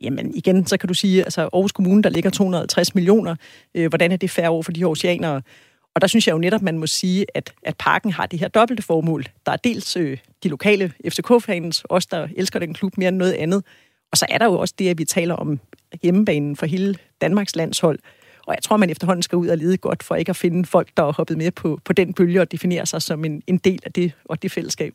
Jamen 0.01 0.35
igen, 0.35 0.67
så 0.67 0.77
kan 0.77 0.89
du 0.89 0.95
sige, 0.95 1.25
altså 1.25 1.41
Aarhus 1.41 1.73
Kommune, 1.73 2.03
der 2.03 2.11
ligger 2.11 2.31
250 2.31 2.95
millioner, 2.95 3.37
øh, 3.75 3.89
hvordan 3.89 4.13
er 4.13 4.17
det 4.17 4.31
færre 4.31 4.49
over 4.49 4.63
for 4.63 4.73
de 4.73 4.85
oceanere? 4.85 5.43
Og 5.99 6.03
der 6.03 6.09
synes 6.09 6.27
jeg 6.27 6.33
jo 6.33 6.39
netop, 6.39 6.63
man 6.63 6.79
må 6.79 6.87
sige, 6.87 7.27
at, 7.35 7.53
at 7.63 7.77
parken 7.77 8.13
har 8.13 8.27
det 8.27 8.39
her 8.39 8.49
dobbelte 8.49 8.83
formål. 8.83 9.25
Der 9.47 9.53
er 9.53 9.57
dels 9.57 9.97
øh, 9.97 10.19
de 10.43 10.49
lokale 10.49 10.93
FCK-fans, 11.09 11.85
os 11.89 12.07
der 12.07 12.29
elsker 12.37 12.59
den 12.59 12.75
klub 12.75 12.99
mere 12.99 13.09
end 13.09 13.17
noget 13.17 13.33
andet, 13.33 13.65
og 14.13 14.19
så 14.19 14.27
er 14.29 14.39
der 14.39 14.45
jo 14.45 14.53
også 14.53 14.75
det, 14.79 14.89
at 14.89 14.99
vi 14.99 15.05
taler 15.05 15.35
om 15.35 15.61
hjemmebanen 16.03 16.57
for 16.57 16.67
hele 16.67 16.97
Danmarks 17.21 17.57
landshold. 17.57 17.99
Og 18.47 18.55
jeg 18.55 18.63
tror, 18.63 18.77
man 18.77 18.91
efterhånden 18.91 19.23
skal 19.23 19.37
ud 19.37 19.49
og 19.49 19.59
lede 19.59 19.77
godt 19.77 20.03
for 20.03 20.15
ikke 20.15 20.31
at 20.31 20.37
finde 20.37 20.65
folk, 20.65 20.89
der 20.97 21.03
er 21.03 21.13
hoppet 21.13 21.39
med 21.39 21.51
på, 21.51 21.81
på 21.85 21.93
den 21.93 22.15
bølge 22.15 22.41
og 22.41 22.53
definerer 22.53 22.85
sig 22.85 23.03
som 23.03 23.25
en, 23.25 23.43
en 23.47 23.59
del 23.59 23.81
af 23.85 23.93
det 23.93 24.13
og 24.25 24.43
det 24.43 24.53
fællesskab. 24.53 24.95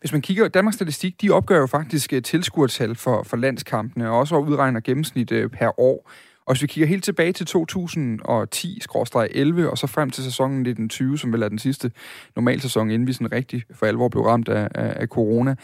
Hvis 0.00 0.12
man 0.12 0.22
kigger, 0.22 0.48
Danmarks 0.48 0.74
Statistik, 0.74 1.22
de 1.22 1.30
opgør 1.30 1.58
jo 1.58 1.66
faktisk 1.66 2.12
øh, 2.12 2.22
tilskuertal 2.22 2.94
for, 2.94 3.22
for 3.22 3.36
landskampene, 3.36 4.10
og 4.10 4.18
også 4.18 4.36
udregner 4.36 4.80
gennemsnit 4.80 5.32
øh, 5.32 5.50
per 5.50 5.80
år. 5.80 6.10
Og 6.46 6.54
hvis 6.54 6.62
vi 6.62 6.66
kigger 6.66 6.88
helt 6.88 7.04
tilbage 7.04 7.32
til 7.32 7.44
2010-11, 7.44 9.70
og 9.70 9.78
så 9.78 9.86
frem 9.86 10.10
til 10.10 10.24
sæsonen 10.24 10.56
1920, 10.56 11.18
som 11.18 11.32
vel 11.32 11.42
er 11.42 11.48
den 11.48 11.58
sidste 11.58 11.90
normalsæson, 12.36 12.90
inden 12.90 13.06
vi 13.06 13.12
sådan 13.12 13.32
rigtig 13.32 13.62
for 13.74 13.86
alvor 13.86 14.08
blev 14.08 14.22
ramt 14.22 14.48
af, 14.48 14.68
af, 14.74 14.92
af 14.96 15.08
corona, 15.08 15.54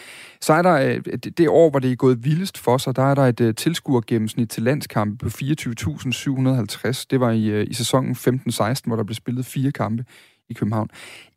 så 0.40 0.52
er 0.52 0.62
der 0.62 0.72
øh, 0.72 1.00
det 1.38 1.48
år, 1.48 1.70
hvor 1.70 1.78
det 1.78 1.92
er 1.92 1.96
gået 1.96 2.24
vildest 2.24 2.58
for 2.58 2.78
sig, 2.78 2.96
der 2.96 3.02
er 3.02 3.14
der 3.14 3.22
et 3.22 3.40
øh, 3.40 3.54
tilskuergennemsnit 3.54 4.50
til 4.50 4.62
landskampe 4.62 5.16
på 5.16 5.28
24.750. 5.28 7.06
Det 7.10 7.20
var 7.20 7.30
i, 7.30 7.46
øh, 7.46 7.66
i 7.70 7.74
sæsonen 7.74 8.12
15-16, 8.12 8.80
hvor 8.86 8.96
der 8.96 9.04
blev 9.04 9.14
spillet 9.14 9.46
fire 9.46 9.72
kampe 9.72 10.04
i 10.50 10.54
København. 10.54 10.88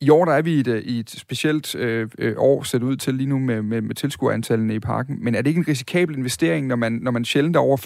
I 0.02 0.10
år 0.10 0.26
der 0.26 0.34
er 0.34 0.42
vi 0.42 0.56
i 0.56 0.60
et, 0.60 0.68
øh, 0.68 0.84
i 0.84 1.00
et 1.00 1.10
specielt 1.10 1.76
øh, 1.76 2.10
øh, 2.20 2.36
år 2.38 2.64
sat 2.64 2.84
ud 2.84 2.96
til 2.96 3.14
lige 3.14 3.28
nu 3.28 3.40
med, 3.40 3.62
med, 3.62 3.82
med 3.82 3.96
tilskuerantallene 3.96 4.76
i 4.76 4.80
parken. 4.80 5.24
Men 5.24 5.36
er 5.36 5.42
det 5.42 5.50
ikke 5.50 5.60
en 5.60 5.68
risikabel 5.68 6.18
investering, 6.18 6.68
når 6.68 6.76
man, 6.76 6.92
når 6.92 7.12
man 7.12 7.26
sjældent 7.26 7.56
er 7.56 7.60
over 7.60 7.78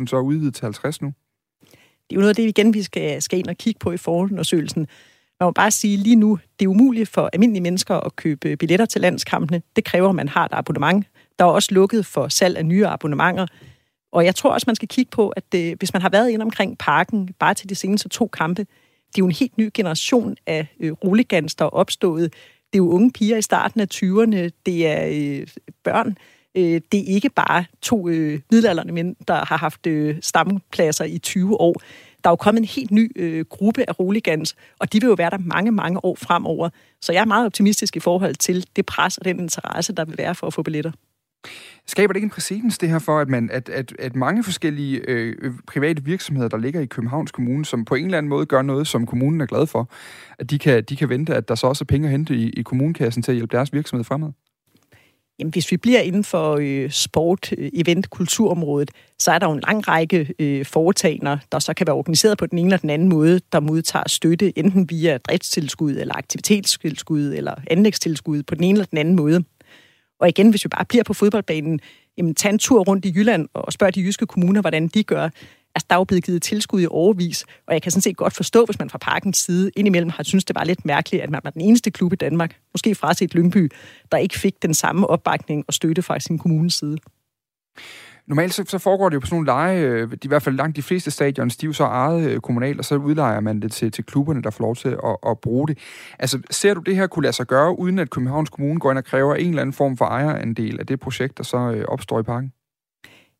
25.000, 0.00 0.06
så 0.06 0.16
er 0.16 0.20
udvidet 0.20 0.54
til 0.54 0.62
50 0.62 1.02
nu? 1.02 1.12
Det 1.70 2.12
er 2.12 2.14
jo 2.14 2.20
noget 2.20 2.28
af 2.28 2.36
det, 2.36 2.48
igen, 2.48 2.74
vi 2.74 2.82
skal, 2.82 3.22
skal 3.22 3.38
ind 3.38 3.48
og 3.48 3.56
kigge 3.56 3.78
på 3.78 3.92
i 3.92 3.96
forundersøgelsen. 3.96 4.86
Man 5.40 5.46
må 5.46 5.50
bare 5.50 5.70
sige 5.70 5.96
lige 5.96 6.16
nu, 6.16 6.38
det 6.58 6.64
er 6.64 6.68
umuligt 6.68 7.08
for 7.08 7.30
almindelige 7.32 7.62
mennesker 7.62 7.94
at 7.94 8.16
købe 8.16 8.56
billetter 8.56 8.86
til 8.86 9.00
landskampene. 9.00 9.62
Det 9.76 9.84
kræver, 9.84 10.08
at 10.08 10.14
man 10.14 10.28
har 10.28 10.44
et 10.44 10.52
abonnement. 10.52 11.06
Der 11.38 11.44
er 11.44 11.48
også 11.48 11.74
lukket 11.74 12.06
for 12.06 12.28
salg 12.28 12.56
af 12.56 12.66
nye 12.66 12.86
abonnementer. 12.86 13.46
Og 14.12 14.24
jeg 14.24 14.34
tror 14.34 14.50
også, 14.50 14.64
man 14.66 14.76
skal 14.76 14.88
kigge 14.88 15.10
på, 15.10 15.28
at 15.28 15.52
det, 15.52 15.78
hvis 15.78 15.92
man 15.92 16.02
har 16.02 16.08
været 16.08 16.30
ind 16.30 16.42
omkring 16.42 16.78
parken 16.78 17.28
bare 17.38 17.54
til 17.54 17.68
de 17.68 17.74
seneste 17.74 18.08
to 18.08 18.26
kampe, 18.26 18.66
det 19.16 19.22
er 19.22 19.24
jo 19.24 19.28
en 19.28 19.32
helt 19.32 19.58
ny 19.58 19.70
generation 19.74 20.36
af 20.46 20.66
øh, 20.80 20.92
roligans, 20.92 21.54
der 21.54 21.64
er 21.64 21.68
opstået. 21.68 22.32
Det 22.72 22.78
er 22.78 22.84
jo 22.84 22.90
unge 22.90 23.10
piger 23.10 23.36
i 23.36 23.42
starten 23.42 23.80
af 23.80 23.86
20'erne, 23.94 24.50
det 24.66 24.86
er 24.86 25.06
øh, 25.06 25.46
børn, 25.84 26.18
øh, 26.56 26.80
det 26.92 27.00
er 27.00 27.14
ikke 27.14 27.30
bare 27.30 27.64
to 27.82 28.08
øh, 28.08 28.40
middelalderne 28.50 28.92
mænd, 28.92 29.16
der 29.28 29.34
har 29.34 29.56
haft 29.56 29.86
øh, 29.86 30.16
stammepladser 30.20 31.04
i 31.04 31.18
20 31.18 31.60
år. 31.60 31.72
Der 32.24 32.30
er 32.30 32.32
jo 32.32 32.36
kommet 32.36 32.60
en 32.60 32.68
helt 32.68 32.90
ny 32.90 33.12
øh, 33.16 33.44
gruppe 33.44 33.84
af 33.88 34.00
roligans, 34.00 34.56
og 34.78 34.92
de 34.92 35.00
vil 35.00 35.08
jo 35.08 35.14
være 35.14 35.30
der 35.30 35.38
mange, 35.38 35.72
mange 35.72 36.04
år 36.04 36.14
fremover. 36.14 36.68
Så 37.02 37.12
jeg 37.12 37.20
er 37.20 37.24
meget 37.24 37.46
optimistisk 37.46 37.96
i 37.96 38.00
forhold 38.00 38.34
til 38.34 38.66
det 38.76 38.86
pres 38.86 39.18
og 39.18 39.24
den 39.24 39.40
interesse, 39.40 39.92
der 39.92 40.04
vil 40.04 40.18
være 40.18 40.34
for 40.34 40.46
at 40.46 40.54
få 40.54 40.62
billetter. 40.62 40.92
Skaber 41.86 42.12
det 42.12 42.16
ikke 42.16 42.26
en 42.26 42.30
præcedens, 42.30 42.78
det 42.78 42.88
her 42.88 42.98
for, 42.98 43.18
at, 43.18 43.28
man, 43.28 43.50
at, 43.52 43.68
at, 43.68 43.92
at 43.98 44.16
mange 44.16 44.44
forskellige 44.44 45.00
øh, 45.08 45.52
private 45.66 46.04
virksomheder, 46.04 46.48
der 46.48 46.56
ligger 46.56 46.80
i 46.80 46.86
Københavns 46.86 47.32
Kommune, 47.32 47.64
som 47.64 47.84
på 47.84 47.94
en 47.94 48.04
eller 48.04 48.18
anden 48.18 48.30
måde 48.30 48.46
gør 48.46 48.62
noget, 48.62 48.86
som 48.86 49.06
kommunen 49.06 49.40
er 49.40 49.46
glad 49.46 49.66
for, 49.66 49.90
at 50.38 50.50
de 50.50 50.58
kan, 50.58 50.84
de 50.84 50.96
kan 50.96 51.08
vente, 51.08 51.34
at 51.34 51.48
der 51.48 51.54
så 51.54 51.66
også 51.66 51.84
er 51.84 51.86
penge 51.86 52.06
at 52.06 52.12
hente 52.12 52.34
i, 52.34 52.50
i 52.50 52.62
kommunekassen 52.62 53.22
til 53.22 53.32
at 53.32 53.36
hjælpe 53.36 53.56
deres 53.56 53.72
virksomhed 53.72 54.04
fremad? 54.04 54.32
Jamen, 55.38 55.52
hvis 55.52 55.70
vi 55.70 55.76
bliver 55.76 56.00
inden 56.00 56.24
for 56.24 56.58
øh, 56.60 56.90
sport, 56.90 57.52
øh, 57.58 57.70
event, 57.74 58.10
kulturområdet, 58.10 58.90
så 59.18 59.32
er 59.32 59.38
der 59.38 59.46
jo 59.46 59.52
en 59.52 59.60
lang 59.60 59.88
række 59.88 60.34
øh, 60.38 60.64
foretagender, 60.64 61.38
der 61.52 61.58
så 61.58 61.74
kan 61.74 61.86
være 61.86 61.96
organiseret 61.96 62.38
på 62.38 62.46
den 62.46 62.58
ene 62.58 62.66
eller 62.66 62.78
den 62.78 62.90
anden 62.90 63.08
måde, 63.08 63.40
der 63.52 63.60
modtager 63.60 64.08
støtte, 64.08 64.58
enten 64.58 64.90
via 64.90 65.18
driftstilskud, 65.18 65.92
eller 65.92 66.14
aktivitetstilskud, 66.14 67.32
eller 67.34 67.54
anlægstilskud 67.70 68.42
på 68.42 68.54
den 68.54 68.64
ene 68.64 68.72
eller 68.72 68.86
den 68.86 68.98
anden 68.98 69.16
måde. 69.16 69.44
Og 70.20 70.28
igen, 70.28 70.50
hvis 70.50 70.64
vi 70.64 70.68
bare 70.68 70.84
bliver 70.84 71.04
på 71.04 71.14
fodboldbanen, 71.14 71.80
jamen, 72.18 72.34
tag 72.34 72.50
en 72.50 72.58
tur 72.58 72.84
rundt 72.84 73.04
i 73.04 73.12
Jylland 73.16 73.48
og 73.54 73.72
spørg 73.72 73.94
de 73.94 74.00
jyske 74.00 74.26
kommuner, 74.26 74.60
hvordan 74.60 74.88
de 74.88 75.04
gør. 75.04 75.28
Altså, 75.74 75.86
der 75.90 75.96
er 75.96 76.00
jo 76.00 76.04
blevet 76.04 76.24
givet 76.24 76.42
tilskud 76.42 76.80
i 76.80 76.86
overvis, 76.90 77.44
og 77.66 77.74
jeg 77.74 77.82
kan 77.82 77.92
sådan 77.92 78.02
set 78.02 78.16
godt 78.16 78.36
forstå, 78.36 78.64
hvis 78.64 78.78
man 78.78 78.90
fra 78.90 78.98
parkens 78.98 79.38
side 79.38 79.70
indimellem 79.76 80.10
har 80.10 80.22
synes 80.22 80.44
det 80.44 80.56
var 80.56 80.64
lidt 80.64 80.84
mærkeligt, 80.84 81.22
at 81.22 81.30
man 81.30 81.40
var 81.44 81.50
den 81.50 81.60
eneste 81.60 81.90
klub 81.90 82.12
i 82.12 82.16
Danmark, 82.16 82.56
måske 82.74 82.94
fra 82.94 83.14
sit 83.14 83.34
Lyngby, 83.34 83.70
der 84.12 84.18
ikke 84.18 84.38
fik 84.38 84.62
den 84.62 84.74
samme 84.74 85.06
opbakning 85.06 85.64
og 85.68 85.74
støtte 85.74 86.02
fra 86.02 86.20
sin 86.20 86.38
kommunes 86.38 86.74
side. 86.74 86.98
Normalt 88.26 88.54
så, 88.54 88.64
så 88.68 88.78
foregår 88.78 89.08
det 89.08 89.14
jo 89.14 89.20
på 89.20 89.26
sådan 89.26 89.34
nogle 89.36 89.46
leje, 89.46 89.80
øh, 89.80 90.08
i 90.22 90.28
hvert 90.28 90.42
fald 90.42 90.56
langt 90.56 90.76
de 90.76 90.82
fleste 90.82 91.10
stadions, 91.10 91.56
de 91.56 91.66
er 91.66 91.68
jo 91.68 91.72
så 91.72 91.84
ejet 91.84 92.30
øh, 92.30 92.40
kommunalt, 92.40 92.78
og 92.78 92.84
så 92.84 92.96
udlejer 92.96 93.40
man 93.40 93.60
det 93.60 93.72
til, 93.72 93.92
til 93.92 94.04
klubberne, 94.04 94.42
der 94.42 94.50
får 94.50 94.64
lov 94.64 94.76
til 94.76 94.88
at, 94.88 95.16
at 95.26 95.38
bruge 95.38 95.68
det. 95.68 95.78
Altså, 96.18 96.42
ser 96.50 96.74
du 96.74 96.80
det 96.80 96.96
her 96.96 97.06
kunne 97.06 97.22
lade 97.22 97.32
sig 97.32 97.46
gøre, 97.46 97.78
uden 97.78 97.98
at 97.98 98.10
Københavns 98.10 98.50
Kommune 98.50 98.80
går 98.80 98.90
ind 98.90 98.98
og 98.98 99.04
kræver 99.04 99.34
en 99.34 99.48
eller 99.48 99.62
anden 99.62 99.72
form 99.72 99.96
for 99.96 100.04
ejerandel 100.04 100.80
af 100.80 100.86
det 100.86 101.00
projekt, 101.00 101.38
der 101.38 101.44
så 101.44 101.58
øh, 101.58 101.84
opstår 101.88 102.20
i 102.20 102.22
parken? 102.22 102.52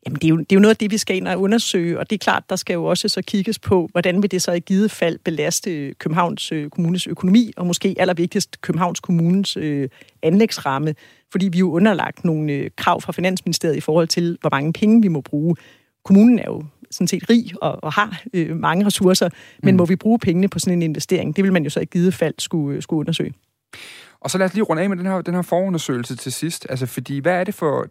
Jamen, 0.06 0.16
det 0.16 0.24
er, 0.24 0.28
jo, 0.28 0.36
det 0.36 0.52
er 0.52 0.56
jo 0.56 0.60
noget 0.60 0.74
af 0.74 0.76
det, 0.76 0.90
vi 0.90 0.98
skal 0.98 1.16
ind 1.16 1.28
og 1.28 1.40
undersøge, 1.40 1.98
og 1.98 2.10
det 2.10 2.16
er 2.16 2.24
klart, 2.24 2.42
der 2.50 2.56
skal 2.56 2.74
jo 2.74 2.84
også 2.84 3.08
så 3.08 3.22
kigges 3.22 3.58
på, 3.58 3.88
hvordan 3.92 4.22
vil 4.22 4.30
det 4.30 4.42
så 4.42 4.52
i 4.52 4.60
givet 4.60 4.90
fald 4.90 5.18
belaste 5.24 5.94
Københavns 5.94 6.52
øh, 6.52 6.70
Kommunes 6.70 7.06
økonomi, 7.06 7.52
og 7.56 7.66
måske 7.66 7.94
allervigtigst 7.98 8.60
Københavns 8.60 9.00
Kommunes 9.00 9.56
øh, 9.56 9.88
anlægsramme, 10.22 10.94
fordi 11.32 11.48
vi 11.48 11.58
er 11.58 11.60
jo 11.60 11.70
underlagt 11.70 12.24
nogle 12.24 12.52
øh, 12.52 12.70
krav 12.76 13.00
fra 13.00 13.12
Finansministeriet 13.12 13.76
i 13.76 13.80
forhold 13.80 14.08
til, 14.08 14.38
hvor 14.40 14.50
mange 14.52 14.72
penge 14.72 15.02
vi 15.02 15.08
må 15.08 15.20
bruge. 15.20 15.56
Kommunen 16.04 16.38
er 16.38 16.46
jo 16.46 16.64
sådan 16.90 17.08
set 17.08 17.30
rig 17.30 17.52
og, 17.62 17.84
og 17.84 17.92
har 17.92 18.22
øh, 18.34 18.56
mange 18.56 18.86
ressourcer, 18.86 19.28
men 19.62 19.74
mm. 19.74 19.78
må 19.78 19.84
vi 19.84 19.96
bruge 19.96 20.18
pengene 20.18 20.48
på 20.48 20.58
sådan 20.58 20.78
en 20.78 20.82
investering? 20.82 21.36
Det 21.36 21.44
vil 21.44 21.52
man 21.52 21.64
jo 21.64 21.70
så 21.70 21.80
i 21.80 21.84
givet 21.84 22.14
fald 22.14 22.34
skulle, 22.38 22.82
skulle 22.82 23.00
undersøge. 23.00 23.32
Og 24.20 24.30
så 24.30 24.38
lad 24.38 24.46
os 24.46 24.54
lige 24.54 24.64
runde 24.64 24.82
af 24.82 24.88
med 24.88 24.96
den 24.96 25.06
her, 25.06 25.20
den 25.20 25.34
her 25.34 25.42
forundersøgelse 25.42 26.16
til 26.16 26.32
sidst. 26.32 26.66
Altså, 26.70 26.86
fordi 26.86 27.18
hvad 27.18 27.40
er 27.40 27.44
det 27.44 27.54
for, 27.54 27.86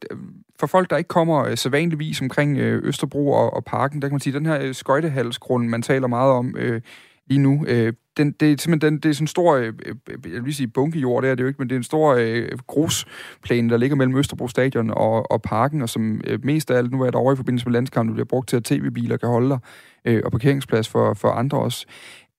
for 0.60 0.68
folk, 0.68 0.90
der 0.90 0.98
ikke 0.98 1.08
kommer 1.08 1.46
øh, 1.46 1.58
så 1.58 1.70
vanligvis 1.70 2.22
omkring 2.22 2.58
øh, 2.58 2.82
Østerbro 2.84 3.32
og, 3.32 3.54
og 3.54 3.66
parken? 3.66 4.02
Der 4.02 4.08
kan 4.08 4.14
man 4.14 4.20
sige, 4.20 4.34
den 4.34 4.46
her 4.46 4.62
øh, 4.62 4.76
skøjtehalsgrund, 4.76 5.68
man 5.68 5.82
taler 5.82 6.08
meget 6.08 6.32
om 6.32 6.56
øh, 6.58 6.82
lige 7.28 7.40
nu, 7.40 7.66
øh, 7.68 7.94
den, 8.18 8.32
det 8.32 8.52
er 8.52 8.56
simpelthen 8.58 8.94
den, 8.94 9.00
det 9.00 9.10
er 9.10 9.14
sådan 9.14 9.24
en 9.24 9.28
stor, 9.28 9.56
øh, 9.56 9.74
øh, 9.86 9.96
øh 10.10 10.34
jeg 10.34 10.46
vil 10.46 10.56
sige 10.56 10.68
bunkejord, 10.68 11.24
det 11.24 11.32
er 11.32 11.36
det 11.36 11.44
jo 11.44 11.48
ikke, 11.48 11.58
men 11.58 11.70
det 11.70 11.76
er 11.76 11.80
en 11.80 11.84
stor 11.84 12.16
øh, 12.20 12.50
grusplæne, 12.68 13.70
der 13.70 13.78
ligger 13.78 13.96
mellem 13.96 14.18
Østerbro 14.18 14.48
Stadion 14.48 14.90
og, 14.90 15.32
og 15.32 15.42
parken, 15.42 15.82
og 15.82 15.90
som 15.90 16.22
øh, 16.28 16.46
mest 16.46 16.72
af 16.72 16.78
alt, 16.78 16.92
nu 16.92 17.02
er 17.02 17.12
der 17.12 17.20
over 17.20 17.34
i 17.34 17.36
forbindelse 17.36 17.66
med 17.66 17.74
landskampen, 17.74 18.14
bliver 18.14 18.26
brugt 18.26 18.50
til, 18.50 18.58
at 18.58 18.64
tv-biler 18.64 19.18
kan 19.18 19.30
holde 19.30 19.50
der, 19.50 19.58
øh, 20.06 20.22
og 20.26 20.32
parkeringsplads 20.32 20.90
for, 20.90 21.14
for 21.14 21.30
andre 21.30 21.58
også. 21.58 21.86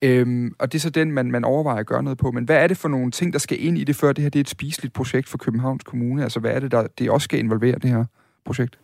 Øhm, 0.05 0.55
og 0.59 0.73
det 0.73 0.79
er 0.79 0.81
så 0.81 0.91
den, 0.91 1.13
man, 1.13 1.31
man 1.31 1.45
overvejer 1.45 1.81
at 1.81 1.87
gøre 1.87 2.03
noget 2.03 2.19
på. 2.19 2.31
Men 2.31 2.45
hvad 2.45 2.57
er 2.57 2.67
det 2.67 2.77
for 2.77 2.89
nogle 2.89 3.11
ting, 3.11 3.33
der 3.33 3.39
skal 3.39 3.65
ind 3.65 3.79
i 3.79 3.85
det, 3.85 3.97
før 3.97 4.13
det 4.13 4.23
her 4.23 4.31
det 4.31 4.39
er 4.39 4.41
et 4.41 4.49
spiseligt 4.49 4.95
projekt 4.95 5.29
for 5.29 5.39
Københavns 5.39 5.85
Kommune? 5.85 6.23
Altså, 6.23 6.41
hvad 6.41 6.51
er 6.51 6.61
det, 6.61 6.71
der 6.71 6.87
det 6.99 7.11
også 7.11 7.25
skal 7.25 7.39
involvere 7.39 7.79
det 7.79 7.91
her 7.91 8.05
projekt? 8.45 8.79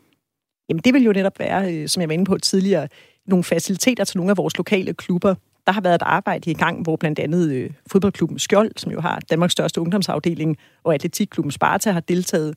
Jamen, 0.68 0.80
det 0.84 0.94
vil 0.94 1.04
jo 1.04 1.12
netop 1.12 1.38
være, 1.38 1.74
øh, 1.74 1.88
som 1.88 2.00
jeg 2.00 2.08
var 2.08 2.12
inde 2.12 2.24
på 2.24 2.38
tidligere, 2.38 2.88
nogle 3.26 3.44
faciliteter 3.44 4.04
til 4.04 4.18
nogle 4.18 4.30
af 4.30 4.36
vores 4.36 4.56
lokale 4.56 4.94
klubber. 4.94 5.34
Der 5.66 5.72
har 5.72 5.80
været 5.80 5.94
et 5.94 6.02
arbejde 6.02 6.50
i 6.50 6.54
gang, 6.54 6.82
hvor 6.82 6.96
blandt 6.96 7.18
andet 7.18 7.52
øh, 7.52 7.70
fodboldklubben 7.86 8.38
Skjold, 8.38 8.70
som 8.76 8.92
jo 8.92 9.00
har 9.00 9.20
Danmarks 9.30 9.52
største 9.52 9.80
ungdomsafdeling, 9.80 10.56
og 10.84 10.94
atletikklubben 10.94 11.50
Sparta 11.50 11.90
har 11.90 12.00
deltaget. 12.00 12.54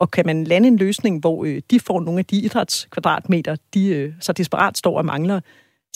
Og 0.00 0.10
kan 0.10 0.26
man 0.26 0.44
lande 0.44 0.68
en 0.68 0.76
løsning, 0.76 1.20
hvor 1.20 1.44
øh, 1.44 1.62
de 1.70 1.80
får 1.80 2.00
nogle 2.00 2.18
af 2.18 2.24
de 2.24 2.36
idrætskvadratmeter, 2.36 3.56
de 3.74 3.88
øh, 3.88 4.12
så 4.20 4.32
desperat 4.32 4.78
står 4.78 4.98
og 4.98 5.04
mangler, 5.04 5.40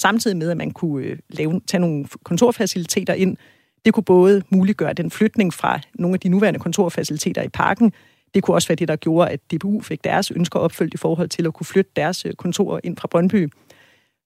samtidig 0.01 0.37
med, 0.37 0.51
at 0.51 0.57
man 0.57 0.71
kunne 0.71 1.07
øh, 1.07 1.19
lave, 1.29 1.61
tage 1.67 1.81
nogle 1.81 2.07
kontorfaciliteter 2.25 3.15
ind. 3.15 3.37
Det 3.85 3.95
kunne 3.95 4.05
både 4.05 4.43
muliggøre 4.51 4.93
den 4.93 5.11
flytning 5.11 5.55
fra 5.55 5.81
nogle 5.95 6.15
af 6.15 6.21
de 6.21 6.29
nuværende 6.29 6.61
kontorfaciliteter 6.61 7.43
i 7.43 7.49
parken. 7.49 7.93
Det 8.35 8.43
kunne 8.43 8.55
også 8.55 8.69
være 8.69 8.77
det, 8.77 8.89
der 8.89 8.97
gjorde, 8.97 9.31
at 9.31 9.41
DBU 9.53 9.81
fik 9.81 10.05
deres 10.05 10.31
ønsker 10.31 10.59
opfyldt 10.59 10.95
i 10.95 10.97
forhold 10.97 11.29
til 11.29 11.47
at 11.47 11.55
kunne 11.55 11.67
flytte 11.67 11.91
deres 11.97 12.27
øh, 12.27 12.33
kontorer 12.33 12.81
ind 12.85 12.97
fra 12.97 13.09
Brøndby. 13.11 13.49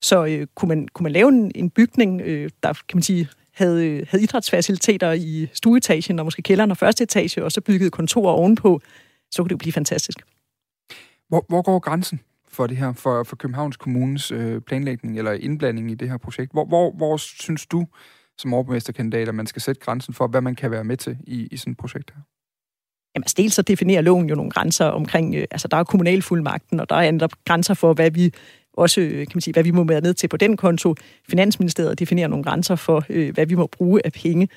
Så 0.02 0.24
øh, 0.24 0.46
kunne, 0.54 0.68
man, 0.68 0.88
kunne 0.88 1.04
man 1.04 1.12
lave 1.12 1.28
en, 1.28 1.52
en 1.54 1.70
bygning, 1.70 2.20
øh, 2.20 2.50
der 2.62 2.72
kan 2.72 2.96
man 2.96 3.02
sige, 3.02 3.28
havde, 3.54 3.86
øh, 3.86 4.06
havde 4.10 4.22
idrætsfaciliteter 4.22 5.12
i 5.12 5.48
stueetagen 5.52 6.18
og 6.18 6.24
måske 6.24 6.42
kælderen 6.42 6.70
og 6.70 6.76
første 6.76 7.04
etage, 7.04 7.44
og 7.44 7.52
så 7.52 7.60
bygget 7.60 7.92
kontorer 7.92 8.32
ovenpå, 8.32 8.80
så 9.30 9.42
kunne 9.42 9.48
det 9.48 9.52
jo 9.52 9.56
blive 9.56 9.72
fantastisk. 9.72 10.18
Hvor, 11.28 11.44
hvor 11.48 11.62
går 11.62 11.78
grænsen? 11.78 12.20
For 12.52 12.66
det 12.66 12.76
her, 12.76 12.92
for, 12.92 13.22
for 13.22 13.36
Københavns 13.36 13.76
Kommunes 13.76 14.30
øh, 14.30 14.60
planlægning 14.60 15.18
eller 15.18 15.32
indblanding 15.32 15.90
i 15.90 15.94
det 15.94 16.10
her 16.10 16.16
projekt. 16.16 16.52
Hvor, 16.52 16.64
hvor, 16.64 16.92
hvor 16.92 17.16
synes 17.16 17.66
du 17.66 17.86
som 18.38 18.54
overborgmesterkandidat, 18.54 19.28
at 19.28 19.34
man 19.34 19.46
skal 19.46 19.62
sætte 19.62 19.80
grænsen 19.80 20.14
for, 20.14 20.26
hvad 20.26 20.40
man 20.40 20.54
kan 20.54 20.70
være 20.70 20.84
med 20.84 20.96
til 20.96 21.18
i, 21.26 21.48
i 21.50 21.56
sådan 21.56 21.70
et 21.70 21.76
projekt 21.76 22.10
her? 22.14 22.22
Jamen, 23.14 23.24
altså, 23.24 23.34
dels 23.38 23.54
så 23.54 23.62
definerer 23.62 24.00
loven 24.02 24.28
jo 24.28 24.34
nogle 24.34 24.50
grænser 24.50 24.84
omkring, 24.84 25.34
øh, 25.34 25.44
altså 25.50 25.68
der 25.68 25.76
er 25.76 25.84
kommunalfuldmagten, 25.84 26.80
og 26.80 26.90
der 26.90 26.96
er 26.96 27.08
andre 27.08 27.28
grænser 27.46 27.74
for, 27.74 27.94
hvad 27.94 28.10
vi 28.10 28.32
også, 28.72 29.00
øh, 29.00 29.10
kan 29.10 29.32
man 29.34 29.40
sige, 29.40 29.52
hvad 29.52 29.62
vi 29.62 29.70
må 29.70 29.84
være 29.84 30.00
ned 30.00 30.14
til 30.14 30.28
på 30.28 30.36
den 30.36 30.56
konto. 30.56 30.94
Finansministeriet 31.30 31.98
definerer 31.98 32.28
nogle 32.28 32.44
grænser 32.44 32.76
for, 32.76 33.04
øh, 33.08 33.34
hvad 33.34 33.46
vi 33.46 33.54
må 33.54 33.66
bruge 33.66 34.00
af 34.04 34.12
penge. 34.12 34.48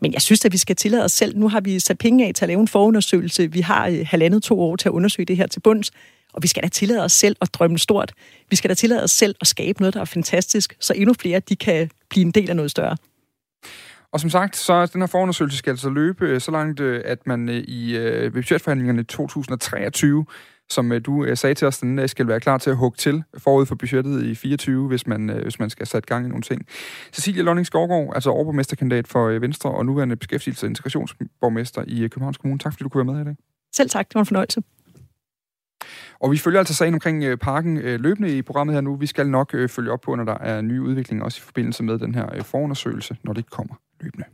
Men 0.00 0.12
jeg 0.12 0.22
synes, 0.22 0.44
at 0.44 0.52
vi 0.52 0.58
skal 0.58 0.76
tillade 0.76 1.04
os 1.04 1.12
selv. 1.12 1.38
Nu 1.38 1.48
har 1.48 1.60
vi 1.60 1.78
sat 1.78 1.98
penge 1.98 2.26
af 2.26 2.34
til 2.34 2.44
at 2.44 2.48
lave 2.48 2.60
en 2.60 2.68
forundersøgelse. 2.68 3.52
Vi 3.52 3.60
har 3.60 3.88
øh, 3.88 4.06
halvandet 4.06 4.42
to 4.42 4.60
år 4.60 4.76
til 4.76 4.88
at 4.88 4.92
undersøge 4.92 5.26
det 5.26 5.36
her 5.36 5.46
til 5.46 5.60
bunds. 5.60 5.90
Og 6.32 6.42
vi 6.42 6.48
skal 6.48 6.62
da 6.62 6.68
tillade 6.68 7.04
os 7.04 7.12
selv 7.12 7.36
at 7.40 7.54
drømme 7.54 7.78
stort. 7.78 8.12
Vi 8.50 8.56
skal 8.56 8.70
da 8.70 8.74
tillade 8.74 9.02
os 9.02 9.10
selv 9.10 9.34
at 9.40 9.46
skabe 9.46 9.80
noget, 9.80 9.94
der 9.94 10.00
er 10.00 10.04
fantastisk, 10.04 10.76
så 10.80 10.94
endnu 10.96 11.14
flere 11.20 11.40
de 11.40 11.56
kan 11.56 11.90
blive 12.10 12.24
en 12.24 12.30
del 12.30 12.50
af 12.50 12.56
noget 12.56 12.70
større. 12.70 12.96
Og 14.12 14.20
som 14.20 14.30
sagt, 14.30 14.56
så 14.56 14.86
den 14.86 15.02
her 15.02 15.06
forundersøgelse 15.06 15.58
skal 15.58 15.70
altså 15.70 15.90
løbe 15.90 16.26
øh, 16.26 16.40
så 16.40 16.50
langt, 16.50 16.80
øh, 16.80 17.02
at 17.04 17.26
man 17.26 17.48
øh, 17.48 17.54
i 17.56 17.98
budgetforhandlingerne 18.32 19.02
2023 19.02 20.26
som 20.70 20.92
du 21.06 21.26
sagde 21.34 21.54
til 21.54 21.66
os, 21.66 21.78
den 21.78 22.08
skal 22.08 22.28
være 22.28 22.40
klar 22.40 22.58
til 22.58 22.70
at 22.70 22.76
hugge 22.76 22.96
til 22.96 23.22
forud 23.38 23.66
for 23.66 23.74
budgettet 23.74 24.24
i 24.24 24.34
24, 24.34 24.88
hvis 24.88 25.06
man, 25.06 25.28
hvis 25.42 25.58
man 25.58 25.70
skal 25.70 25.86
sætte 25.86 26.06
gang 26.06 26.26
i 26.26 26.28
nogle 26.28 26.42
ting. 26.42 26.66
Cecilia 27.12 27.42
Lonning 27.42 27.66
Skovgaard, 27.66 28.12
altså 28.14 28.30
overborgmesterkandidat 28.30 29.08
for 29.08 29.38
Venstre 29.38 29.70
og 29.70 29.86
nuværende 29.86 30.16
beskæftigelse- 30.16 30.66
og 30.66 30.68
integrationsborgmester 30.68 31.84
i 31.86 32.00
Københavns 32.00 32.38
Kommune. 32.38 32.58
Tak 32.58 32.72
fordi 32.72 32.82
du 32.82 32.88
kunne 32.88 33.06
være 33.06 33.14
med 33.14 33.22
i 33.22 33.24
dag. 33.24 33.36
Selv 33.74 33.90
tak, 33.90 34.08
det 34.08 34.14
var 34.14 34.20
en 34.20 34.26
fornøjelse. 34.26 34.62
Og 36.20 36.32
vi 36.32 36.38
følger 36.38 36.58
altså 36.58 36.74
sagen 36.74 36.94
omkring 36.94 37.24
øh, 37.24 37.36
parken 37.36 37.76
øh, 37.76 38.00
løbende 38.00 38.36
i 38.36 38.42
programmet 38.42 38.74
her 38.74 38.80
nu. 38.80 38.96
Vi 38.96 39.06
skal 39.06 39.28
nok 39.30 39.54
øh, 39.54 39.68
følge 39.68 39.92
op 39.92 40.00
på, 40.00 40.14
når 40.14 40.24
der 40.24 40.38
er 40.38 40.60
nye 40.60 40.82
udviklinger, 40.82 41.24
også 41.24 41.38
i 41.38 41.44
forbindelse 41.44 41.82
med 41.82 41.98
den 41.98 42.14
her 42.14 42.34
øh, 42.34 42.42
forundersøgelse, 42.42 43.16
når 43.22 43.32
det 43.32 43.50
kommer 43.50 43.74
løbende. 44.00 44.24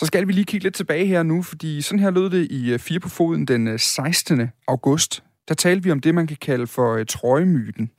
Så 0.00 0.06
skal 0.06 0.26
vi 0.26 0.32
lige 0.32 0.44
kigge 0.44 0.64
lidt 0.64 0.74
tilbage 0.74 1.06
her 1.06 1.22
nu, 1.22 1.42
fordi 1.42 1.82
sådan 1.82 2.00
her 2.00 2.10
lød 2.10 2.30
det 2.30 2.50
i 2.50 2.72
øh, 2.72 2.78
Fire 2.78 3.00
på 3.00 3.08
Foden 3.08 3.46
den 3.46 3.68
øh, 3.68 3.78
16. 3.78 4.50
august. 4.68 5.22
Der 5.48 5.54
talte 5.54 5.84
vi 5.84 5.90
om 5.90 6.00
det, 6.00 6.14
man 6.14 6.26
kan 6.26 6.36
kalde 6.40 6.66
for 6.66 7.04
trøjemyten. 7.04 7.90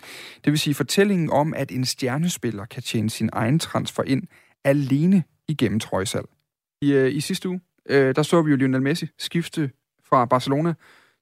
Det 0.46 0.52
vil 0.52 0.60
sige 0.60 0.74
fortællingen 0.74 1.30
om, 1.30 1.54
at 1.54 1.72
en 1.72 1.86
stjernespiller 1.86 2.66
kan 2.66 2.84
tjene 2.84 3.10
sin 3.10 3.30
egen 3.34 3.60
transfer 3.60 4.04
ind 4.04 4.24
alene 4.64 5.24
igennem 5.48 5.80
trøjsalg. 5.80 6.26
I, 6.82 7.08
i 7.08 7.20
sidste 7.20 7.50
uge, 7.50 7.62
der 7.90 8.24
så 8.24 8.42
vi 8.42 8.52
jo 8.52 8.58
Lionel 8.58 8.82
Messi 8.82 9.08
skifte 9.18 9.72
fra 10.10 10.26
Barcelona 10.26 10.74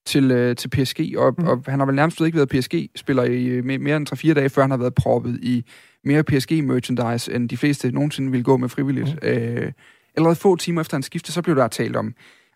til, 0.05 0.31
øh, 0.31 0.55
til 0.55 0.69
PSG, 0.69 0.99
og, 1.17 1.35
mm. 1.37 1.47
og 1.47 1.63
han 1.67 1.79
har 1.79 1.85
vel 1.85 1.95
nærmest 1.95 2.21
ikke 2.21 2.37
været 2.37 2.49
PSG-spiller 2.49 3.23
i 3.23 3.45
øh, 3.45 3.65
mere 3.65 3.97
end 3.97 4.13
3-4 4.13 4.33
dage, 4.33 4.49
før 4.49 4.61
han 4.61 4.71
har 4.71 4.77
været 4.77 4.95
proppet 4.95 5.39
i 5.41 5.65
mere 6.03 6.23
PSG-merchandise, 6.23 7.33
end 7.33 7.49
de 7.49 7.57
fleste 7.57 7.91
nogensinde 7.91 8.31
ville 8.31 8.43
gå 8.43 8.57
med 8.57 8.69
frivilligt. 8.69 9.17
Mm. 9.23 9.27
Øh, 9.27 9.71
allerede 10.17 10.35
få 10.35 10.55
timer 10.55 10.81
efter 10.81 10.97
han 10.97 11.03
skiftede, 11.03 11.33
så 11.33 11.41
blev 11.41 11.55
der 11.55 11.67
talt 11.67 11.95
om, 11.95 12.13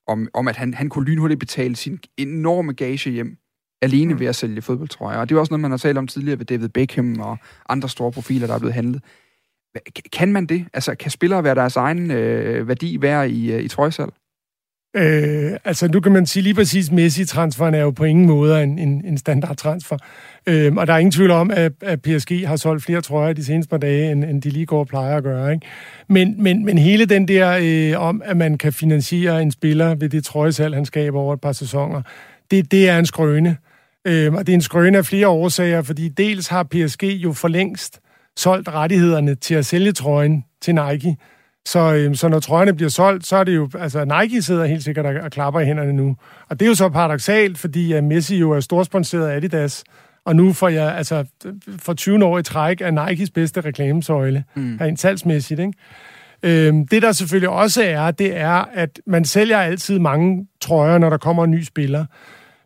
om, 0.08 0.28
om 0.34 0.48
at 0.48 0.56
han, 0.56 0.74
han 0.74 0.90
kunne 0.90 1.06
lynhurtigt 1.06 1.40
betale 1.40 1.76
sin 1.76 2.00
enorme 2.18 2.74
gage 2.74 3.10
hjem, 3.10 3.38
alene 3.82 4.14
mm. 4.14 4.20
ved 4.20 4.28
at 4.28 4.36
sælge 4.36 4.62
fodboldtrøjer. 4.62 5.18
Og 5.18 5.30
det 5.30 5.36
er 5.36 5.40
også 5.40 5.54
noget, 5.54 5.62
man 5.62 5.72
har 5.72 5.78
talt 5.78 5.98
om 5.98 6.08
tidligere 6.08 6.40
ved 6.40 6.46
David 6.46 6.70
Beckham 6.70 7.20
og 7.20 7.38
andre 7.70 7.90
store 7.90 8.12
profiler, 8.12 8.48
der 8.48 8.54
er 8.54 8.60
blevet 8.60 8.74
handlet. 8.74 9.04
Kan 10.14 10.32
man 10.32 10.46
det? 10.46 10.66
Altså, 10.74 10.96
kan 10.96 11.12
spillere 11.12 11.44
være 11.44 11.56
deres 11.56 11.76
egen 11.76 12.12
øh, 12.12 12.68
værdi 12.68 13.02
være 13.02 13.30
i, 13.30 13.54
øh, 13.54 13.62
i 13.62 13.68
trøjsalg? 13.68 14.14
Øh, 14.96 15.52
altså 15.66 15.88
nu 15.88 16.00
kan 16.00 16.12
man 16.12 16.26
sige 16.26 16.44
lige 16.44 16.54
præcis, 16.54 16.92
Messi-transferen 16.92 17.74
er 17.74 17.82
jo 17.82 17.92
på 17.92 18.04
ingen 18.04 18.26
måde 18.26 18.64
en, 18.64 18.80
en, 18.80 19.06
en 19.06 19.18
standardtransfer. 19.18 19.98
Øh, 20.48 20.76
og 20.76 20.88
der 20.88 20.94
er 20.94 20.98
ingen 20.98 21.12
tvivl 21.12 21.32
om, 21.32 21.52
at, 21.52 21.72
at 21.82 22.02
PSG 22.02 22.48
har 22.48 22.56
solgt 22.56 22.84
flere 22.84 23.02
trøjer 23.02 23.34
de 23.34 23.46
seneste 23.46 23.70
par 23.70 23.78
dage, 23.78 24.12
end, 24.12 24.24
end 24.24 24.42
de 24.42 24.50
lige 24.50 24.66
går 24.66 24.80
og 24.80 24.88
plejer 24.88 25.18
at 25.18 25.24
gøre. 25.24 25.54
Ikke? 25.54 25.66
Men, 26.08 26.44
men, 26.44 26.66
men 26.66 26.78
hele 26.78 27.06
den 27.06 27.28
der 27.28 27.60
øh, 27.62 28.02
om, 28.02 28.22
at 28.26 28.38
man 28.38 28.58
kan 28.58 28.74
finansiere 28.74 29.42
en 29.42 29.52
spiller 29.52 29.96
ved 29.96 30.10
det 30.10 30.26
trøjesalg, 30.26 30.76
han 30.76 30.86
skaber 30.86 31.20
over 31.20 31.34
et 31.34 31.42
par 31.42 31.52
sæsoner, 31.52 32.02
det, 32.52 32.72
det 32.72 32.90
er 32.90 33.00
en 33.00 33.06
skrøne. 33.06 33.58
Øh, 34.08 34.34
og 34.34 34.48
det 34.48 34.54
er 34.54 34.56
en 34.56 34.62
skrøne 34.62 34.98
af 34.98 35.06
flere 35.06 35.28
årsager, 35.28 35.82
fordi 35.82 36.10
dels 36.10 36.48
har 36.48 36.64
PSG 36.64 37.04
jo 37.04 37.34
for 37.34 37.48
længst 37.48 38.00
solgt 38.38 38.70
rettighederne 38.70 39.36
til 39.36 39.56
at 39.56 39.66
sælge 39.66 39.92
trøjen 39.92 40.44
til 40.62 40.76
Nike, 40.76 41.18
så, 41.70 41.94
øh, 41.94 42.16
så 42.16 42.28
når 42.28 42.40
trøjerne 42.40 42.74
bliver 42.74 42.90
solgt, 42.90 43.26
så 43.26 43.36
er 43.36 43.44
det 43.44 43.56
jo... 43.56 43.70
Altså, 43.80 44.06
Nike 44.06 44.42
sidder 44.42 44.66
helt 44.66 44.84
sikkert 44.84 45.06
og, 45.06 45.16
og 45.24 45.32
klapper 45.32 45.60
i 45.60 45.66
hænderne 45.66 45.94
nu. 45.94 46.16
Og 46.50 46.60
det 46.60 46.66
er 46.66 46.70
jo 46.70 46.76
så 46.76 46.90
paradoxalt, 46.90 47.58
fordi 47.58 47.94
at 47.94 48.04
Messi 48.04 48.38
jo 48.38 48.52
er 48.52 48.60
storsponsoreret 48.60 49.28
af 49.28 49.36
Adidas, 49.36 49.84
og 50.26 50.36
nu 50.36 50.54
får 50.54 50.70
jeg, 50.70 50.96
altså, 50.96 51.26
for 51.80 51.94
20 51.94 52.26
år 52.26 52.40
i 52.40 52.44
træk, 52.44 52.82
er 52.82 53.10
Nikes 53.10 53.32
bedste 53.32 53.62
reklamesøjle, 53.62 54.44
mm. 54.56 54.78
rent 54.82 55.00
salgsmæssigt, 55.00 55.60
ikke? 55.60 55.74
Øhm, 56.44 56.88
det 56.88 57.02
der 57.02 57.12
selvfølgelig 57.12 57.50
også 57.50 57.84
er, 57.84 58.12
det 58.12 58.38
er, 58.38 58.66
at 58.74 59.00
man 59.08 59.26
sælger 59.26 59.58
altid 59.58 60.00
mange 60.00 60.48
trøjer, 60.62 60.98
når 60.98 61.10
der 61.10 61.18
kommer 61.18 61.44
en 61.44 61.52
ny 61.52 61.64
spiller. 61.64 62.06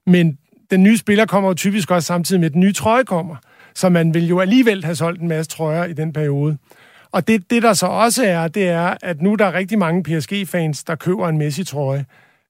Men 0.08 0.38
den 0.72 0.84
nye 0.84 0.98
spiller 0.98 1.26
kommer 1.26 1.50
jo 1.50 1.54
typisk 1.54 1.92
også 1.92 2.08
samtidig 2.08 2.40
med, 2.40 2.46
at 2.46 2.54
den 2.54 2.62
nye 2.62 2.74
trøje 2.74 3.04
kommer. 3.04 3.36
Så 3.76 3.90
man 3.90 4.14
vil 4.14 4.28
jo 4.28 4.40
alligevel 4.40 4.86
have 4.86 4.96
solgt 4.96 5.22
en 5.22 5.28
masse 5.28 5.52
trøjer 5.52 5.86
i 5.86 5.94
den 5.94 6.14
periode. 6.14 6.58
Og 7.14 7.28
det, 7.28 7.50
det, 7.50 7.64
der 7.64 7.74
så 7.74 7.86
også 7.86 8.26
er, 8.26 8.48
det 8.48 8.70
er, 8.70 8.98
at 9.02 9.22
nu 9.22 9.36
der 9.36 9.46
er 9.46 9.54
rigtig 9.54 9.80
mange 9.80 10.04
PSG-fans, 10.04 10.84
der 10.84 10.96
køber 10.96 11.30
en 11.30 11.38
Messi-trøje. 11.38 12.06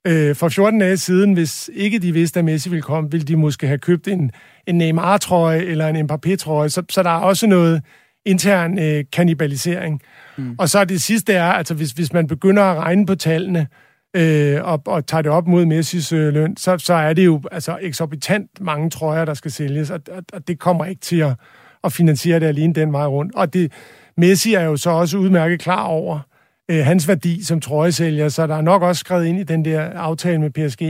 Øh, 0.08 0.36
for 0.36 0.50
14 0.50 0.80
dage 0.80 0.98
siden, 0.98 1.34
hvis 1.34 1.70
ikke 1.74 2.00
de 2.00 2.12
vidste, 2.12 2.40
at 2.40 2.46
Messi 2.46 2.70
ville 2.70 2.82
komme, 2.82 3.12
ville 3.12 3.26
de 3.26 3.36
måske 3.36 3.68
have 3.68 3.78
købt 3.78 4.08
en, 4.08 4.32
en 4.68 4.78
Neymar-trøje 4.78 5.60
eller 5.60 5.88
en 5.88 6.06
Mbappé-trøje. 6.06 6.70
Så, 6.70 6.84
så 6.90 7.04
der 7.04 7.10
er 7.10 7.20
også 7.20 7.48
noget 7.48 7.82
intern 8.26 8.80
øh, 8.80 9.04
kannibalisering. 9.12 10.02
Mm. 10.38 10.56
Og 10.60 10.70
så 10.70 10.86
det 10.86 11.02
sidste 11.02 11.34
er, 11.34 11.46
altså 11.46 11.74
hvis, 11.74 11.92
hvis 11.92 12.14
man 12.14 12.28
begynder 12.28 12.64
at 12.64 12.78
regne 12.78 13.06
på 13.06 13.16
tallene, 13.16 13.68
øh, 14.16 14.64
og, 14.64 14.82
og 14.86 15.08
tager 15.08 15.22
det 15.22 15.32
op 15.32 15.48
mod 15.48 15.66
Messis 15.66 16.12
øh, 16.12 16.34
løn, 16.34 16.58
så, 16.58 16.78
så 16.78 16.94
er 16.94 17.14
det 17.14 17.26
jo 17.26 17.42
altså 17.52 17.78
eksorbitant 17.82 18.62
mange 18.62 18.90
trøjer, 18.90 19.26
der 19.26 19.34
skal 19.34 19.52
sælges, 19.52 19.90
og, 19.90 20.00
og, 20.12 20.24
og 20.34 20.48
det 20.48 20.60
kommer 20.60 20.86
ikke 20.86 21.02
til 21.02 21.20
at, 21.20 21.34
at 21.84 21.94
finansiere 21.94 22.40
det 22.40 22.46
alene 22.46 22.74
den 22.74 22.94
vej 22.94 23.06
rundt. 23.06 23.36
Og 23.36 23.54
det, 23.54 23.72
Messi 24.18 24.54
er 24.54 24.64
jo 24.64 24.78
så 24.78 24.90
også 24.90 25.18
udmærket 25.18 25.60
klar 25.60 25.84
over 25.84 26.20
øh, 26.72 26.86
hans 26.86 27.08
værdi 27.08 27.44
som 27.44 27.60
trøjesælger, 27.60 28.30
så 28.30 28.48
der 28.48 28.56
er 28.56 28.62
nok 28.62 28.82
også 28.82 29.00
skrevet 29.00 29.26
ind 29.26 29.40
i 29.40 29.44
den 29.44 29.66
der 29.66 29.82
aftale 29.82 30.42
med 30.42 30.50
PSG, 30.50 30.82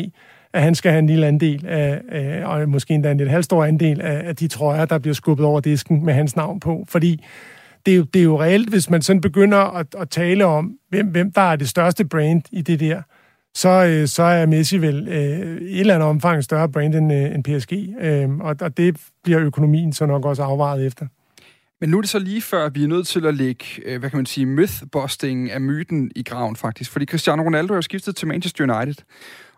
at 0.54 0.62
han 0.62 0.76
skal 0.76 0.92
have 0.92 1.00
en 1.00 1.08
lille 1.08 1.28
andel 1.28 1.66
af, 1.68 2.02
øh, 2.12 2.50
og 2.50 2.70
måske 2.70 2.94
endda 2.94 3.12
en 3.12 3.18
lidt 3.18 3.30
halvstor 3.30 3.66
andel 3.66 4.02
af, 4.02 4.28
af 4.28 4.36
de 4.36 4.48
trøjer, 4.48 4.86
der 4.86 4.98
bliver 4.98 5.14
skubbet 5.14 5.46
over 5.46 5.60
disken 5.60 6.06
med 6.06 6.14
hans 6.14 6.36
navn 6.36 6.60
på. 6.60 6.86
Fordi 6.90 7.26
det 7.86 7.94
er 7.94 7.98
jo, 7.98 8.04
det 8.04 8.20
er 8.20 8.24
jo 8.24 8.42
reelt, 8.42 8.70
hvis 8.70 8.90
man 8.90 9.02
sådan 9.02 9.22
begynder 9.22 9.58
at, 9.58 9.88
at 10.00 10.10
tale 10.10 10.46
om, 10.46 10.78
hvem, 10.90 11.08
hvem 11.08 11.32
der 11.32 11.42
er 11.42 11.56
det 11.56 11.70
største 11.70 12.06
brand 12.06 12.42
i 12.52 12.62
det 12.62 12.80
der, 12.80 13.02
så, 13.56 13.70
øh, 13.70 14.08
så 14.08 14.24
er 14.24 14.46
Messi 14.46 14.78
vel 14.78 15.08
øh, 15.08 15.62
i 15.62 15.74
et 15.74 15.80
eller 15.80 15.96
andet 15.96 16.10
omfang 16.10 16.44
større 16.44 16.70
brand 16.70 16.96
end, 16.96 17.14
øh, 17.14 17.36
end 17.36 17.44
PSG. 17.44 17.74
Øh, 18.02 18.30
og, 18.30 18.56
og 18.62 18.78
det 18.78 18.98
bliver 19.24 19.40
økonomien 19.40 19.94
så 19.94 20.06
nok 20.06 20.26
også 20.26 20.44
afvejet 20.44 20.86
efter. 20.86 21.06
Men 21.84 21.90
nu 21.90 21.98
er 21.98 22.02
det 22.02 22.10
så 22.10 22.20
lige 22.20 22.42
før, 22.42 22.66
at 22.66 22.76
vi 22.76 22.84
er 22.84 22.88
nødt 22.88 23.08
til 23.08 23.26
at 23.26 23.34
lægge, 23.36 23.66
øh, 23.86 24.00
hvad 24.00 24.10
kan 24.10 24.18
man 24.18 24.26
sige, 24.26 24.46
mythbusting 24.46 25.52
af 25.52 25.62
myten 25.62 26.12
i 26.16 26.24
graven 26.24 26.56
faktisk. 26.56 26.92
Fordi 26.92 27.06
Cristiano 27.06 27.44
Ronaldo 27.44 27.74
er 27.74 27.82
skiftet 27.82 28.16
til 28.16 28.28
Manchester 28.28 28.74
United. 28.74 29.04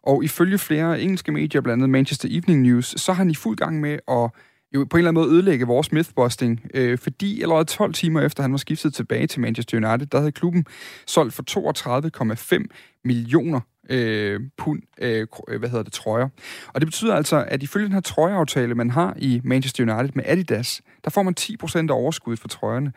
Og 0.04 0.24
ifølge 0.24 0.58
flere 0.58 1.02
engelske 1.02 1.32
medier, 1.32 1.62
blandt 1.62 1.84
andet 1.84 1.90
Manchester 1.90 2.28
Evening 2.32 2.62
News, 2.62 3.02
så 3.02 3.14
har 3.14 3.18
han 3.18 3.30
i 3.30 3.36
fuld 3.36 3.58
gang 3.58 3.80
med 3.82 4.00
at 4.08 4.30
jo 4.76 4.86
på 4.90 4.98
en 4.98 5.00
eller 5.00 5.10
anden 5.10 5.24
måde 5.24 5.34
ødelægge 5.34 5.68
vores 5.68 5.92
mythbusting, 5.92 6.62
øh, 6.74 6.98
fordi 6.98 7.42
allerede 7.42 7.66
12 7.66 7.94
timer 7.94 8.22
efter 8.22 8.44
han 8.44 8.52
var 8.52 8.58
skiftet 8.58 8.94
tilbage 8.94 9.28
til 9.28 9.42
Manchester 9.42 9.78
United, 9.78 10.08
der 10.08 10.18
havde 10.18 10.32
klubben 10.32 10.66
solgt 11.08 11.34
for 11.34 11.44
32,5 11.44 12.66
millioner 13.04 13.60
øh, 13.90 14.40
pund, 14.58 14.82
øh, 15.02 15.28
øh, 15.48 15.60
hvad 15.60 15.70
hedder 15.70 15.84
det, 15.84 15.94
trøjer. 15.94 16.30
Og 16.68 16.82
det 16.82 16.88
betyder 16.88 17.16
altså, 17.16 17.46
at 17.48 17.64
ifølge 17.64 17.86
den 17.86 17.94
her 17.94 18.02
trøjeaftale, 18.02 18.76
man 18.76 18.90
har 18.90 19.14
i 19.18 19.42
Manchester 19.44 19.84
United 19.84 20.16
med 20.16 20.24
Adidas, 20.28 20.82
der 21.04 21.10
får 21.10 21.24
man 21.24 21.36
10% 21.40 21.78
af 21.78 21.94
overskuddet 21.94 22.40
for 22.40 22.48
trøjerne. 22.48 22.94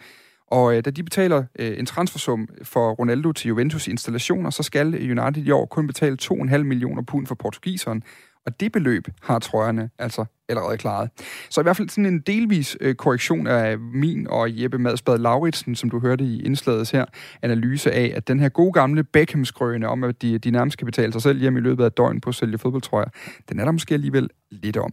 Og 0.50 0.76
øh, 0.76 0.84
da 0.84 0.90
de 0.90 1.02
betaler 1.02 1.44
øh, 1.58 1.78
en 1.78 1.86
transfersum 1.86 2.48
for 2.62 2.90
Ronaldo 2.90 3.32
til 3.32 3.48
Juventus 3.48 3.88
installationer, 3.88 4.50
så 4.50 4.62
skal 4.62 4.86
United 4.94 5.46
i 5.46 5.50
år 5.50 5.66
kun 5.66 5.86
betale 5.86 6.16
2,5 6.22 6.58
millioner 6.58 7.02
pund 7.02 7.26
for 7.26 7.34
portugiseren, 7.34 8.02
og 8.48 8.60
det 8.60 8.72
beløb 8.72 9.08
har 9.22 9.38
trøjerne 9.38 9.90
altså 9.98 10.24
allerede 10.48 10.76
klaret. 10.76 11.10
Så 11.50 11.60
i 11.60 11.62
hvert 11.62 11.76
fald 11.76 11.88
sådan 11.88 12.06
en 12.06 12.20
delvis 12.20 12.76
øh, 12.80 12.94
korrektion 12.94 13.46
af 13.46 13.78
min 13.78 14.26
og 14.30 14.62
Jeppe 14.62 14.78
Madsbad 14.78 15.18
Lauritsen, 15.18 15.74
som 15.74 15.90
du 15.90 16.00
hørte 16.00 16.24
i 16.24 16.42
indslaget 16.42 16.90
her, 16.90 17.04
analyse 17.42 17.92
af, 17.92 18.12
at 18.16 18.28
den 18.28 18.40
her 18.40 18.48
gode 18.48 18.72
gamle 18.72 19.04
Beckham-skrøne 19.04 19.88
om, 19.88 20.04
at 20.04 20.22
de, 20.22 20.38
de 20.38 20.50
nærmest 20.50 20.72
skal 20.72 20.84
betale 20.84 21.12
sig 21.12 21.22
selv 21.22 21.40
hjem 21.40 21.56
i 21.56 21.60
løbet 21.60 21.84
af 21.84 21.92
døgn 21.92 22.20
på 22.20 22.28
at 22.28 22.34
sælge 22.34 22.58
fodboldtrøjer, 22.58 23.08
den 23.48 23.60
er 23.60 23.64
der 23.64 23.72
måske 23.72 23.94
alligevel 23.94 24.30
lidt 24.50 24.76
om. 24.76 24.92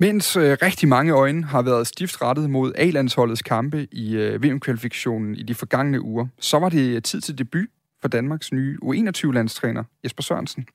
Mens 0.00 0.36
øh, 0.36 0.56
rigtig 0.62 0.88
mange 0.88 1.12
øjne 1.12 1.44
har 1.44 1.62
været 1.62 1.86
stift 1.86 2.22
rettet 2.22 2.50
mod 2.50 2.72
A-landsholdets 2.76 3.42
kampe 3.42 3.86
i 3.92 4.16
øh, 4.16 4.42
VM-kvalifikationen 4.42 5.34
i 5.34 5.42
de 5.42 5.54
forgangne 5.54 6.00
uger, 6.00 6.26
så 6.40 6.58
var 6.58 6.68
det 6.68 7.04
tid 7.04 7.20
til 7.20 7.38
debut 7.38 7.68
for 8.02 8.08
Danmarks 8.08 8.52
nye 8.52 8.78
U21-landstræner 8.82 9.84
Jesper 10.04 10.22
Sørensen. 10.22 10.66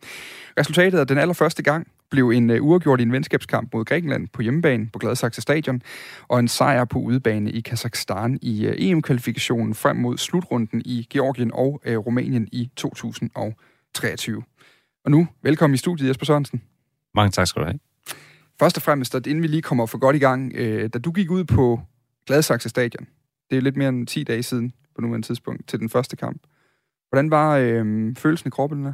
Resultatet 0.59 0.99
af 0.99 1.07
den 1.07 1.17
allerførste 1.17 1.63
gang 1.63 1.87
blev 2.09 2.29
en 2.29 2.49
uh, 2.49 2.55
uafgjort 2.61 2.99
i 2.99 3.03
en 3.03 3.11
venskabskamp 3.11 3.73
mod 3.73 3.85
Grækenland 3.85 4.27
på 4.27 4.41
hjemmebane 4.41 4.89
på 4.93 4.99
Gladsaxe 4.99 5.41
Stadion, 5.41 5.81
og 6.27 6.39
en 6.39 6.47
sejr 6.47 6.85
på 6.85 6.99
udebane 6.99 7.51
i 7.51 7.61
Kazakhstan 7.61 8.39
i 8.41 8.67
uh, 8.67 8.73
EM-kvalifikationen 8.77 9.75
frem 9.75 9.95
mod 9.95 10.17
slutrunden 10.17 10.81
i 10.85 11.07
Georgien 11.09 11.51
og 11.53 11.81
uh, 11.87 11.95
Rumænien 11.95 12.47
i 12.51 12.69
2023. 12.75 14.43
Og 15.05 15.11
nu, 15.11 15.27
velkommen 15.41 15.73
i 15.73 15.77
studiet, 15.77 16.07
Jesper 16.07 16.25
Sørensen. 16.25 16.61
Mange 17.15 17.31
tak 17.31 17.47
skal 17.47 17.61
du 17.61 17.65
have. 17.65 17.79
Først 18.59 18.77
og 18.77 18.83
fremmest, 18.83 19.15
at 19.15 19.27
inden 19.27 19.41
vi 19.41 19.47
lige 19.47 19.61
kommer 19.61 19.85
for 19.85 19.97
godt 19.97 20.15
i 20.15 20.19
gang, 20.19 20.53
øh, 20.55 20.89
da 20.93 20.99
du 20.99 21.11
gik 21.11 21.31
ud 21.31 21.43
på 21.43 21.81
Gladsaxe 22.25 22.69
Stadion, 22.69 23.07
det 23.49 23.57
er 23.57 23.61
lidt 23.61 23.77
mere 23.77 23.89
end 23.89 24.07
10 24.07 24.23
dage 24.23 24.43
siden 24.43 24.73
på 24.95 25.01
nuværende 25.01 25.27
tidspunkt, 25.27 25.67
til 25.67 25.79
den 25.79 25.89
første 25.89 26.15
kamp. 26.15 26.41
Hvordan 27.15 27.31
var 27.31 27.57
øh, 27.57 28.15
følelsen 28.17 28.47
i 28.47 28.49
kroppen 28.49 28.85
der? 28.85 28.93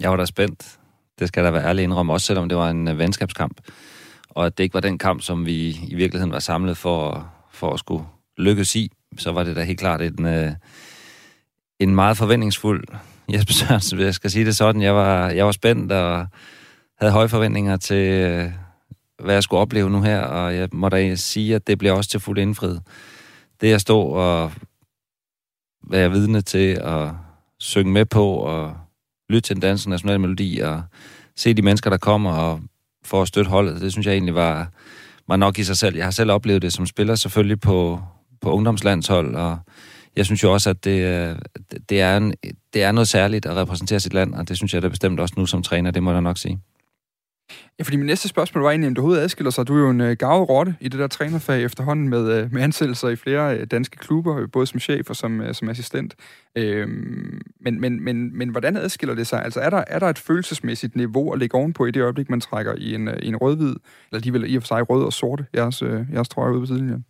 Jeg 0.00 0.10
var 0.10 0.16
da 0.16 0.24
spændt. 0.24 0.78
Det 1.18 1.28
skal 1.28 1.44
da 1.44 1.50
være 1.50 1.64
ærlig 1.64 1.82
indrømme, 1.82 2.12
også 2.12 2.26
selvom 2.26 2.48
det 2.48 2.58
var 2.58 2.70
en 2.70 2.88
øh, 2.88 2.98
venskabskamp. 2.98 3.60
Og 4.28 4.46
at 4.46 4.58
det 4.58 4.64
ikke 4.64 4.74
var 4.74 4.80
den 4.80 4.98
kamp, 4.98 5.22
som 5.22 5.46
vi 5.46 5.68
i 5.88 5.94
virkeligheden 5.94 6.32
var 6.32 6.38
samlet 6.38 6.76
for, 6.76 7.30
for 7.52 7.72
at 7.72 7.78
skulle 7.78 8.04
lykkes 8.38 8.76
i, 8.76 8.92
så 9.18 9.32
var 9.32 9.44
det 9.44 9.56
da 9.56 9.62
helt 9.62 9.78
klart 9.78 10.02
en, 10.02 10.26
øh, 10.26 10.52
en 11.80 11.94
meget 11.94 12.16
forventningsfuld 12.16 12.84
Jesper 13.32 13.52
Sørensen, 13.52 13.98
jeg 13.98 14.14
skal 14.14 14.30
sige 14.30 14.44
det 14.44 14.56
sådan. 14.56 14.82
Jeg 14.82 14.94
var, 14.94 15.30
jeg 15.30 15.46
var 15.46 15.52
spændt 15.52 15.92
og 15.92 16.26
havde 16.98 17.12
høje 17.12 17.28
forventninger 17.28 17.76
til, 17.76 18.12
øh, 18.12 18.50
hvad 19.22 19.34
jeg 19.34 19.42
skulle 19.42 19.60
opleve 19.60 19.90
nu 19.90 20.02
her, 20.02 20.20
og 20.20 20.56
jeg 20.56 20.68
må 20.72 20.88
da 20.88 21.14
sige, 21.14 21.54
at 21.54 21.66
det 21.66 21.78
blev 21.78 21.94
også 21.94 22.10
til 22.10 22.20
fuld 22.20 22.38
indfriet. 22.38 22.82
Det 23.60 23.72
at 23.72 23.80
stå 23.80 24.00
og 24.00 24.52
være 25.90 26.10
vidne 26.10 26.40
til 26.40 26.78
at 26.82 27.08
synge 27.60 27.92
med 27.92 28.04
på 28.04 28.28
og 28.32 28.76
lytte 29.30 29.48
til 29.48 29.56
den 29.56 29.60
danske 29.60 29.90
nationale 29.90 30.18
melodi 30.18 30.58
og 30.58 30.82
se 31.36 31.54
de 31.54 31.62
mennesker, 31.62 31.90
der 31.90 31.96
kommer 31.96 32.32
og 32.32 32.60
får 33.04 33.22
at 33.22 33.28
støtte 33.28 33.50
holdet, 33.50 33.80
det 33.80 33.92
synes 33.92 34.06
jeg 34.06 34.12
egentlig 34.12 34.34
var, 34.34 34.68
var 35.28 35.36
nok 35.36 35.58
i 35.58 35.64
sig 35.64 35.76
selv. 35.76 35.96
Jeg 35.96 36.04
har 36.04 36.10
selv 36.10 36.30
oplevet 36.30 36.62
det 36.62 36.72
som 36.72 36.86
spiller 36.86 37.14
selvfølgelig 37.14 37.60
på, 37.60 38.00
på 38.40 38.52
ungdomslandshold, 38.52 39.34
og 39.34 39.58
jeg 40.16 40.26
synes 40.26 40.42
jo 40.42 40.52
også, 40.52 40.70
at 40.70 40.84
det, 40.84 41.36
det, 41.88 42.00
er 42.00 42.16
en, 42.16 42.34
det 42.74 42.82
er 42.82 42.92
noget 42.92 43.08
særligt 43.08 43.46
at 43.46 43.56
repræsentere 43.56 44.00
sit 44.00 44.14
land, 44.14 44.34
og 44.34 44.48
det 44.48 44.56
synes 44.56 44.74
jeg 44.74 44.82
da 44.82 44.88
bestemt 44.88 45.20
også 45.20 45.34
nu 45.36 45.46
som 45.46 45.62
træner, 45.62 45.90
det 45.90 46.02
må 46.02 46.12
jeg 46.12 46.20
nok 46.20 46.38
sige. 46.38 46.60
Ja, 47.78 47.84
fordi 47.84 47.96
min 47.96 48.06
næste 48.06 48.28
spørgsmål 48.28 48.64
var 48.64 48.70
egentlig, 48.70 48.88
om 48.88 48.94
du 48.94 49.00
overhovedet 49.00 49.22
adskiller 49.22 49.50
sig. 49.50 49.68
Du 49.68 49.76
er 49.76 49.80
jo 49.80 49.90
en 49.90 50.00
øh, 50.00 50.16
gavet 50.16 50.48
rotte 50.48 50.74
i 50.80 50.88
det 50.88 51.00
der 51.00 51.06
trænerfag 51.06 51.62
efterhånden 51.62 52.08
med, 52.08 52.32
øh, 52.32 52.52
med 52.52 52.62
ansættelser 52.62 53.08
i 53.08 53.16
flere 53.16 53.56
øh, 53.56 53.66
danske 53.66 53.96
klubber, 53.96 54.36
øh, 54.36 54.48
både 54.52 54.66
som 54.66 54.80
chef 54.80 55.10
og 55.10 55.16
som, 55.16 55.40
øh, 55.40 55.54
som 55.54 55.68
assistent. 55.68 56.14
Øh, 56.56 56.88
men, 57.60 57.80
men, 57.80 58.04
men, 58.04 58.38
men 58.38 58.48
hvordan 58.48 58.76
adskiller 58.76 59.14
det 59.14 59.26
sig? 59.26 59.44
Altså 59.44 59.60
er 59.60 59.70
der, 59.70 59.84
er 59.86 59.98
der 59.98 60.06
et 60.06 60.18
følelsesmæssigt 60.18 60.96
niveau 60.96 61.32
at 61.32 61.38
lægge 61.38 61.54
ovenpå 61.54 61.86
i 61.86 61.90
det 61.90 62.02
øjeblik, 62.02 62.30
man 62.30 62.40
trækker 62.40 62.74
i 62.78 62.94
en, 62.94 63.08
øh, 63.08 63.16
i 63.22 63.26
en 63.26 63.36
rød-hvid, 63.36 63.74
eller 64.12 64.22
de 64.22 64.32
vil 64.32 64.52
i 64.52 64.56
og 64.56 64.62
for 64.62 64.66
sig 64.66 64.90
rød 64.90 65.04
og 65.04 65.12
sorte, 65.12 65.46
jeres, 65.54 65.82
øh, 65.82 66.00
jeres 66.12 66.28
trøje 66.28 66.52
ude 66.52 66.60
på 66.60 66.66
sidelinjen? 66.66 67.04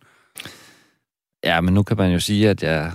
Ja, 1.43 1.61
men 1.61 1.73
nu 1.73 1.83
kan 1.83 1.97
man 1.97 2.11
jo 2.11 2.19
sige, 2.19 2.49
at 2.49 2.63
jeg, 2.63 2.91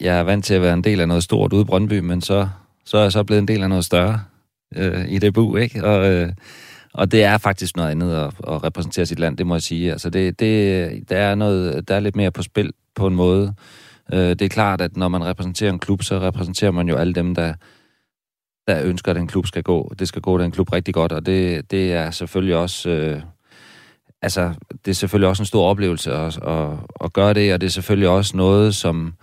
jeg 0.00 0.18
er 0.18 0.22
vant 0.22 0.44
til 0.44 0.54
at 0.54 0.62
være 0.62 0.74
en 0.74 0.84
del 0.84 1.00
af 1.00 1.08
noget 1.08 1.22
stort 1.22 1.52
ude 1.52 1.62
i 1.62 1.64
Brøndby, 1.64 1.98
men 1.98 2.20
så, 2.20 2.48
så 2.84 2.98
er 2.98 3.02
jeg 3.02 3.12
så 3.12 3.24
blevet 3.24 3.42
en 3.42 3.48
del 3.48 3.62
af 3.62 3.68
noget 3.68 3.84
større 3.84 4.20
øh, 4.76 5.08
i 5.08 5.18
det 5.18 5.34
bu, 5.34 5.56
ikke? 5.56 5.84
Og, 5.84 6.12
øh, 6.12 6.32
og 6.98 7.12
det 7.12 7.24
er 7.24 7.38
faktisk 7.38 7.76
noget 7.76 7.90
andet 7.90 8.14
at, 8.14 8.26
at 8.26 8.64
repræsentere 8.64 9.06
sit 9.06 9.18
land, 9.18 9.36
det 9.36 9.46
må 9.46 9.54
jeg 9.54 9.62
sige. 9.62 9.92
Altså 9.92 10.10
det, 10.10 10.40
det, 10.40 11.08
der, 11.08 11.16
er 11.16 11.34
noget, 11.34 11.88
der 11.88 11.94
er 11.94 12.00
lidt 12.00 12.16
mere 12.16 12.30
på 12.30 12.42
spil 12.42 12.72
på 12.94 13.06
en 13.06 13.14
måde. 13.14 13.54
Øh, 14.12 14.18
det 14.18 14.42
er 14.42 14.48
klart, 14.48 14.80
at 14.80 14.96
når 14.96 15.08
man 15.08 15.24
repræsenterer 15.24 15.72
en 15.72 15.78
klub, 15.78 16.02
så 16.02 16.20
repræsenterer 16.20 16.70
man 16.70 16.88
jo 16.88 16.96
alle 16.96 17.12
dem, 17.12 17.34
der, 17.34 17.54
der 18.68 18.82
ønsker, 18.84 19.10
at 19.10 19.16
den 19.16 19.26
klub 19.26 19.46
skal 19.46 19.62
gå. 19.62 19.92
Det 19.98 20.08
skal 20.08 20.22
gå 20.22 20.38
den 20.38 20.50
klub 20.50 20.72
rigtig 20.72 20.94
godt, 20.94 21.12
og 21.12 21.26
det, 21.26 21.70
det 21.70 21.92
er 21.92 22.10
selvfølgelig 22.10 22.56
også... 22.56 22.90
Øh, 22.90 23.22
altså, 24.22 24.54
det 24.84 24.90
er 24.90 24.94
selvfølgelig 24.94 25.28
også 25.28 25.42
en 25.42 25.46
stor 25.46 25.66
oplevelse 25.66 26.12
at, 26.12 26.38
at, 26.42 26.68
at 27.04 27.12
gøre 27.12 27.34
det, 27.34 27.54
og 27.54 27.60
det 27.60 27.66
er 27.66 27.70
selvfølgelig 27.70 28.08
også 28.08 28.36
noget, 28.36 28.74
som, 28.74 29.14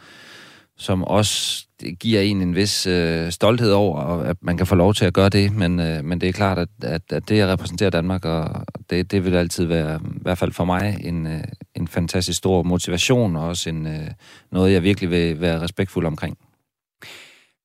som 0.77 1.03
også 1.03 1.65
giver 1.99 2.21
en 2.21 2.41
en 2.41 2.55
vis 2.55 2.87
øh, 2.87 3.31
stolthed 3.31 3.71
over, 3.71 3.99
at 4.01 4.37
man 4.41 4.57
kan 4.57 4.67
få 4.67 4.75
lov 4.75 4.93
til 4.93 5.05
at 5.05 5.13
gøre 5.13 5.29
det, 5.29 5.51
men, 5.53 5.79
øh, 5.79 6.03
men 6.03 6.21
det 6.21 6.29
er 6.29 6.33
klart, 6.33 6.57
at, 6.57 6.69
at, 6.83 7.01
at 7.09 7.29
det 7.29 7.41
at 7.41 7.47
repræsentere 7.47 7.89
Danmark, 7.89 8.25
og 8.25 8.65
det, 8.89 9.11
det 9.11 9.25
vil 9.25 9.35
altid 9.35 9.65
være, 9.65 9.99
i 10.05 10.21
hvert 10.21 10.37
fald 10.37 10.51
for 10.51 10.65
mig, 10.65 10.97
en, 11.03 11.27
øh, 11.27 11.43
en 11.75 11.87
fantastisk 11.87 12.37
stor 12.37 12.63
motivation, 12.63 13.35
og 13.35 13.47
også 13.47 13.69
en, 13.69 13.87
øh, 13.87 14.07
noget, 14.51 14.73
jeg 14.73 14.83
virkelig 14.83 15.09
vil 15.09 15.41
være 15.41 15.61
respektfuld 15.61 16.05
omkring. 16.05 16.37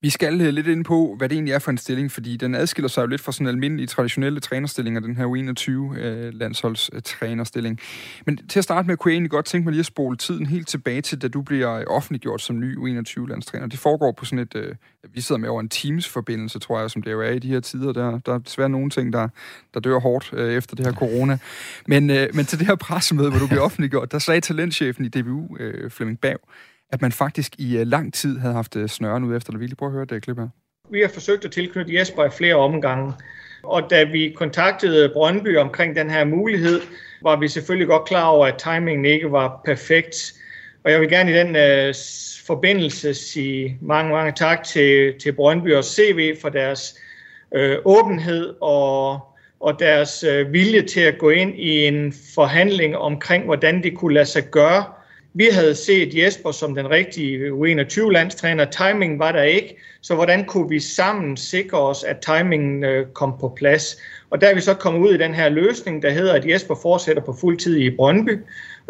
Vi 0.03 0.11
skal 0.11 0.41
øh, 0.41 0.49
lidt 0.49 0.67
ind 0.67 0.85
på, 0.85 1.15
hvad 1.19 1.29
det 1.29 1.37
egentlig 1.37 1.55
er 1.55 1.59
for 1.59 1.71
en 1.71 1.79
stilling, 1.79 2.13
fordi 2.13 2.37
den 2.37 2.55
adskiller 2.55 2.89
sig 2.89 3.03
jo 3.03 3.07
lidt 3.07 3.21
fra 3.21 3.33
sådan 3.33 3.47
almindelige 3.47 3.87
traditionelle 3.87 4.41
trænerstillinger, 4.41 5.01
den 5.01 5.17
her 5.17 5.25
U21-landsholdstrænerstilling. 5.25 7.79
Øh, 7.81 8.23
Men 8.27 8.49
til 8.49 8.59
at 8.59 8.65
starte 8.65 8.89
med, 8.89 8.97
kunne 8.97 9.11
jeg 9.11 9.15
egentlig 9.15 9.31
godt 9.31 9.47
tænke 9.47 9.65
mig 9.65 9.73
lige 9.73 9.81
at 9.81 9.87
spole 9.87 10.17
tiden 10.17 10.47
helt 10.47 10.69
tilbage 10.69 11.01
til, 11.01 11.23
da 11.23 11.29
du 11.29 11.43
bliver 11.43 11.85
offentliggjort 11.85 12.43
som 12.43 12.61
ny 12.61 12.77
U21-landstræner. 12.77 13.67
Det 13.67 13.79
foregår 13.79 14.13
på 14.13 14.25
sådan 14.25 14.39
et, 14.39 14.55
øh, 14.55 14.75
vi 15.15 15.21
sidder 15.21 15.39
med 15.39 15.49
over 15.49 15.61
en 15.61 15.69
Teams-forbindelse, 15.69 16.59
tror 16.59 16.81
jeg, 16.81 16.91
som 16.91 17.03
det 17.03 17.13
jo 17.13 17.21
er 17.21 17.31
i 17.31 17.39
de 17.39 17.49
her 17.49 17.61
tider. 17.61 17.93
Der, 17.93 18.19
der 18.19 18.35
er 18.35 18.39
desværre 18.39 18.69
nogle 18.69 18.91
ting, 18.91 19.13
der, 19.13 19.29
der 19.75 19.81
dør 19.81 19.99
hårdt 19.99 20.31
øh, 20.33 20.55
efter 20.55 20.77
det 20.77 20.87
her 20.87 20.93
corona. 20.93 21.39
Men, 21.87 22.11
øh, 22.11 22.29
men 22.35 22.45
til 22.45 22.59
det 22.59 22.67
her 22.67 22.75
pressemøde, 22.75 23.31
hvor 23.31 23.39
du 23.39 23.47
bliver 23.47 23.63
offentliggjort, 23.69 24.13
der 24.13 24.19
sagde 24.19 24.41
talentchefen 24.41 25.05
i 25.05 25.09
DBU, 25.09 25.57
øh, 25.57 25.91
Flemming 25.91 26.21
Bav, 26.21 26.37
at 26.93 27.03
man 27.03 27.13
faktisk 27.13 27.53
i 27.59 27.79
øh, 27.79 27.87
lang 27.87 28.15
tid 28.15 28.39
havde 28.39 28.55
haft 28.55 28.77
øh, 28.77 28.89
snøren 28.89 29.25
ud 29.25 29.37
efter 29.37 29.53
det. 29.53 29.61
Vi 29.61 29.67
I 29.67 29.75
prøve 29.75 29.89
at 29.89 29.93
høre 29.93 30.05
det 30.05 30.23
klip 30.23 30.39
her? 30.39 30.49
Vi 30.91 31.01
har 31.01 31.09
forsøgt 31.09 31.45
at 31.45 31.51
tilknytte 31.51 31.99
Jesper 31.99 32.25
i 32.25 32.31
flere 32.31 32.55
omgange. 32.55 33.13
Og 33.63 33.91
da 33.91 34.05
vi 34.05 34.35
kontaktede 34.37 35.09
Brøndby 35.09 35.57
omkring 35.57 35.97
den 35.97 36.11
her 36.11 36.25
mulighed, 36.25 36.81
var 37.23 37.37
vi 37.37 37.49
selvfølgelig 37.49 37.89
godt 37.89 38.05
klar 38.05 38.27
over, 38.27 38.47
at 38.47 38.55
timingen 38.59 39.05
ikke 39.05 39.33
var 39.33 39.61
perfekt. 39.65 40.35
Og 40.85 40.91
jeg 40.91 41.01
vil 41.01 41.09
gerne 41.09 41.31
i 41.31 41.35
den 41.35 41.57
øh, 41.57 41.95
forbindelse 42.47 43.15
sige 43.15 43.79
mange, 43.81 44.13
mange 44.13 44.33
tak 44.33 44.65
til, 44.65 45.15
til 45.19 45.33
Brøndby 45.33 45.75
og 45.75 45.85
CV 45.85 46.37
for 46.41 46.49
deres 46.49 46.99
øh, 47.55 47.79
åbenhed 47.85 48.55
og, 48.61 49.21
og 49.61 49.79
deres 49.79 50.25
øh, 50.25 50.53
vilje 50.53 50.83
til 50.83 51.01
at 51.01 51.19
gå 51.19 51.31
ind 51.31 51.55
i 51.59 51.87
en 51.87 52.15
forhandling 52.35 52.97
omkring, 52.97 53.45
hvordan 53.45 53.83
det 53.83 53.97
kunne 53.97 54.15
lade 54.15 54.27
sig 54.27 54.45
gøre 54.51 54.85
vi 55.35 55.49
havde 55.53 55.75
set 55.75 56.15
Jesper 56.15 56.51
som 56.51 56.75
den 56.75 56.91
rigtige 56.91 57.51
U21-landstræner. 57.51 58.65
Timingen 58.65 59.19
var 59.19 59.33
der 59.33 59.43
ikke, 59.43 59.77
så 60.01 60.15
hvordan 60.15 60.45
kunne 60.45 60.69
vi 60.69 60.81
sammen 60.81 61.37
sikre 61.37 61.79
os, 61.79 62.05
at 62.05 62.17
timingen 62.21 62.85
øh, 62.85 63.07
kom 63.15 63.35
på 63.41 63.53
plads? 63.57 63.97
Og 64.31 64.41
der 64.41 64.47
er 64.47 64.55
vi 64.55 64.61
så 64.61 64.75
kommet 64.75 65.01
ud 65.01 65.15
i 65.15 65.19
den 65.19 65.35
her 65.35 65.49
løsning, 65.49 66.03
der 66.03 66.11
hedder, 66.11 66.33
at 66.33 66.49
Jesper 66.49 66.75
fortsætter 66.83 67.23
på 67.23 67.37
fuld 67.41 67.59
tid 67.59 67.77
i 67.77 67.97
Brøndby, 67.97 68.39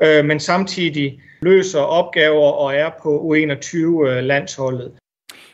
øh, 0.03 0.25
men 0.25 0.41
samtidig 0.41 1.21
løser 1.43 1.81
opgaver 1.81 2.53
og 2.53 2.75
er 2.75 2.91
på 3.03 3.35
U21-landsholdet. 3.35 4.93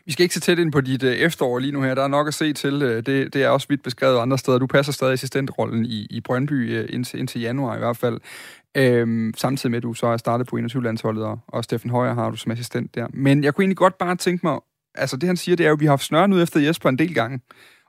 Vi 0.06 0.12
skal 0.12 0.22
ikke 0.22 0.34
se 0.34 0.40
tæt 0.40 0.58
ind 0.58 0.72
på 0.72 0.80
dit 0.80 1.02
øh, 1.02 1.12
efterår 1.12 1.58
lige 1.58 1.72
nu 1.72 1.82
her. 1.82 1.94
Der 1.94 2.02
er 2.02 2.08
nok 2.08 2.28
at 2.28 2.34
se 2.34 2.52
til. 2.52 2.82
Øh, 2.82 3.06
det, 3.06 3.34
det 3.34 3.42
er 3.42 3.48
også 3.48 3.66
vidt 3.68 3.82
beskrevet 3.82 4.18
andre 4.18 4.38
steder. 4.38 4.58
Du 4.58 4.66
passer 4.66 4.92
stadig 4.92 5.12
assistentrollen 5.12 5.86
i, 5.86 6.06
i 6.10 6.20
Brøndby 6.20 6.90
indtil, 6.90 7.18
indtil 7.18 7.40
januar 7.40 7.76
i 7.76 7.78
hvert 7.78 7.96
fald. 7.96 8.20
Øhm, 8.76 9.34
samtidig 9.36 9.70
med, 9.70 9.76
at 9.76 9.82
du 9.82 9.94
så 9.94 10.06
er 10.06 10.16
startet 10.16 10.46
på 10.46 10.56
21-landsholdet, 10.56 11.24
og, 11.24 11.38
og 11.48 11.64
Steffen 11.64 11.90
Højer 11.90 12.14
har 12.14 12.30
du 12.30 12.36
som 12.36 12.52
assistent 12.52 12.94
der. 12.94 13.06
Men 13.12 13.44
jeg 13.44 13.54
kunne 13.54 13.62
egentlig 13.62 13.76
godt 13.76 13.98
bare 13.98 14.16
tænke 14.16 14.46
mig, 14.46 14.58
altså 14.94 15.16
det 15.16 15.26
han 15.26 15.36
siger, 15.36 15.56
det 15.56 15.64
er 15.64 15.68
jo, 15.68 15.74
at 15.74 15.80
vi 15.80 15.84
har 15.84 15.92
haft 15.92 16.04
snøren 16.04 16.32
ud 16.32 16.42
efter 16.42 16.60
Jesper 16.60 16.88
en 16.88 16.98
del 16.98 17.14
gange. 17.14 17.40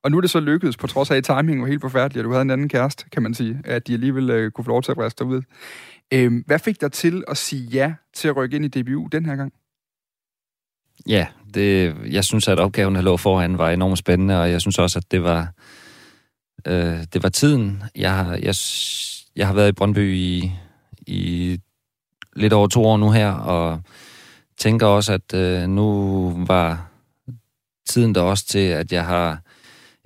Og 0.03 0.11
nu 0.11 0.17
er 0.17 0.21
det 0.21 0.29
så 0.29 0.39
lykkedes, 0.39 0.77
på 0.77 0.87
trods 0.87 1.11
af, 1.11 1.15
at 1.15 1.23
timingen 1.23 1.61
var 1.61 1.67
helt 1.67 1.81
forfærdelig, 1.81 2.19
og 2.21 2.23
du 2.23 2.31
havde 2.31 2.41
en 2.41 2.49
anden 2.49 2.69
kæreste, 2.69 3.05
kan 3.09 3.23
man 3.23 3.33
sige, 3.33 3.61
at 3.65 3.87
de 3.87 3.93
alligevel 3.93 4.29
øh, 4.29 4.51
kunne 4.51 4.65
få 4.65 4.71
lov 4.71 4.83
til 4.83 4.91
at 4.91 4.97
rejse 4.97 5.25
ud. 5.25 5.41
Øhm, 6.13 6.43
hvad 6.47 6.59
fik 6.59 6.81
dig 6.81 6.91
til 6.91 7.23
at 7.27 7.37
sige 7.37 7.63
ja 7.63 7.93
til 8.13 8.27
at 8.27 8.35
rykke 8.35 8.55
ind 8.55 8.65
i 8.65 8.81
DBU 8.81 9.07
den 9.11 9.25
her 9.25 9.35
gang? 9.35 9.53
Ja, 11.07 11.27
det, 11.53 11.95
jeg 12.11 12.23
synes, 12.23 12.47
at 12.47 12.59
opgaven, 12.59 12.95
der 12.95 13.01
lå 13.01 13.17
foran, 13.17 13.57
var 13.57 13.69
enormt 13.69 13.97
spændende, 13.97 14.41
og 14.41 14.51
jeg 14.51 14.61
synes 14.61 14.79
også, 14.79 14.99
at 14.99 15.11
det 15.11 15.23
var, 15.23 15.53
øh, 16.67 17.03
det 17.13 17.23
var 17.23 17.29
tiden. 17.29 17.83
Jeg 17.95 18.39
jeg, 18.43 18.55
jeg 19.35 19.47
har 19.47 19.53
været 19.53 19.69
i 19.69 19.71
Brøndby 19.71 20.13
i 20.15 20.51
i 21.07 21.57
lidt 22.35 22.53
over 22.53 22.67
to 22.67 22.85
år 22.85 22.97
nu 22.97 23.11
her, 23.11 23.31
og 23.31 23.81
tænker 24.57 24.87
også, 24.87 25.13
at 25.13 25.33
øh, 25.33 25.67
nu 25.69 26.45
var 26.47 26.89
tiden 27.89 28.15
der 28.15 28.21
også 28.21 28.45
til, 28.45 28.59
at 28.59 28.91
jeg 28.91 29.05
har, 29.05 29.41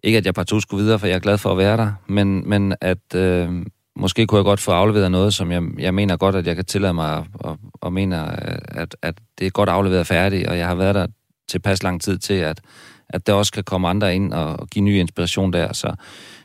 ikke 0.04 0.18
at 0.18 0.26
jeg 0.26 0.34
partout 0.34 0.62
skulle 0.62 0.84
videre, 0.84 0.99
for 0.99 1.08
jeg 1.08 1.16
er 1.16 1.20
glad 1.20 1.38
for 1.38 1.52
at 1.52 1.58
være 1.58 1.78
der, 1.78 1.93
men, 2.08 2.49
men 2.49 2.76
at 2.82 3.16
øh, 3.16 3.66
måske 3.95 4.28
kunne 4.28 4.38
jeg 4.38 4.45
godt 4.45 4.60
få 4.60 4.72
afleveret 4.72 5.12
noget, 5.12 5.34
som 5.34 5.52
jeg, 5.52 5.64
jeg 5.80 5.93
mener 5.93 6.18
godt, 6.18 6.36
at 6.36 6.47
jeg 6.47 6.56
kan 6.56 6.66
tillade 6.66 6.93
mig 6.93 7.26
og, 7.34 7.58
og 7.74 7.93
mener, 7.93 8.24
at, 8.68 8.95
at 9.02 9.16
det 9.39 9.47
er 9.47 9.52
godt 9.52 9.70
afleveret 9.70 10.08
færdigt, 10.08 10.47
og 10.47 10.58
jeg 10.58 10.68
har 10.68 10.76
været 10.76 10.95
der 10.95 11.08
tilpas 11.49 11.84
lang 11.84 12.02
tid 12.02 12.18
til, 12.18 12.34
at, 12.34 12.62
at 13.10 13.28
der 13.28 13.34
også 13.34 13.52
kan 13.52 13.64
komme 13.64 13.88
andre 13.88 14.16
ind 14.16 14.34
og, 14.34 14.60
og 14.60 14.68
give 14.68 14.86
ny 14.86 14.99
inspiration 14.99 15.54
der. 15.54 15.74
Så 15.74 15.95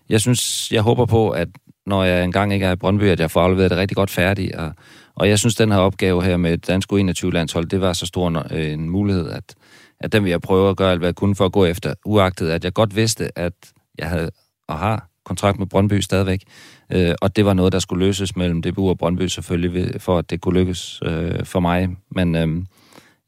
jeg 0.08 0.20
synes, 0.20 0.72
jeg 0.72 0.82
håber 0.82 1.06
på, 1.06 1.30
at 1.30 1.48
når 1.86 2.04
jeg 2.04 2.24
engang 2.24 2.54
ikke 2.54 2.66
er 2.66 2.72
i 2.72 2.76
Brøndby, 2.76 3.02
at 3.02 3.20
jeg 3.20 3.30
får 3.30 3.40
afleveret 3.40 3.70
det 3.70 3.78
rigtig 3.78 3.96
godt 3.96 4.10
færdigt. 4.10 4.54
Og, 4.54 4.72
og 5.14 5.28
jeg 5.28 5.38
synes, 5.38 5.54
den 5.54 5.72
her 5.72 5.78
opgave 5.78 6.24
her 6.24 6.36
med 6.36 6.58
dansk 6.58 6.92
21-landshold, 6.92 7.66
det 7.66 7.80
var 7.80 7.92
så 7.92 8.06
stor 8.06 8.28
en, 8.28 8.56
en 8.56 8.90
mulighed, 8.90 9.30
at, 9.30 9.54
at 10.00 10.12
den 10.12 10.24
vil 10.24 10.30
jeg 10.30 10.40
prøve 10.40 10.70
at 10.70 10.76
gøre 10.76 10.90
alt, 10.90 11.00
hvad 11.00 11.08
jeg 11.08 11.14
kunne 11.14 11.34
for 11.34 11.44
at 11.44 11.52
gå 11.52 11.64
efter, 11.64 11.94
uagtet 12.04 12.50
at 12.50 12.64
jeg 12.64 12.72
godt 12.72 12.96
vidste, 12.96 13.38
at 13.38 13.52
jeg 13.98 14.08
havde 14.08 14.30
og 14.68 14.78
har 14.78 15.08
kontrakt 15.24 15.58
med 15.58 15.66
Brøndby 15.66 16.00
stadigvæk. 16.00 16.42
Øh, 16.92 17.14
og 17.22 17.36
det 17.36 17.44
var 17.44 17.54
noget, 17.54 17.72
der 17.72 17.78
skulle 17.78 18.06
løses 18.06 18.36
mellem 18.36 18.62
DBU 18.62 18.88
og 18.88 18.98
Brøndby 18.98 19.26
selvfølgelig, 19.26 20.00
for 20.00 20.18
at 20.18 20.30
det 20.30 20.40
kunne 20.40 20.58
lykkes 20.58 21.00
øh, 21.04 21.44
for 21.44 21.60
mig. 21.60 21.88
Men 22.10 22.36
øh, 22.36 22.48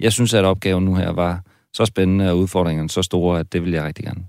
jeg 0.01 0.13
synes, 0.13 0.35
at 0.35 0.45
opgaven 0.45 0.85
nu 0.85 0.95
her 0.95 1.11
var 1.11 1.41
så 1.73 1.85
spændende, 1.85 2.31
og 2.31 2.39
udfordringerne 2.39 2.91
så 2.91 3.03
store, 3.03 3.41
at 3.41 3.53
det 3.53 3.63
ville 3.63 3.77
jeg 3.77 3.85
rigtig 3.85 4.05
gerne. 4.05 4.25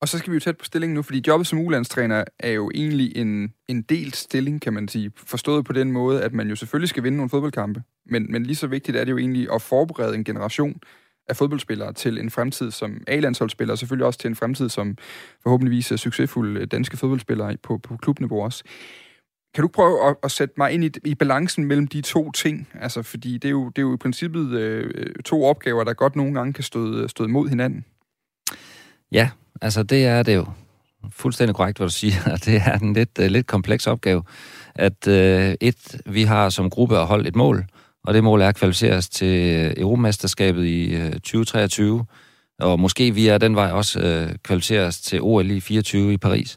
Og 0.00 0.08
så 0.08 0.18
skal 0.18 0.30
vi 0.30 0.36
jo 0.36 0.40
tæt 0.40 0.56
på 0.56 0.64
stillingen 0.64 0.94
nu, 0.94 1.02
fordi 1.02 1.22
jobbet 1.26 1.46
som 1.46 1.58
ulandstræner 1.58 2.24
er 2.38 2.50
jo 2.50 2.70
egentlig 2.74 3.16
en, 3.16 3.52
en 3.68 3.82
delt 3.82 4.16
stilling, 4.16 4.60
kan 4.60 4.72
man 4.72 4.88
sige. 4.88 5.12
Forstået 5.16 5.64
på 5.64 5.72
den 5.72 5.92
måde, 5.92 6.22
at 6.22 6.32
man 6.32 6.48
jo 6.48 6.56
selvfølgelig 6.56 6.88
skal 6.88 7.02
vinde 7.02 7.16
nogle 7.16 7.30
fodboldkampe, 7.30 7.82
men, 8.06 8.32
men 8.32 8.46
lige 8.46 8.56
så 8.56 8.66
vigtigt 8.66 8.96
er 8.96 9.04
det 9.04 9.12
jo 9.12 9.18
egentlig 9.18 9.52
at 9.52 9.62
forberede 9.62 10.14
en 10.14 10.24
generation 10.24 10.80
af 11.28 11.36
fodboldspillere 11.36 11.92
til 11.92 12.18
en 12.18 12.30
fremtid 12.30 12.70
som 12.70 13.02
A-landsholdsspillere, 13.06 13.74
og 13.74 13.78
selvfølgelig 13.78 14.06
også 14.06 14.18
til 14.18 14.28
en 14.28 14.36
fremtid 14.36 14.68
som 14.68 14.96
forhåbentligvis 15.42 15.86
succesfulde 15.86 16.60
øh, 16.60 16.66
danske 16.66 16.96
fodboldspillere 16.96 17.56
på, 17.62 17.78
på 17.78 17.96
klubniveau 17.96 18.42
også. 18.42 18.64
kan 19.54 19.62
du 19.62 19.68
prøve 19.68 20.08
at, 20.08 20.16
at 20.22 20.30
sætte 20.30 20.54
mig 20.56 20.72
ind 20.72 20.84
i, 20.84 20.90
i 21.04 21.14
balancen 21.14 21.64
mellem 21.64 21.86
de 21.86 22.00
to 22.00 22.30
ting? 22.30 22.68
Altså, 22.74 23.02
fordi 23.02 23.32
det 23.34 23.44
er 23.44 23.50
jo, 23.50 23.68
det 23.68 23.78
er 23.78 23.82
jo 23.82 23.94
i 23.94 23.96
princippet 23.96 24.50
øh, 24.50 24.90
øh 24.94 25.14
to 25.24 25.44
opgaver, 25.44 25.84
der 25.84 25.92
godt 25.92 26.16
nogle 26.16 26.34
gange 26.34 26.52
kan 26.52 26.64
støde, 26.64 27.08
støde 27.08 27.28
mod 27.28 27.48
hinanden. 27.48 27.84
Ja, 29.12 29.30
altså 29.62 29.82
det 29.82 30.06
er 30.06 30.22
det 30.22 30.34
jo. 30.34 30.46
Fuldstændig 31.10 31.56
korrekt, 31.56 31.78
hvad 31.78 31.88
du 31.88 31.92
siger. 31.92 32.36
Det 32.44 32.62
er 32.66 32.78
en 32.78 32.92
lidt, 32.92 33.18
øh, 33.20 33.30
lidt 33.30 33.46
kompleks 33.46 33.86
opgave. 33.86 34.22
At 34.74 35.08
øh, 35.08 35.54
et, 35.60 36.00
vi 36.06 36.22
har 36.22 36.48
som 36.48 36.70
gruppe 36.70 36.98
at 36.98 37.06
holde 37.06 37.28
et 37.28 37.36
mål, 37.36 37.64
og 38.04 38.14
det 38.14 38.24
mål 38.24 38.40
er 38.40 38.48
at 38.48 38.56
kvalificere 38.56 38.96
os 38.96 39.08
til 39.08 39.56
øh, 39.56 39.74
Europamesterskabet 39.76 40.64
i 40.64 40.94
øh, 40.94 41.12
2023, 41.12 42.04
og 42.60 42.80
måske 42.80 43.14
via 43.14 43.38
den 43.38 43.56
vej 43.56 43.70
også 43.70 44.00
øh, 44.00 44.34
kvalificere 44.42 44.86
os 44.86 45.00
til 45.00 45.22
OL 45.22 45.50
i 45.50 45.60
24 45.60 46.12
i 46.12 46.16
Paris. 46.16 46.56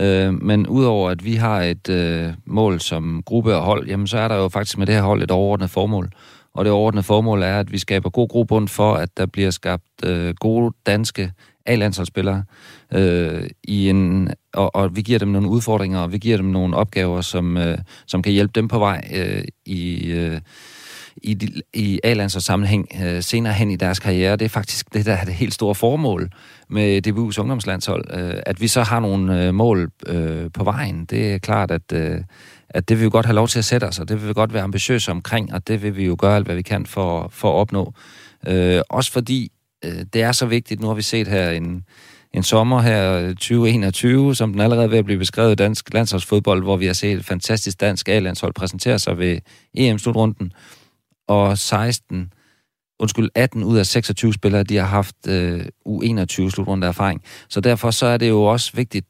Øh, 0.00 0.42
men 0.42 0.66
udover 0.66 1.10
at 1.10 1.24
vi 1.24 1.34
har 1.34 1.62
et 1.62 1.88
øh, 1.88 2.32
mål 2.46 2.80
som 2.80 3.22
gruppe 3.26 3.56
og 3.56 3.62
hold, 3.62 3.86
jamen 3.86 4.06
så 4.06 4.18
er 4.18 4.28
der 4.28 4.36
jo 4.36 4.48
faktisk 4.48 4.78
med 4.78 4.86
det 4.86 4.94
her 4.94 5.02
hold 5.02 5.22
et 5.22 5.30
overordnet 5.30 5.70
formål. 5.70 6.10
Og 6.54 6.64
det 6.64 6.72
overordnede 6.72 7.02
formål 7.02 7.42
er, 7.42 7.60
at 7.60 7.72
vi 7.72 7.78
skaber 7.78 8.10
god 8.10 8.28
grobund 8.28 8.68
for, 8.68 8.94
at 8.94 9.16
der 9.16 9.26
bliver 9.26 9.50
skabt 9.50 9.84
øh, 10.04 10.34
gode 10.34 10.74
danske 10.86 11.32
A-landsholdsspillere, 11.66 12.44
øh, 12.92 13.50
i 13.64 13.88
en, 13.88 14.28
og, 14.54 14.74
og 14.74 14.96
vi 14.96 15.02
giver 15.02 15.18
dem 15.18 15.28
nogle 15.28 15.48
udfordringer, 15.48 15.98
og 15.98 16.12
vi 16.12 16.18
giver 16.18 16.36
dem 16.36 16.46
nogle 16.46 16.76
opgaver, 16.76 17.20
som, 17.20 17.56
øh, 17.56 17.78
som 18.06 18.22
kan 18.22 18.32
hjælpe 18.32 18.52
dem 18.54 18.68
på 18.68 18.78
vej 18.78 19.08
øh, 19.14 19.44
i, 19.66 20.06
øh, 20.06 20.40
i, 21.16 21.34
de, 21.34 21.62
i 21.74 22.00
A-landsholdssammenhæng 22.04 22.88
øh, 23.04 23.22
senere 23.22 23.52
hen 23.52 23.70
i 23.70 23.76
deres 23.76 23.98
karriere. 23.98 24.36
Det 24.36 24.44
er 24.44 24.48
faktisk 24.48 24.94
det, 24.94 25.06
der 25.06 25.12
er 25.12 25.24
det 25.24 25.34
helt 25.34 25.54
store 25.54 25.74
formål 25.74 26.30
med 26.68 27.06
DBU's 27.06 27.40
ungdomslandshold. 27.40 28.04
Øh, 28.10 28.42
at 28.46 28.60
vi 28.60 28.68
så 28.68 28.82
har 28.82 29.00
nogle 29.00 29.46
øh, 29.46 29.54
mål 29.54 29.90
øh, 30.06 30.50
på 30.54 30.64
vejen, 30.64 31.04
det 31.04 31.32
er 31.34 31.38
klart, 31.38 31.70
at... 31.70 31.92
Øh, 31.92 32.20
at 32.68 32.88
det 32.88 32.98
vil 32.98 33.04
vi 33.04 33.10
godt 33.10 33.26
have 33.26 33.34
lov 33.34 33.48
til 33.48 33.58
at 33.58 33.64
sætte 33.64 33.84
os, 33.84 33.98
og 33.98 34.08
det 34.08 34.20
vil 34.20 34.28
vi 34.28 34.34
godt 34.34 34.54
være 34.54 34.62
ambitiøse 34.62 35.10
omkring, 35.10 35.54
og 35.54 35.68
det 35.68 35.82
vil 35.82 35.96
vi 35.96 36.04
jo 36.04 36.16
gøre 36.18 36.36
alt, 36.36 36.46
hvad 36.46 36.56
vi 36.56 36.62
kan 36.62 36.86
for, 36.86 37.28
for 37.32 37.48
at 37.48 37.54
opnå. 37.54 37.94
Øh, 38.46 38.80
også 38.88 39.12
fordi 39.12 39.52
øh, 39.84 40.04
det 40.12 40.22
er 40.22 40.32
så 40.32 40.46
vigtigt. 40.46 40.80
Nu 40.80 40.86
har 40.86 40.94
vi 40.94 41.02
set 41.02 41.28
her 41.28 41.50
en, 41.50 41.84
en 42.32 42.42
sommer 42.42 42.80
her 42.80 43.28
2021, 43.28 44.34
som 44.34 44.52
den 44.52 44.60
allerede 44.60 44.84
er 44.84 44.88
ved 44.88 44.98
at 44.98 45.04
blive 45.04 45.18
beskrevet 45.18 45.52
i 45.52 45.54
dansk 45.54 45.94
landsholdsfodbold, 45.94 46.62
hvor 46.62 46.76
vi 46.76 46.86
har 46.86 46.92
set 46.92 47.18
et 47.18 47.24
fantastisk 47.24 47.80
dansk 47.80 48.08
A-landshold 48.08 48.54
præsentere 48.54 48.98
sig 48.98 49.18
ved 49.18 49.38
EM-slutrunden, 49.74 50.52
og 51.28 51.58
16, 51.58 52.32
undskyld, 52.98 53.28
18 53.34 53.64
ud 53.64 53.78
af 53.78 53.86
26 53.86 54.34
spillere, 54.34 54.62
de 54.62 54.76
har 54.76 54.86
haft 54.86 55.16
øh, 55.28 55.66
U21-slutrunde 55.88 56.86
erfaring. 56.86 57.22
Så 57.48 57.60
derfor 57.60 57.90
så 57.90 58.06
er 58.06 58.16
det 58.16 58.28
jo 58.28 58.42
også 58.42 58.70
vigtigt, 58.74 59.06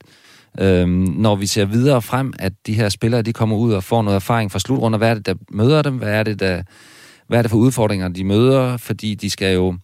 øh, 0.60 0.88
når 0.88 1.36
vi 1.36 1.46
ser 1.46 1.64
videre 1.64 2.02
frem, 2.02 2.32
at 2.38 2.52
de 2.66 2.74
her 2.74 2.88
spillere, 2.88 3.22
de 3.22 3.32
kommer 3.32 3.56
ud 3.56 3.72
og 3.72 3.84
får 3.84 4.02
noget 4.02 4.16
erfaring 4.16 4.52
fra 4.52 4.58
slutrunder. 4.58 4.98
Hvad 4.98 5.10
er 5.10 5.14
det, 5.14 5.26
der 5.26 5.34
møder 5.50 5.82
dem? 5.82 5.96
Hvad 5.96 6.12
er 6.12 6.22
det, 6.22 6.40
der, 6.40 6.62
hvad 7.26 7.38
er 7.38 7.42
det 7.42 7.50
for 7.50 7.58
udfordringer, 7.58 8.08
de 8.08 8.24
møder? 8.24 8.76
Fordi 8.76 9.14
de 9.14 9.30
skal 9.30 9.54
jo 9.54 9.76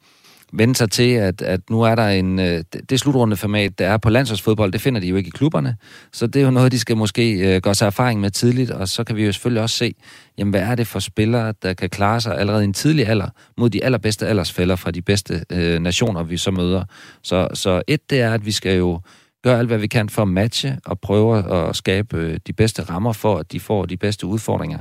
vende 0.52 0.74
sig 0.74 0.90
til, 0.90 1.10
at, 1.10 1.42
at 1.42 1.60
nu 1.70 1.82
er 1.82 1.94
der 1.94 2.08
en... 2.08 2.38
Øh, 2.38 2.64
det 2.90 3.00
slutrundeformat, 3.00 3.78
der 3.78 3.88
er 3.88 3.96
på 3.96 4.10
landsholdsfodbold, 4.10 4.72
det 4.72 4.80
finder 4.80 5.00
de 5.00 5.06
jo 5.06 5.16
ikke 5.16 5.28
i 5.28 5.30
klubberne. 5.30 5.76
Så 6.12 6.26
det 6.26 6.40
er 6.40 6.44
jo 6.44 6.50
noget, 6.50 6.72
de 6.72 6.78
skal 6.78 6.96
måske 6.96 7.32
øh, 7.32 7.62
gøre 7.62 7.74
sig 7.74 7.86
erfaring 7.86 8.20
med 8.20 8.30
tidligt, 8.30 8.70
og 8.70 8.88
så 8.88 9.04
kan 9.04 9.16
vi 9.16 9.24
jo 9.24 9.32
selvfølgelig 9.32 9.62
også 9.62 9.76
se, 9.76 9.94
jamen 10.38 10.50
hvad 10.50 10.60
er 10.60 10.74
det 10.74 10.86
for 10.86 10.98
spillere, 10.98 11.54
der 11.62 11.74
kan 11.74 11.90
klare 11.90 12.20
sig 12.20 12.38
allerede 12.38 12.62
i 12.62 12.64
en 12.64 12.72
tidlig 12.72 13.08
alder 13.08 13.28
mod 13.58 13.70
de 13.70 13.84
allerbedste 13.84 14.26
aldersfælder 14.26 14.76
fra 14.76 14.90
de 14.90 15.02
bedste 15.02 15.44
øh, 15.52 15.80
nationer, 15.80 16.22
vi 16.22 16.36
så 16.36 16.50
møder. 16.50 16.84
Så, 17.22 17.48
så 17.54 17.82
et, 17.86 18.10
det 18.10 18.20
er, 18.20 18.34
at 18.34 18.46
vi 18.46 18.52
skal 18.52 18.76
jo 18.76 19.00
gøre 19.44 19.58
alt, 19.58 19.68
hvad 19.68 19.78
vi 19.78 19.86
kan 19.86 20.08
for 20.08 20.22
at 20.22 20.28
matche 20.28 20.78
og 20.86 21.00
prøve 21.00 21.52
at 21.68 21.76
skabe 21.76 22.16
øh, 22.16 22.38
de 22.46 22.52
bedste 22.52 22.82
rammer 22.82 23.12
for, 23.12 23.38
at 23.38 23.52
de 23.52 23.60
får 23.60 23.86
de 23.86 23.96
bedste 23.96 24.26
udfordringer 24.26 24.78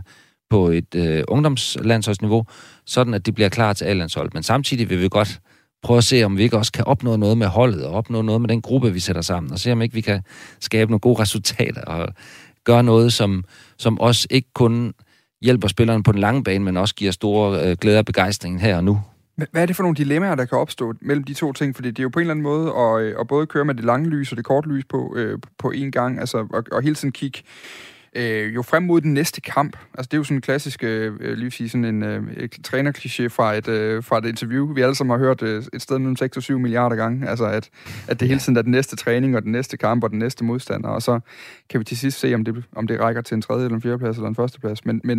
på 0.49 0.67
et 0.67 0.95
øh, 0.95 1.23
ungdomslandsholdsniveau, 1.27 2.45
sådan 2.85 3.13
at 3.13 3.25
de 3.25 3.31
bliver 3.31 3.49
klar 3.49 3.73
til 3.73 3.85
A-landshold. 3.85 4.29
Men 4.33 4.43
samtidig 4.43 4.89
vil 4.89 5.01
vi 5.01 5.07
godt 5.11 5.39
prøve 5.83 5.97
at 5.97 6.03
se, 6.03 6.23
om 6.23 6.37
vi 6.37 6.43
ikke 6.43 6.57
også 6.57 6.71
kan 6.71 6.85
opnå 6.85 7.15
noget 7.15 7.37
med 7.37 7.47
holdet, 7.47 7.85
og 7.85 7.93
opnå 7.93 8.21
noget 8.21 8.41
med 8.41 8.49
den 8.49 8.61
gruppe, 8.61 8.93
vi 8.93 8.99
sætter 8.99 9.21
sammen, 9.21 9.51
og 9.51 9.59
se, 9.59 9.71
om 9.71 9.81
ikke 9.81 9.95
vi 9.95 10.01
kan 10.01 10.21
skabe 10.59 10.91
nogle 10.91 10.99
gode 10.99 11.21
resultater, 11.21 11.81
og 11.81 12.13
gøre 12.63 12.83
noget, 12.83 13.13
som, 13.13 13.43
som 13.77 13.99
også 13.99 14.27
ikke 14.29 14.49
kun 14.53 14.93
hjælper 15.41 15.67
spillerne 15.67 16.03
på 16.03 16.11
den 16.11 16.19
lange 16.19 16.43
bane, 16.43 16.63
men 16.63 16.77
også 16.77 16.95
giver 16.95 17.11
store 17.11 17.69
øh, 17.69 17.77
glæder 17.81 17.99
og 17.99 18.05
begejstring 18.05 18.61
her 18.61 18.77
og 18.77 18.83
nu. 18.83 19.01
Hvad 19.51 19.61
er 19.61 19.65
det 19.65 19.75
for 19.75 19.83
nogle 19.83 19.95
dilemmaer, 19.95 20.35
der 20.35 20.45
kan 20.45 20.57
opstå 20.57 20.93
mellem 21.01 21.23
de 21.23 21.33
to 21.33 21.53
ting? 21.53 21.75
Fordi 21.75 21.87
det 21.91 21.99
er 21.99 22.03
jo 22.03 22.09
på 22.09 22.19
en 22.19 22.21
eller 22.21 22.33
anden 22.33 22.43
måde 22.43 22.73
at, 22.73 23.01
øh, 23.01 23.15
at 23.19 23.27
både 23.27 23.45
køre 23.47 23.65
med 23.65 23.75
det 23.75 23.83
lange 23.83 24.09
lys 24.09 24.31
og 24.31 24.37
det 24.37 24.45
korte 24.45 24.69
lys 24.69 24.85
på, 24.85 25.13
øh, 25.17 25.39
på 25.57 25.73
én 25.75 25.89
gang, 25.89 26.19
altså 26.19 26.47
og, 26.53 26.63
og 26.71 26.81
hele 26.81 26.95
tiden 26.95 27.11
kigge 27.11 27.39
øh, 28.15 28.55
jo 28.55 28.61
frem 28.61 28.83
mod 28.83 29.01
den 29.01 29.13
næste 29.13 29.41
kamp. 29.41 29.77
Altså 29.93 30.07
det 30.07 30.13
er 30.13 30.17
jo 30.17 30.23
sådan 30.23 30.37
en 30.37 30.41
klassisk, 30.41 30.83
øh, 30.83 31.19
lige 31.19 31.51
sige 31.51 31.69
sådan 31.69 31.85
en 31.85 32.03
øh, 32.03 32.49
trænerkliché 32.67 33.27
fra 33.27 33.53
et, 33.53 33.67
øh, 33.67 34.03
fra 34.03 34.17
et 34.17 34.25
interview, 34.25 34.73
vi 34.73 34.81
alle 34.81 34.95
sammen 34.95 35.19
har 35.19 35.25
hørt 35.25 35.41
øh, 35.41 35.63
et 35.73 35.81
sted 35.81 35.99
mellem 35.99 36.15
6 36.15 36.37
og 36.37 36.43
7 36.43 36.59
milliarder 36.59 36.95
gange. 36.95 37.29
Altså 37.29 37.45
at, 37.45 37.69
at 38.07 38.19
det 38.19 38.27
hele 38.27 38.39
tiden 38.39 38.57
er 38.57 38.61
den 38.61 38.71
næste 38.71 38.95
træning 38.95 39.35
og 39.35 39.43
den 39.43 39.51
næste 39.51 39.77
kamp 39.77 40.03
og 40.03 40.09
den 40.09 40.19
næste 40.19 40.43
modstander, 40.43 40.89
og 40.89 41.01
så 41.01 41.19
kan 41.69 41.79
vi 41.79 41.85
til 41.85 41.97
sidst 41.97 42.19
se, 42.19 42.33
om 42.35 42.45
det, 42.45 42.63
om 42.75 42.87
det 42.87 42.99
rækker 42.99 43.21
til 43.21 43.35
en 43.35 43.41
tredje 43.41 43.65
eller 43.65 43.75
en 43.75 43.81
fjerde 43.81 43.99
plads 43.99 44.17
eller 44.17 44.29
en 44.29 44.35
første 44.35 44.59
plads. 44.59 44.85
Men, 44.85 45.01
men 45.03 45.17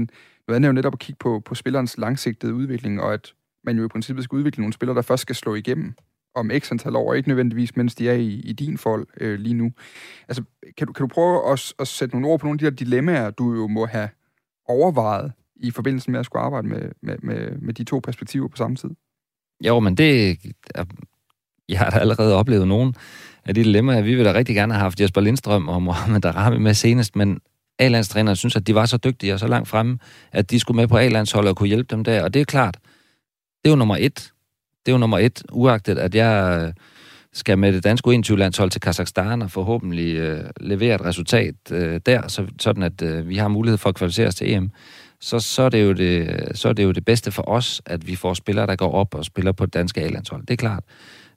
noget 0.49 0.57
andet 0.57 0.65
er 0.65 0.69
jo 0.69 0.73
netop 0.73 0.95
at 0.95 0.99
kigge 0.99 1.19
på, 1.19 1.43
på 1.45 1.55
spillerens 1.55 1.99
langsigtede 1.99 2.55
udvikling, 2.55 3.01
og 3.01 3.13
at 3.13 3.33
man 3.65 3.79
jo 3.79 3.85
i 3.85 3.89
princippet 3.89 4.25
skal 4.25 4.37
udvikle 4.37 4.61
nogle 4.61 4.73
spillere, 4.73 4.97
der 4.97 5.03
først 5.03 5.23
skal 5.23 5.37
slå 5.37 5.55
igennem 5.55 5.95
om 6.35 6.51
x 6.59 6.73
antal 6.73 6.97
år, 6.97 7.15
ikke 7.15 7.29
nødvendigvis, 7.29 7.77
mens 7.77 7.95
de 7.95 8.09
er 8.09 8.15
i, 8.15 8.29
i 8.29 8.53
din 8.53 8.79
fold 8.79 9.07
øh, 9.21 9.39
lige 9.39 9.55
nu. 9.55 9.73
Altså, 10.29 10.43
kan 10.79 10.87
du, 10.87 10.93
kan 10.93 11.09
du 11.09 11.15
prøve 11.15 11.53
at, 11.53 11.73
at 11.79 11.89
sætte 11.89 12.15
nogle 12.15 12.29
ord 12.29 12.41
på 12.41 12.47
nogle 12.47 12.55
af 12.55 12.59
de 12.59 12.65
her 12.65 12.71
dilemmaer, 12.71 13.31
du 13.31 13.55
jo 13.55 13.67
må 13.67 13.87
have 13.87 14.09
overvejet 14.69 15.33
i 15.57 15.71
forbindelse 15.71 16.11
med 16.11 16.21
at 16.21 16.27
skulle 16.27 16.43
arbejde 16.43 16.69
med, 16.69 16.91
med, 17.03 17.17
med, 17.23 17.59
med 17.59 17.75
de 17.75 17.85
to 17.85 17.99
perspektiver 17.99 18.49
på 18.49 18.57
samme 18.57 18.77
tid? 18.77 18.91
Jo, 19.67 19.81
men 19.81 19.95
det... 19.95 20.39
Jeg 21.69 21.79
har 21.79 21.91
da 21.91 21.99
allerede 21.99 22.35
oplevet 22.35 22.69
nogen 22.69 22.95
af 23.45 23.55
de 23.55 23.65
dilemmaer. 23.65 24.03
Vi 24.03 24.15
ville 24.15 24.31
da 24.31 24.39
rigtig 24.39 24.55
gerne 24.55 24.73
have 24.73 24.83
haft 24.83 25.01
Jesper 25.01 25.21
Lindstrøm 25.21 25.69
og 25.69 25.83
Mohamed 25.83 26.21
Darami 26.21 26.59
med 26.59 26.75
senest, 26.75 27.17
men 27.17 27.41
A-landstrænerne 27.79 28.37
synes, 28.37 28.57
at 28.57 28.67
de 28.67 28.75
var 28.75 28.87
så 28.87 28.97
dygtige 28.97 29.33
og 29.33 29.41
så 29.41 29.47
langt 29.47 29.69
fremme, 29.69 29.99
at 30.33 30.51
de 30.51 30.61
skulle 30.61 30.77
med 30.77 30.89
på 30.89 30.97
A-landsholdet 30.97 31.51
og 31.51 31.57
kunne 31.57 31.69
hjælpe 31.69 31.97
dem 31.97 32.05
der. 32.05 32.23
Og 32.25 32.35
det 32.35 32.41
er 32.41 32.45
klart, 32.45 32.79
det 33.65 33.69
er 33.69 33.71
jo 33.71 33.77
nummer 33.77 33.97
et 34.01 34.33
det 34.87 34.93
er 34.93 34.95
jo 34.95 34.99
nummer 34.99 35.19
et, 35.19 35.43
uagtet 35.53 35.99
at 35.99 36.15
jeg 36.15 36.63
øh, 36.63 36.73
skal 37.33 37.59
med 37.59 37.73
det 37.73 37.85
danske 37.85 38.13
21 38.13 38.39
landshold 38.39 38.71
til 38.71 38.81
Kazakhstan 38.81 39.43
og 39.43 39.51
forhåbentlig 39.51 40.17
øh, 40.17 40.45
levere 40.61 40.95
et 40.95 41.05
resultat 41.05 41.55
øh, 41.71 42.01
der, 42.07 42.29
så, 42.29 42.47
sådan 42.59 42.83
at 42.83 43.03
øh, 43.03 43.29
vi 43.29 43.37
har 43.37 43.49
mulighed 43.49 43.79
for 43.79 43.89
at 43.89 43.95
kvalificere 43.95 44.27
os 44.27 44.35
til 44.35 44.53
EM, 44.53 44.71
så, 45.21 45.39
så, 45.39 45.63
er 45.63 45.69
det 45.69 45.85
jo 45.85 45.93
det, 45.93 46.43
så 46.55 46.69
er 46.69 46.73
det 46.73 46.85
jo 46.85 46.93
det 46.93 47.05
bedste 47.05 47.31
for 47.31 47.49
os, 47.49 47.83
at 47.87 48.07
vi 48.07 48.17
får 48.17 48.35
spillere, 48.35 48.67
der 48.67 48.77
går 48.77 48.93
op 48.93 49.15
og 49.15 49.25
spiller 49.25 49.53
på 49.53 49.67
det 49.67 49.75
danske 49.75 50.01
A-landshold. 50.01 50.43
Det 50.47 50.51
er 50.51 50.57
klart. 50.57 50.85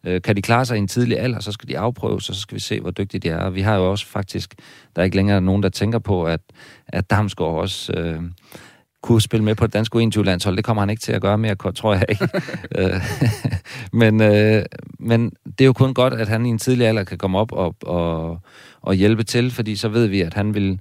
Øh, 0.05 0.21
kan 0.21 0.35
de 0.35 0.41
klare 0.41 0.65
sig 0.65 0.75
i 0.75 0.79
en 0.79 0.87
tidlig 0.87 1.19
alder, 1.19 1.39
så 1.39 1.51
skal 1.51 1.69
de 1.69 1.79
afprøve, 1.79 2.21
så 2.21 2.33
skal 2.33 2.55
vi 2.55 2.59
se, 2.59 2.79
hvor 2.79 2.91
dygtige 2.91 3.19
de 3.21 3.29
er. 3.29 3.49
Vi 3.49 3.61
har 3.61 3.75
jo 3.75 3.91
også 3.91 4.07
faktisk, 4.07 4.55
der 4.95 5.01
er 5.01 5.03
ikke 5.03 5.15
længere 5.15 5.41
nogen, 5.41 5.63
der 5.63 5.69
tænker 5.69 5.99
på, 5.99 6.23
at, 6.23 6.41
at 6.87 7.09
Damsgaard 7.09 7.59
også... 7.59 7.93
Øh, 7.93 8.21
kunne 9.03 9.21
spille 9.21 9.43
med 9.43 9.55
på 9.55 9.67
det 9.67 9.73
danske 9.73 9.97
U21-landshold. 9.97 10.57
Det 10.57 10.65
kommer 10.65 10.81
han 10.81 10.89
ikke 10.89 11.01
til 11.01 11.11
at 11.11 11.21
gøre 11.21 11.37
mere, 11.37 11.55
tror 11.55 11.93
jeg 11.93 12.05
ikke. 12.09 12.29
Øh, 12.77 13.01
men, 14.01 14.21
øh, 14.21 14.65
men 14.99 15.31
det 15.45 15.61
er 15.61 15.65
jo 15.65 15.73
kun 15.73 15.93
godt, 15.93 16.13
at 16.13 16.27
han 16.27 16.45
i 16.45 16.49
en 16.49 16.57
tidlig 16.57 16.87
alder 16.87 17.03
kan 17.03 17.17
komme 17.17 17.37
op 17.37 17.51
og, 17.51 17.75
og, 17.81 18.39
og 18.81 18.93
hjælpe 18.93 19.23
til, 19.23 19.51
fordi 19.51 19.75
så 19.75 19.89
ved 19.89 20.07
vi, 20.07 20.21
at 20.21 20.33
han 20.33 20.53
vil 20.53 20.79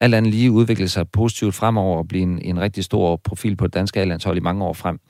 alt 0.00 0.14
andet 0.14 0.32
lige 0.32 0.50
udvikle 0.50 0.88
sig 0.88 1.08
positivt 1.08 1.54
fremover 1.54 1.98
og 1.98 2.08
blive 2.08 2.22
en, 2.22 2.38
en 2.42 2.60
rigtig 2.60 2.84
stor 2.84 3.16
profil 3.16 3.56
på 3.56 3.66
det 3.66 3.74
danske 3.74 4.00
A-landshold 4.00 4.36
i 4.36 4.40
mange 4.40 4.64
år 4.64 4.72
frem. 4.72 5.00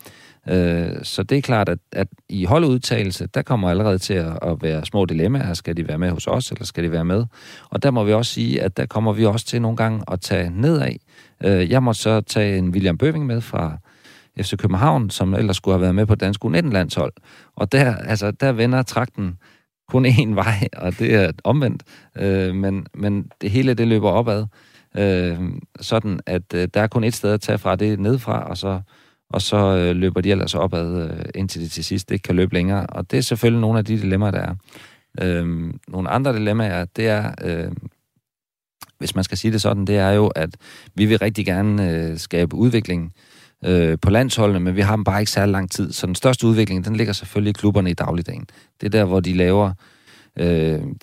Øh, 0.48 0.96
så 1.02 1.22
det 1.22 1.38
er 1.38 1.42
klart, 1.42 1.68
at, 1.68 1.78
at 1.92 2.08
i 2.28 2.44
holdudtagelse, 2.44 3.26
der 3.26 3.42
kommer 3.42 3.70
allerede 3.70 3.98
til 3.98 4.14
at, 4.14 4.38
at 4.42 4.62
være 4.62 4.84
små 4.84 5.04
dilemmaer. 5.04 5.54
Skal 5.54 5.76
de 5.76 5.88
være 5.88 5.98
med 5.98 6.10
hos 6.10 6.26
os, 6.26 6.50
eller 6.50 6.64
skal 6.64 6.84
de 6.84 6.92
være 6.92 7.04
med? 7.04 7.24
Og 7.70 7.82
der 7.82 7.90
må 7.90 8.04
vi 8.04 8.12
også 8.12 8.32
sige, 8.32 8.62
at 8.62 8.76
der 8.76 8.86
kommer 8.86 9.12
vi 9.12 9.24
også 9.24 9.46
til 9.46 9.62
nogle 9.62 9.76
gange 9.76 10.02
at 10.12 10.20
tage 10.20 10.50
nedad. 10.50 10.96
Øh, 11.44 11.70
jeg 11.70 11.82
måtte 11.82 12.00
så 12.00 12.20
tage 12.20 12.58
en 12.58 12.70
William 12.70 12.98
Bøving 12.98 13.26
med 13.26 13.40
fra 13.40 13.76
FC 14.40 14.56
København, 14.56 15.10
som 15.10 15.34
ellers 15.34 15.56
skulle 15.56 15.74
have 15.74 15.80
været 15.80 15.94
med 15.94 16.06
på 16.06 16.14
dansk 16.14 16.44
U19-landshold. 16.44 17.12
Og 17.56 17.72
der, 17.72 17.96
altså, 17.96 18.30
der 18.30 18.52
vender 18.52 18.82
trakten 18.82 19.38
kun 19.88 20.06
én 20.06 20.34
vej, 20.42 20.68
og 20.76 20.98
det 20.98 21.14
er 21.14 21.32
omvendt. 21.44 21.82
Øh, 22.16 22.54
men, 22.54 22.86
men 22.94 23.30
det 23.40 23.50
hele 23.50 23.74
det 23.74 23.88
løber 23.88 24.10
opad. 24.10 24.46
Øh, 24.96 25.38
sådan 25.80 26.20
at 26.26 26.54
øh, 26.54 26.68
der 26.74 26.80
er 26.80 26.86
kun 26.86 27.04
et 27.04 27.14
sted 27.14 27.32
at 27.32 27.40
tage 27.40 27.58
fra, 27.58 27.76
det 27.76 27.92
er 27.92 27.96
nedfra, 27.96 28.48
og 28.48 28.56
så 28.56 28.80
og 29.34 29.42
så 29.42 29.56
øh, 29.56 29.96
løber 29.96 30.20
de 30.20 30.30
ellers 30.30 30.54
opad, 30.54 31.10
øh, 31.10 31.24
indtil 31.34 31.62
de 31.62 31.68
til 31.68 31.84
sidst 31.84 32.10
ikke 32.10 32.22
kan 32.22 32.36
løbe 32.36 32.54
længere. 32.54 32.86
Og 32.86 33.10
det 33.10 33.16
er 33.16 33.22
selvfølgelig 33.22 33.60
nogle 33.60 33.78
af 33.78 33.84
de 33.84 33.98
dilemmaer, 33.98 34.30
der 34.30 34.38
er. 34.40 34.54
Øh, 35.20 35.74
nogle 35.88 36.08
andre 36.08 36.32
dilemmaer, 36.32 36.84
det 36.84 37.08
er, 37.08 37.34
øh, 37.44 37.72
hvis 39.04 39.14
man 39.14 39.24
skal 39.24 39.38
sige 39.38 39.52
det 39.52 39.60
sådan, 39.60 39.84
det 39.84 39.96
er 39.96 40.10
jo, 40.10 40.26
at 40.26 40.56
vi 40.94 41.04
vil 41.04 41.18
rigtig 41.18 41.46
gerne 41.46 41.90
øh, 41.90 42.18
skabe 42.18 42.56
udvikling 42.56 43.12
øh, 43.64 43.98
på 44.02 44.10
landsholdene, 44.10 44.60
men 44.60 44.76
vi 44.76 44.80
har 44.80 44.96
dem 44.96 45.04
bare 45.04 45.20
ikke 45.20 45.32
særlig 45.32 45.52
lang 45.52 45.70
tid. 45.70 45.92
Så 45.92 46.06
den 46.06 46.14
største 46.14 46.46
udvikling, 46.46 46.84
den 46.84 46.96
ligger 46.96 47.12
selvfølgelig 47.12 47.50
i 47.50 47.52
klubberne 47.52 47.90
i 47.90 47.94
dagligdagen. 47.94 48.46
Det 48.80 48.86
er 48.86 48.90
der, 48.90 49.04
hvor 49.04 49.20
de 49.20 49.32
laver, 49.32 49.72
øh, 50.38 50.46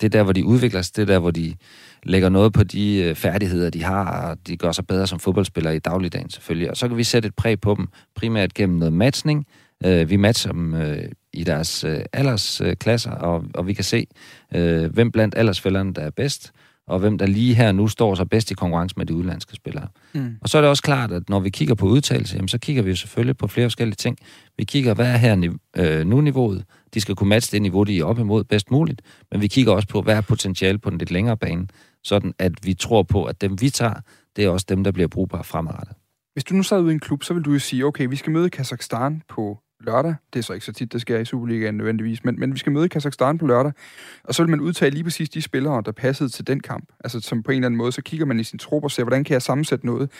det 0.00 0.04
er 0.04 0.08
der, 0.08 0.22
hvor 0.22 0.32
de 0.32 0.44
udvikler 0.44 0.82
sig, 0.82 0.96
det 0.96 1.02
er 1.02 1.06
der, 1.06 1.18
hvor 1.18 1.30
de 1.30 1.54
lægger 2.02 2.28
noget 2.28 2.52
på 2.52 2.64
de 2.64 2.96
øh, 2.96 3.14
færdigheder, 3.14 3.70
de 3.70 3.82
har, 3.82 4.30
og 4.30 4.36
de 4.46 4.56
gør 4.56 4.72
sig 4.72 4.86
bedre 4.86 5.06
som 5.06 5.18
fodboldspillere 5.18 5.76
i 5.76 5.78
dagligdagen 5.78 6.30
selvfølgelig. 6.30 6.70
Og 6.70 6.76
så 6.76 6.88
kan 6.88 6.96
vi 6.96 7.04
sætte 7.04 7.26
et 7.26 7.34
præg 7.34 7.60
på 7.60 7.74
dem, 7.74 7.88
primært 8.14 8.54
gennem 8.54 8.78
noget 8.78 8.92
matchning. 8.92 9.46
Øh, 9.84 10.10
vi 10.10 10.16
matcher 10.16 10.52
dem 10.52 10.74
øh, 10.74 11.04
i 11.32 11.44
deres 11.44 11.84
øh, 11.84 12.00
aldersklasser, 12.12 13.10
og, 13.10 13.44
og 13.54 13.66
vi 13.66 13.72
kan 13.72 13.84
se, 13.84 14.06
øh, 14.54 14.92
hvem 14.92 15.12
blandt 15.12 15.34
aldersfælderne, 15.36 15.94
der 15.94 16.02
er 16.02 16.10
bedst, 16.10 16.52
og 16.92 16.98
hvem 16.98 17.18
der 17.18 17.26
lige 17.26 17.54
her 17.54 17.72
nu 17.72 17.88
står 17.88 18.14
sig 18.14 18.28
bedst 18.28 18.50
i 18.50 18.54
konkurrence 18.54 18.94
med 18.98 19.06
de 19.06 19.14
udlandske 19.14 19.54
spillere. 19.54 19.88
Mm. 20.14 20.36
Og 20.40 20.48
så 20.48 20.58
er 20.58 20.62
det 20.62 20.70
også 20.70 20.82
klart, 20.82 21.12
at 21.12 21.28
når 21.28 21.40
vi 21.40 21.50
kigger 21.50 21.74
på 21.74 21.86
udtalelse, 21.86 22.36
jamen, 22.36 22.48
så 22.48 22.58
kigger 22.58 22.82
vi 22.82 22.90
jo 22.90 22.96
selvfølgelig 22.96 23.36
på 23.36 23.46
flere 23.46 23.64
forskellige 23.64 23.96
ting. 23.96 24.18
Vi 24.58 24.64
kigger, 24.64 24.94
hvad 24.94 25.06
er 25.06 25.16
her 25.16 25.56
øh, 25.76 26.06
nu 26.06 26.20
niveauet? 26.20 26.64
De 26.94 27.00
skal 27.00 27.14
kunne 27.14 27.28
matche 27.28 27.52
det 27.52 27.62
niveau, 27.62 27.84
de 27.84 27.98
er 27.98 28.04
op 28.04 28.18
imod 28.18 28.44
bedst 28.44 28.70
muligt. 28.70 29.02
Men 29.32 29.40
vi 29.40 29.48
kigger 29.48 29.72
også 29.72 29.88
på, 29.88 30.02
hvad 30.02 30.16
er 30.16 30.20
potentiale 30.20 30.78
på 30.78 30.90
den 30.90 30.98
lidt 30.98 31.10
længere 31.10 31.36
bane, 31.36 31.66
sådan 32.04 32.32
at 32.38 32.52
vi 32.62 32.74
tror 32.74 33.02
på, 33.02 33.24
at 33.24 33.40
dem 33.40 33.60
vi 33.60 33.70
tager, 33.70 33.94
det 34.36 34.44
er 34.44 34.48
også 34.48 34.66
dem, 34.68 34.84
der 34.84 34.92
bliver 34.92 35.08
brugbare 35.08 35.44
fremadrettet. 35.44 35.96
Hvis 36.32 36.44
du 36.44 36.54
nu 36.54 36.62
sad 36.62 36.80
ude 36.80 36.90
i 36.90 36.94
en 36.94 37.00
klub, 37.00 37.22
så 37.22 37.34
vil 37.34 37.42
du 37.42 37.52
jo 37.52 37.58
sige, 37.58 37.86
okay, 37.86 38.06
vi 38.08 38.16
skal 38.16 38.32
møde 38.32 38.50
Kazakhstan 38.50 39.22
på 39.28 39.58
lørdag. 39.84 40.14
Det 40.32 40.38
er 40.38 40.42
så 40.42 40.52
ikke 40.52 40.66
så 40.66 40.72
tit, 40.72 40.92
det 40.92 41.00
sker 41.00 41.18
i 41.18 41.24
Superligaen 41.24 41.74
nødvendigvis, 41.74 42.24
men, 42.24 42.40
men 42.40 42.52
vi 42.52 42.58
skal 42.58 42.72
møde 42.72 42.88
Kazakhstan 42.88 43.38
på 43.38 43.46
lørdag, 43.46 43.72
og 44.24 44.34
så 44.34 44.42
vil 44.42 44.50
man 44.50 44.60
udtage 44.60 44.90
lige 44.90 45.04
præcis 45.04 45.30
de 45.30 45.42
spillere, 45.42 45.82
der 45.86 45.92
passede 45.92 46.28
til 46.28 46.46
den 46.46 46.60
kamp. 46.60 46.92
Altså 47.04 47.20
som 47.20 47.42
på 47.42 47.50
en 47.50 47.56
eller 47.56 47.66
anden 47.66 47.78
måde, 47.78 47.92
så 47.92 48.02
kigger 48.02 48.26
man 48.26 48.40
i 48.40 48.44
sin 48.44 48.58
trup 48.58 48.84
og 48.84 48.90
ser, 48.90 49.02
hvordan 49.02 49.24
kan 49.24 49.32
jeg 49.32 49.42
sammensætte 49.42 49.86
noget, 49.86 50.10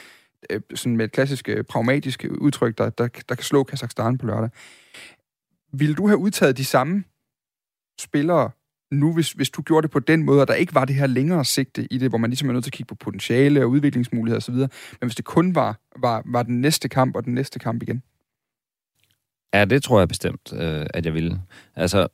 øh, 0.50 0.60
sådan 0.74 0.96
med 0.96 1.04
et 1.04 1.12
klassisk 1.12 1.48
øh, 1.48 1.64
pragmatisk 1.64 2.26
udtryk, 2.38 2.78
der, 2.78 2.90
der, 2.90 3.08
der 3.28 3.34
kan 3.34 3.44
slå 3.44 3.62
Kazakhstan 3.62 4.18
på 4.18 4.26
lørdag. 4.26 4.50
Vil 5.72 5.96
du 5.96 6.06
have 6.06 6.18
udtaget 6.18 6.56
de 6.56 6.64
samme 6.64 7.04
spillere 8.00 8.50
nu, 8.92 9.12
hvis, 9.12 9.32
hvis 9.32 9.50
du 9.50 9.62
gjorde 9.62 9.82
det 9.82 9.90
på 9.90 9.98
den 9.98 10.22
måde, 10.22 10.40
og 10.40 10.48
der 10.48 10.54
ikke 10.54 10.74
var 10.74 10.84
det 10.84 10.96
her 10.96 11.06
længere 11.06 11.44
sigte 11.44 11.92
i 11.92 11.98
det, 11.98 12.08
hvor 12.08 12.18
man 12.18 12.30
ligesom 12.30 12.48
er 12.48 12.52
nødt 12.52 12.64
til 12.64 12.70
at 12.70 12.74
kigge 12.74 12.88
på 12.88 12.94
potentiale 12.94 13.62
og 13.62 13.70
udviklingsmuligheder 13.70 14.40
osv., 14.40 14.54
men 14.54 14.68
hvis 15.00 15.14
det 15.14 15.24
kun 15.24 15.54
var, 15.54 15.80
var, 15.96 16.22
var 16.26 16.42
den 16.42 16.60
næste 16.60 16.88
kamp 16.88 17.16
og 17.16 17.24
den 17.24 17.34
næste 17.34 17.58
kamp 17.58 17.82
igen? 17.82 18.02
Ja, 19.54 19.64
det 19.64 19.82
tror 19.82 19.98
jeg 19.98 20.08
bestemt, 20.08 20.52
øh, 20.52 20.86
at 20.94 21.06
jeg 21.06 21.14
vil. 21.14 21.38
Altså, 21.76 22.08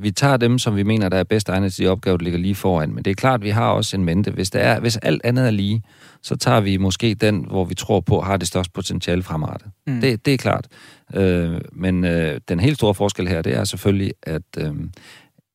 vi 0.00 0.10
tager 0.10 0.36
dem, 0.36 0.58
som 0.58 0.76
vi 0.76 0.82
mener, 0.82 1.08
der 1.08 1.16
er 1.16 1.24
bedst 1.24 1.48
egnet 1.48 1.74
til 1.74 1.84
de 1.84 1.90
opgaver, 1.90 2.16
der 2.16 2.24
ligger 2.24 2.38
lige 2.38 2.54
foran. 2.54 2.94
Men 2.94 3.04
det 3.04 3.10
er 3.10 3.14
klart, 3.14 3.40
at 3.40 3.44
vi 3.44 3.50
har 3.50 3.70
også 3.70 3.96
en 3.96 4.04
mente. 4.04 4.30
Hvis, 4.30 4.50
det 4.50 4.62
er, 4.62 4.80
hvis 4.80 4.96
alt 4.96 5.20
andet 5.24 5.46
er 5.46 5.50
lige, 5.50 5.82
så 6.22 6.36
tager 6.36 6.60
vi 6.60 6.76
måske 6.76 7.14
den, 7.14 7.44
hvor 7.44 7.64
vi 7.64 7.74
tror 7.74 8.00
på, 8.00 8.20
har 8.20 8.36
det 8.36 8.48
største 8.48 8.72
potentiale 8.72 9.22
fremadrettet. 9.22 9.70
Mm. 9.86 10.00
Det, 10.00 10.26
det 10.26 10.34
er 10.34 10.38
klart. 10.38 10.68
Øh, 11.14 11.60
men 11.72 12.04
øh, 12.04 12.40
den 12.48 12.60
helt 12.60 12.76
store 12.76 12.94
forskel 12.94 13.28
her, 13.28 13.42
det 13.42 13.54
er 13.54 13.64
selvfølgelig, 13.64 14.12
at 14.22 14.42
øh, 14.58 14.74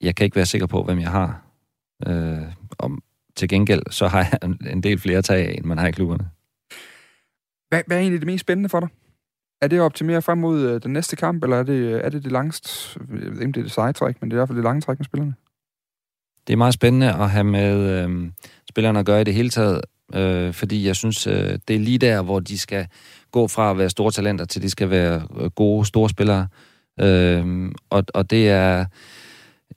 jeg 0.01 0.16
kan 0.16 0.24
ikke 0.24 0.36
være 0.36 0.45
sikker 0.45 0.68
på, 0.68 0.84
hvem 0.84 0.99
jeg 0.99 1.11
har. 1.11 1.41
Øh, 2.07 2.41
om, 2.80 3.03
til 3.36 3.49
gengæld, 3.49 3.82
så 3.89 4.07
har 4.07 4.20
jeg 4.20 4.39
en 4.72 4.84
del 4.84 4.99
flere 4.99 5.22
tag 5.22 5.57
end 5.57 5.66
man 5.66 5.78
har 5.78 5.88
i 5.88 5.91
klubberne. 5.91 6.30
Hvad, 7.70 7.82
hvad 7.88 7.97
er 7.97 8.01
egentlig 8.01 8.22
det 8.22 8.28
mest 8.28 8.41
spændende 8.41 8.70
for 8.70 8.80
dig? 8.80 8.89
Er 9.64 9.68
det 9.68 9.78
at 9.78 9.82
optimere 9.82 10.22
frem 10.22 10.38
mod 10.38 10.61
øh, 10.61 10.82
den 10.84 10.93
næste 10.93 11.16
kamp, 11.16 11.43
eller 11.43 11.57
er 11.57 11.64
det 11.64 11.74
øh, 11.74 12.01
er 12.03 12.09
det, 12.09 12.24
det 12.24 12.32
langst, 12.32 12.97
jeg 13.09 13.32
ved 13.32 13.41
ikke, 13.41 13.51
det 13.51 13.57
er 13.57 13.64
det 13.64 13.72
seje 13.72 13.93
træk, 13.93 14.22
men 14.22 14.32
det 14.32 14.36
er 14.36 14.38
i 14.38 14.39
hvert 14.39 14.47
fald 14.47 14.57
det 14.57 14.64
lange 14.64 14.82
træk 14.82 14.99
med 14.99 15.05
spillerne? 15.05 15.34
Det 16.47 16.53
er 16.53 16.57
meget 16.57 16.74
spændende 16.74 17.14
at 17.14 17.30
have 17.30 17.43
med 17.43 18.03
øh, 18.03 18.32
spillerne 18.70 18.99
at 18.99 19.05
gøre 19.05 19.22
i 19.22 19.24
det 19.24 19.34
hele 19.34 19.49
taget, 19.49 19.82
øh, 20.16 20.53
fordi 20.53 20.88
jeg 20.88 20.95
synes, 20.95 21.28
øh, 21.28 21.59
det 21.68 21.76
er 21.76 21.80
lige 21.80 21.97
der, 21.97 22.22
hvor 22.22 22.39
de 22.39 22.57
skal 22.57 22.88
gå 23.32 23.47
fra 23.47 23.72
at 23.72 23.78
være 23.78 23.89
store 23.89 24.11
talenter 24.11 24.45
til 24.45 24.61
de 24.61 24.70
skal 24.70 24.89
være 24.89 25.28
øh, 25.39 25.49
gode, 25.49 25.86
store 25.86 26.09
spillere. 26.09 26.47
Øh, 26.99 27.72
og, 27.89 28.03
og 28.14 28.30
det 28.30 28.49
er 28.49 28.86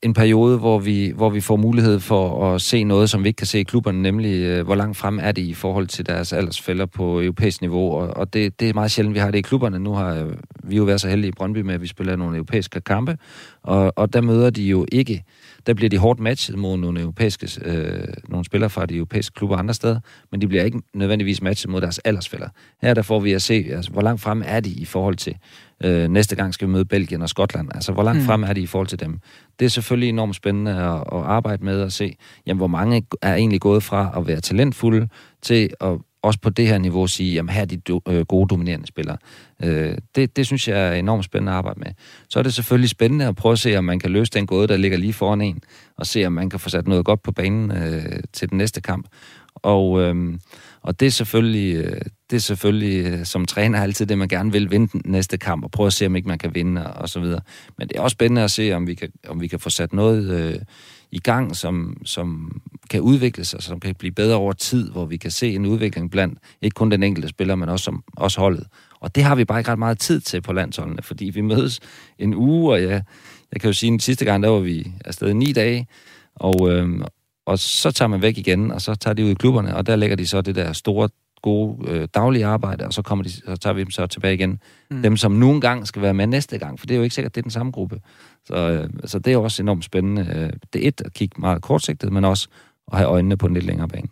en 0.03 0.15
periode, 0.15 0.59
hvor 0.59 0.79
vi, 0.79 1.13
hvor 1.17 1.31
vi 1.31 1.41
får 1.41 1.57
mulighed 1.57 2.01
for 2.01 2.55
at 2.55 2.63
se 2.63 2.85
noget, 2.85 3.11
som 3.11 3.25
vi 3.25 3.29
ikke 3.29 3.37
kan 3.37 3.47
se 3.47 3.61
i 3.61 3.63
klubberne, 3.63 4.03
nemlig 4.03 4.35
øh, 4.43 4.65
hvor 4.65 4.75
langt 4.75 4.97
frem 4.97 5.19
er 5.23 5.33
det 5.33 5.43
i 5.43 5.55
forhold 5.55 5.87
til 5.87 6.07
deres 6.07 6.33
aldersfælder 6.33 6.87
på 6.87 7.21
europæisk 7.21 7.61
niveau, 7.61 7.93
og, 7.93 8.17
og 8.17 8.33
det, 8.33 8.61
det 8.61 8.69
er 8.69 8.75
meget 8.75 8.91
sjældent, 8.91 9.15
vi 9.15 9.21
har 9.21 9.31
det 9.31 9.39
i 9.39 9.43
klubberne. 9.43 9.79
Nu 9.79 9.93
har 9.93 10.15
øh, 10.15 10.33
vi 10.65 10.77
jo 10.77 10.85
været 10.85 11.01
så 11.01 11.09
heldige 11.09 11.29
i 11.29 11.33
Brøndby 11.33 11.59
med, 11.59 11.75
at 11.75 11.83
vi 11.83 11.87
spiller 11.87 12.17
nogle 12.17 12.37
europæiske 12.37 12.81
kampe, 12.81 13.19
og, 13.63 13.93
og 13.97 14.13
der 14.13 14.21
møder 14.21 14.51
de 14.51 14.63
jo 14.63 14.87
ikke 14.93 15.25
der 15.67 15.75
bliver 15.75 15.89
de 15.89 15.99
hårdt 15.99 16.21
matchet 16.21 16.59
mod 16.59 16.77
nogle 16.77 17.01
europæiske, 17.01 17.61
øh, 17.65 18.09
nogle 18.29 18.45
spillere 18.45 18.71
fra 18.71 18.87
de 18.87 18.97
europæiske 18.97 19.35
klubber 19.35 19.57
andre 19.57 19.75
steder, 19.75 20.01
men 20.31 20.41
de 20.41 20.49
bliver 20.49 20.65
ikke 20.65 20.83
nødvendigvis 20.95 21.43
matchet 21.43 21.71
mod 21.71 21.81
deres 21.81 21.99
aldersfælder. 21.99 22.49
Her 22.83 22.95
der 22.95 23.03
får 23.03 23.21
vi 23.21 23.33
at 23.33 23.43
se, 23.43 23.67
altså, 23.71 23.91
hvor 23.91 24.03
langt 24.03 24.21
frem 24.21 24.43
er 24.47 24.61
de 24.61 24.71
i 24.71 24.85
forhold 24.85 25.17
til 25.17 25.37
øh, 25.85 26.09
næste 26.09 26.37
gang 26.37 26.55
skal 26.55 26.69
vi 26.69 26.73
møde 26.73 26.85
Belgien 26.85 27.23
og 27.23 27.29
Skotland. 27.29 27.69
Altså, 27.75 27.93
hvor 27.93 28.03
langt 28.03 28.21
mm. 28.21 28.27
frem 28.27 28.43
er 28.43 28.53
de 28.53 28.61
i 28.61 28.67
forhold 28.67 28.87
til 28.87 29.01
dem? 29.01 29.21
Det 29.59 29.65
er 29.65 29.69
selvfølgelig 29.69 30.09
enormt 30.09 30.37
spændende 30.37 30.71
at, 30.71 31.01
at 31.13 31.25
arbejde 31.25 31.65
med 31.65 31.83
og 31.83 31.93
se, 31.93 32.17
jamen, 32.47 32.59
hvor 32.59 32.67
mange 32.67 33.07
er 33.23 33.35
egentlig 33.35 33.61
gået 33.61 33.83
fra 33.83 34.15
at 34.17 34.27
være 34.27 34.41
talentfulde 34.41 35.09
til 35.43 35.71
at 35.81 35.99
også 36.23 36.41
på 36.41 36.51
det 36.51 36.69
her 36.69 36.79
niveau 36.79 37.07
sige, 37.07 37.35
jamen 37.35 37.49
her 37.49 37.61
er 37.61 37.67
de 37.67 37.77
do, 37.77 38.01
øh, 38.09 38.21
gode 38.21 38.49
dominerende 38.49 38.87
spillere. 38.87 39.17
Øh, 39.63 39.99
det, 40.15 40.37
det 40.37 40.47
synes 40.47 40.69
jeg 40.69 40.89
er 40.89 40.93
enormt 40.93 41.25
spændende 41.25 41.53
at 41.53 41.59
arbejde 41.59 41.81
med. 41.81 41.93
Så 42.29 42.39
er 42.39 42.43
det 42.43 42.55
selvfølgelig 42.55 42.91
spændende 42.91 43.27
at 43.27 43.37
prøve 43.37 43.53
at 43.53 43.59
se, 43.59 43.77
om 43.77 43.85
man 43.85 43.99
kan 43.99 44.11
løse 44.11 44.33
den 44.33 44.47
gåde, 44.47 44.69
der 44.69 44.77
ligger 44.77 44.99
lige 44.99 45.13
foran 45.13 45.41
en, 45.41 45.61
og 45.97 46.07
se, 46.07 46.25
om 46.25 46.33
man 46.33 46.51
kan 46.51 46.61
få 46.61 46.69
sat 46.69 46.89
noget 46.89 47.05
godt 47.05 47.23
på 47.23 47.33
banen 47.33 47.71
øh, 47.71 48.21
til 48.33 48.51
den 48.51 48.59
næste 48.59 48.81
kamp. 48.81 49.07
Og, 49.55 50.01
øh, 50.01 50.39
og 50.83 51.01
det 51.01 51.07
er 51.07 51.11
selvfølgelig, 51.11 51.77
øh, 51.77 52.01
det 52.31 52.37
er 52.37 52.41
selvfølgelig 52.41 53.07
øh, 53.07 53.25
som 53.25 53.45
træner 53.45 53.83
altid 53.83 54.07
det, 54.07 54.19
man 54.19 54.29
gerne 54.29 54.53
vil 54.53 54.71
vinde 54.71 54.89
den 54.93 55.03
næste 55.05 55.39
kamp, 55.39 55.65
og 55.65 55.71
prøve 55.71 55.87
at 55.87 55.93
se, 55.93 56.07
om 56.07 56.17
ikke 56.17 56.29
man 56.29 56.39
kan 56.39 56.55
vinde, 56.55 56.95
og 56.95 57.09
så 57.09 57.21
videre. 57.21 57.41
Men 57.79 57.89
det 57.89 57.97
er 57.97 58.01
også 58.01 58.15
spændende 58.15 58.43
at 58.43 58.51
se, 58.51 58.73
om 58.73 58.87
vi 58.87 58.95
kan, 58.95 59.09
om 59.29 59.41
vi 59.41 59.47
kan 59.47 59.61
få 59.61 59.71
sat 59.71 59.93
noget 59.93 60.31
øh, 60.31 60.59
i 61.11 61.19
gang, 61.19 61.57
som, 61.57 61.97
som 62.05 62.61
kan 62.91 63.01
udvikle 63.01 63.45
sig, 63.45 63.63
som 63.63 63.81
kan 63.81 63.95
blive 63.95 64.13
bedre 64.13 64.37
over 64.37 64.53
tid, 64.53 64.91
hvor 64.91 65.05
vi 65.05 65.17
kan 65.17 65.31
se 65.31 65.55
en 65.55 65.67
udvikling 65.67 66.11
blandt 66.11 66.39
ikke 66.63 66.75
kun 66.75 66.91
den 66.91 67.03
enkelte 67.03 67.29
spiller, 67.29 67.55
men 67.55 67.69
også, 67.69 67.85
som, 67.85 68.05
også 68.17 68.41
holdet. 68.41 68.67
Og 69.01 69.15
det 69.15 69.23
har 69.23 69.35
vi 69.35 69.45
bare 69.45 69.59
ikke 69.59 69.71
ret 69.71 69.79
meget 69.79 69.99
tid 69.99 70.21
til 70.21 70.41
på 70.41 70.53
landsholdene, 70.53 71.03
fordi 71.03 71.25
vi 71.25 71.41
mødes 71.41 71.81
en 72.19 72.35
uge, 72.35 72.73
og 72.73 72.83
jeg, 72.83 73.03
jeg 73.53 73.61
kan 73.61 73.69
jo 73.69 73.75
sige, 73.75 73.95
at 73.95 74.03
sidste 74.03 74.25
gang, 74.25 74.43
der 74.43 74.49
var 74.49 74.61
vi 74.61 74.93
afsted 75.05 75.35
ni 75.35 75.53
dage, 75.53 75.87
og, 76.35 76.71
øh, 76.71 77.01
og 77.47 77.59
så 77.59 77.91
tager 77.91 78.09
man 78.09 78.23
væk 78.23 78.39
igen, 78.39 78.71
og 78.71 78.83
så 78.83 78.95
tager 78.95 79.15
de 79.15 79.25
ud 79.25 79.31
i 79.31 79.35
klubberne, 79.35 79.77
og 79.77 79.87
der 79.87 79.97
lægger 79.97 80.17
de 80.17 80.27
så 80.27 80.41
det 80.41 80.55
der 80.55 80.73
store, 80.73 81.09
gode 81.47 81.91
øh, 81.91 82.09
daglige 82.15 82.47
arbejde, 82.47 82.87
og 82.87 82.93
så, 82.93 83.03
kommer 83.03 83.23
de, 83.23 83.31
så 83.31 83.57
tager 83.57 83.75
vi 83.75 83.81
dem 83.81 83.91
så 83.91 84.07
tilbage 84.07 84.35
igen. 84.35 84.61
Mm. 84.91 85.03
Dem, 85.03 85.17
som 85.17 85.33
nu 85.33 85.51
engang 85.51 85.87
skal 85.87 86.03
være 86.03 86.15
med 86.15 86.27
næste 86.27 86.59
gang, 86.59 86.79
for 86.79 86.87
det 86.87 86.95
er 86.95 86.99
jo 86.99 87.03
ikke 87.03 87.15
sikkert, 87.15 87.31
at 87.31 87.35
det 87.35 87.41
er 87.41 87.43
den 87.43 87.51
samme 87.51 87.73
gruppe. 87.73 88.01
Så, 88.47 88.55
øh, 88.55 88.91
så 89.05 89.19
det 89.19 89.33
er 89.33 89.37
også 89.37 89.63
enormt 89.63 89.85
spændende. 89.85 90.23
Øh, 90.23 90.53
det 90.73 90.85
er 90.85 90.89
et, 90.89 91.01
at 91.05 91.13
kigge 91.13 91.41
meget 91.41 91.63
kortsigtet, 91.63 92.13
men 92.13 92.25
også 92.25 92.49
at 92.93 92.99
have 92.99 93.09
øjnene 93.09 93.37
på 93.37 93.47
en 93.47 93.55
lidt 93.55 93.65
længere 93.65 93.89
bane. 93.89 94.09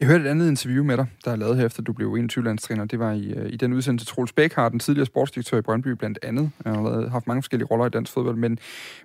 Jeg 0.00 0.08
hørte 0.08 0.24
et 0.24 0.28
andet 0.28 0.48
interview 0.48 0.84
med 0.84 0.96
dig, 0.96 1.06
der 1.24 1.30
er 1.30 1.36
lavet 1.36 1.56
her 1.56 1.66
efter, 1.66 1.82
du 1.82 1.92
blev 1.92 2.14
21-landstræner. 2.14 2.84
Det 2.84 2.98
var 2.98 3.12
i, 3.12 3.32
øh, 3.32 3.52
i 3.52 3.56
den 3.56 3.72
udsendelse, 3.72 4.06
Troels 4.06 4.32
har 4.54 4.68
den 4.68 4.78
tidligere 4.78 5.06
sportsdirektør 5.06 5.58
i 5.58 5.60
Brøndby 5.60 5.88
blandt 5.88 6.18
andet. 6.22 6.50
Han 6.66 6.74
har 6.74 7.08
haft 7.08 7.26
mange 7.26 7.42
forskellige 7.42 7.66
roller 7.66 7.86
i 7.86 7.88
dansk 7.88 8.12
fodbold, 8.12 8.36
men, 8.36 8.58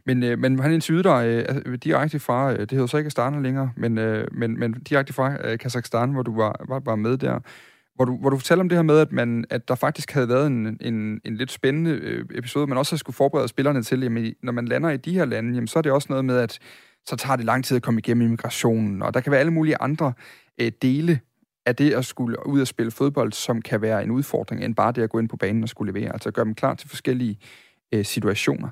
men, 0.06 0.24
øh, 0.24 0.40
men 0.40 0.60
han 0.60 0.74
interviewede 0.74 1.04
dig 1.04 1.28
øh, 1.28 1.46
altså, 1.50 1.76
direkte 1.76 2.20
fra, 2.20 2.58
det 2.58 2.72
hedder 2.72 2.86
så 2.86 2.98
ikke 2.98 3.08
Astana 3.08 3.40
længere, 3.40 3.72
men, 3.78 3.94
men, 4.32 4.60
men 4.60 4.74
direkte 4.74 5.14
fra 5.14 5.56
Kazakhstan, 5.56 6.12
hvor 6.12 6.22
du 6.22 6.36
var, 6.36 6.66
var, 6.68 6.80
var 6.86 6.96
med 6.96 7.18
der. 7.18 7.40
Hvor 7.96 8.06
du, 8.06 8.18
hvor 8.18 8.30
du 8.30 8.38
fortæller 8.38 8.64
om 8.64 8.70
det 8.70 8.78
her 8.78 8.84
med, 8.84 9.00
at, 9.00 9.12
man, 9.12 9.46
at 9.50 9.68
der 9.68 9.76
faktisk 9.76 10.12
havde 10.12 10.30
været 10.30 10.48
en, 10.48 10.78
en, 10.82 11.22
en 11.26 11.36
lidt 11.36 11.52
spændende 11.52 12.24
episode, 12.36 12.68
man 12.68 12.78
også 12.78 12.98
skulle 12.98 13.16
forberede 13.16 13.48
spillerne 13.48 13.84
til. 13.84 14.02
Jamen, 14.02 14.34
når 14.44 14.52
man 14.52 14.66
lander 14.66 14.90
i 14.90 14.98
de 14.98 15.14
her 15.14 15.26
lande, 15.26 15.54
jamen, 15.54 15.68
så 15.68 15.80
er 15.80 15.82
det 15.82 15.92
også 15.92 16.08
noget 16.10 16.26
med, 16.26 16.38
at 16.38 16.60
så 17.08 17.16
tager 17.16 17.36
det 17.36 17.46
lang 17.46 17.66
tid 17.66 17.78
at 17.78 17.84
komme 17.84 18.00
igennem 18.00 18.26
immigrationen, 18.26 19.02
og 19.02 19.14
der 19.14 19.20
kan 19.20 19.32
være 19.32 19.40
alle 19.40 19.54
mulige 19.54 19.82
andre 19.82 20.14
øh, 20.62 20.72
dele 20.82 21.20
af 21.66 21.76
det 21.76 21.94
at 21.94 22.06
skulle 22.06 22.48
ud 22.48 22.62
og 22.62 22.68
spille 22.68 22.92
fodbold, 22.92 23.34
som 23.34 23.62
kan 23.62 23.82
være 23.82 24.04
en 24.04 24.12
udfordring, 24.12 24.64
end 24.64 24.76
bare 24.76 24.92
det 24.92 25.02
at 25.02 25.10
gå 25.10 25.20
ind 25.20 25.30
på 25.30 25.38
banen 25.38 25.64
og 25.64 25.70
skulle 25.70 25.94
levere, 25.94 26.14
altså 26.14 26.32
gøre 26.32 26.46
dem 26.46 26.56
klar 26.56 26.76
til 26.76 26.90
forskellige 26.90 27.40
øh, 27.94 28.06
situationer. 28.06 28.70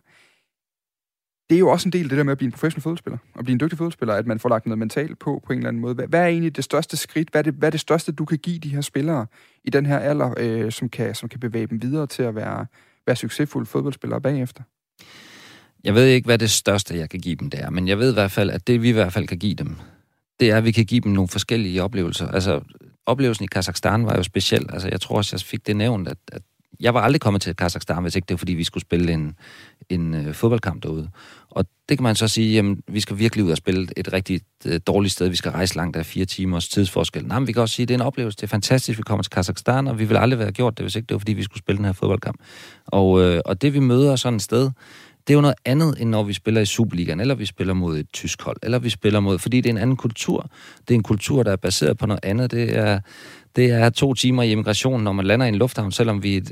Det 1.50 1.56
er 1.56 1.60
jo 1.60 1.70
også 1.70 1.88
en 1.88 1.94
del 1.94 2.04
af 2.04 2.10
det 2.10 2.18
der 2.18 2.24
med 2.24 2.32
at 2.32 2.38
blive 2.38 2.48
en 2.48 2.52
professionel 2.52 2.82
fodboldspiller, 2.82 3.18
og 3.34 3.44
blive 3.44 3.54
en 3.54 3.60
dygtig 3.60 3.78
fodboldspiller, 3.78 4.14
at 4.14 4.28
man 4.28 4.40
får 4.40 4.50
lagt 4.50 4.66
noget 4.66 4.80
mentalt 4.80 5.20
på, 5.20 5.42
på 5.46 5.54
en 5.54 5.60
eller 5.60 5.68
anden 5.68 5.82
måde. 5.82 5.94
Hvad, 5.94 6.08
hvad 6.08 6.22
er 6.22 6.28
egentlig 6.28 6.56
det 6.56 6.64
største 6.64 6.98
skridt? 6.98 7.30
Hvad 7.30 7.42
er 7.42 7.44
det, 7.44 7.54
hvad 7.54 7.70
er 7.70 7.72
det 7.72 7.80
største, 7.80 8.12
du 8.12 8.26
kan 8.26 8.38
give 8.38 8.60
de 8.60 8.70
her 8.70 8.82
spillere 8.82 9.28
i 9.64 9.70
den 9.70 9.86
her 9.86 10.00
alder, 10.00 10.34
øh, 10.38 10.72
som, 10.72 10.90
kan, 10.90 11.16
som 11.16 11.30
kan 11.30 11.40
bevæge 11.40 11.68
dem 11.68 11.82
videre 11.82 12.08
til 12.08 12.24
at 12.24 12.36
være, 12.36 12.66
være 13.08 13.16
succesfulde 13.16 13.66
fodboldspillere 13.66 14.22
bagefter? 14.22 14.64
Jeg 15.86 15.96
ved 15.96 16.06
ikke, 16.06 16.26
hvad 16.26 16.38
det 16.38 16.52
største, 16.52 16.98
jeg 16.98 17.10
kan 17.10 17.20
give 17.20 17.36
dem, 17.36 17.50
det 17.50 17.60
er, 17.60 17.70
men 17.70 17.88
jeg 17.88 18.00
ved 18.00 18.12
i 18.12 18.14
hvert 18.14 18.32
fald, 18.32 18.50
at 18.50 18.68
det 18.68 18.82
vi 18.82 18.90
i 18.90 18.92
hvert 18.92 19.14
fald 19.14 19.28
kan 19.28 19.38
give 19.38 19.54
dem, 19.54 19.76
det 20.40 20.52
er, 20.52 20.58
at 20.58 20.66
vi 20.66 20.72
kan 20.72 20.86
give 20.86 21.02
dem 21.02 21.12
nogle 21.12 21.28
forskellige 21.28 21.84
oplevelser. 21.84 22.28
Altså, 22.28 22.62
oplevelsen 23.06 23.44
i 23.44 23.48
Kazakhstan 23.48 24.06
var 24.06 24.16
jo 24.16 24.24
speciel. 24.24 24.66
Altså, 24.74 24.90
jeg 24.90 25.02
tror 25.02 25.18
også, 25.18 25.36
jeg 25.36 25.42
fik 25.42 25.68
det 25.68 25.76
nævnt, 25.76 26.08
at, 26.08 26.18
at 26.32 26.42
jeg 26.80 26.94
var 26.94 27.02
aldrig 27.02 27.22
kommet 27.22 27.42
til 27.42 27.56
Kazakhstan, 27.56 28.02
hvis 28.02 28.16
ikke 28.16 28.26
det 28.26 28.34
var, 28.34 28.38
fordi 28.38 28.54
vi 28.54 28.64
skulle 28.64 28.82
spille 28.82 29.12
en, 29.14 29.36
en 29.90 30.14
øh, 30.14 30.34
fodboldkamp 30.34 30.84
derude. 30.84 31.10
Og 31.50 31.66
det 31.90 31.98
kan 31.98 32.04
man 32.04 32.16
så 32.16 32.28
sige, 32.28 32.54
jamen, 32.54 32.82
vi 32.88 33.00
skal 33.00 33.18
virkelig 33.18 33.46
ud 33.46 33.52
og 33.52 33.58
spille 33.58 33.88
et 33.98 34.14
rigtig 34.14 34.42
øh, 34.66 34.80
dårligt 34.88 35.14
sted. 35.14 35.30
Vi 35.30 35.36
skal 35.36 35.52
rejse 35.52 35.76
langt 35.76 35.98
af 35.98 36.06
fire 36.06 36.26
timers 36.26 36.70
tidsforskel. 36.70 37.26
Nej, 37.26 37.40
men 37.40 37.48
vi 37.48 37.52
kan 37.52 37.62
også 37.62 37.76
sige, 37.76 37.84
at 37.84 37.88
det 37.88 37.94
er 37.94 37.98
en 37.98 38.06
oplevelse. 38.08 38.36
Det 38.38 38.44
er 38.44 38.48
fantastisk, 38.48 38.98
vi 38.98 39.04
kommer 39.04 39.24
til 39.24 39.30
Kazakhstan, 39.30 39.88
og 39.88 40.00
vi 40.00 40.06
vil 40.06 40.18
aldrig 40.18 40.40
være 40.40 40.52
gjort 40.52 40.78
det, 40.78 40.84
hvis 40.84 40.96
ikke 40.96 41.06
det 41.06 41.16
var, 41.16 41.20
fordi 41.20 41.34
vi 41.34 41.44
skulle 41.44 41.60
spille 41.60 41.78
den 41.78 41.86
her 41.86 41.94
fodboldkamp. 41.94 42.40
Og, 42.86 43.22
øh, 43.22 43.42
og 43.46 43.62
det, 43.62 43.74
vi 43.74 43.80
møder 43.80 44.16
sådan 44.16 44.36
et 44.36 44.42
sted, 44.42 44.72
det 45.28 45.34
er 45.34 45.36
jo 45.36 45.42
noget 45.42 45.56
andet, 45.66 46.02
end 46.02 46.10
når 46.10 46.24
vi 46.24 46.34
spiller 46.34 46.62
i 46.62 46.66
Superligaen, 46.66 47.20
eller 47.20 47.36
vi 47.36 47.46
spiller 47.46 47.74
mod 47.74 47.98
et 47.98 48.08
tysk 48.14 48.42
hold, 48.42 48.58
eller 48.64 48.80
vi 48.80 48.90
spiller 48.90 49.20
mod, 49.20 49.40
fordi 49.40 49.62
det 49.62 49.70
er 49.70 49.74
en 49.74 49.78
anden 49.78 49.98
kultur. 49.98 50.50
Det 50.88 50.94
er 50.94 50.96
en 50.96 51.04
kultur, 51.04 51.44
der 51.44 51.52
er 51.52 51.56
baseret 51.56 51.98
på 51.98 52.06
noget 52.06 52.26
andet. 52.26 52.52
Det 52.52 52.78
er, 52.78 53.00
det 53.56 53.72
er 53.72 53.90
to 53.90 54.14
timer 54.14 54.44
i 54.44 54.52
immigration, 54.52 55.04
når 55.04 55.12
man 55.12 55.26
lander 55.26 55.46
i 55.46 55.50
en 55.50 55.56
lufthavn, 55.56 55.92
selvom 55.92 56.24
vi, 56.24 56.44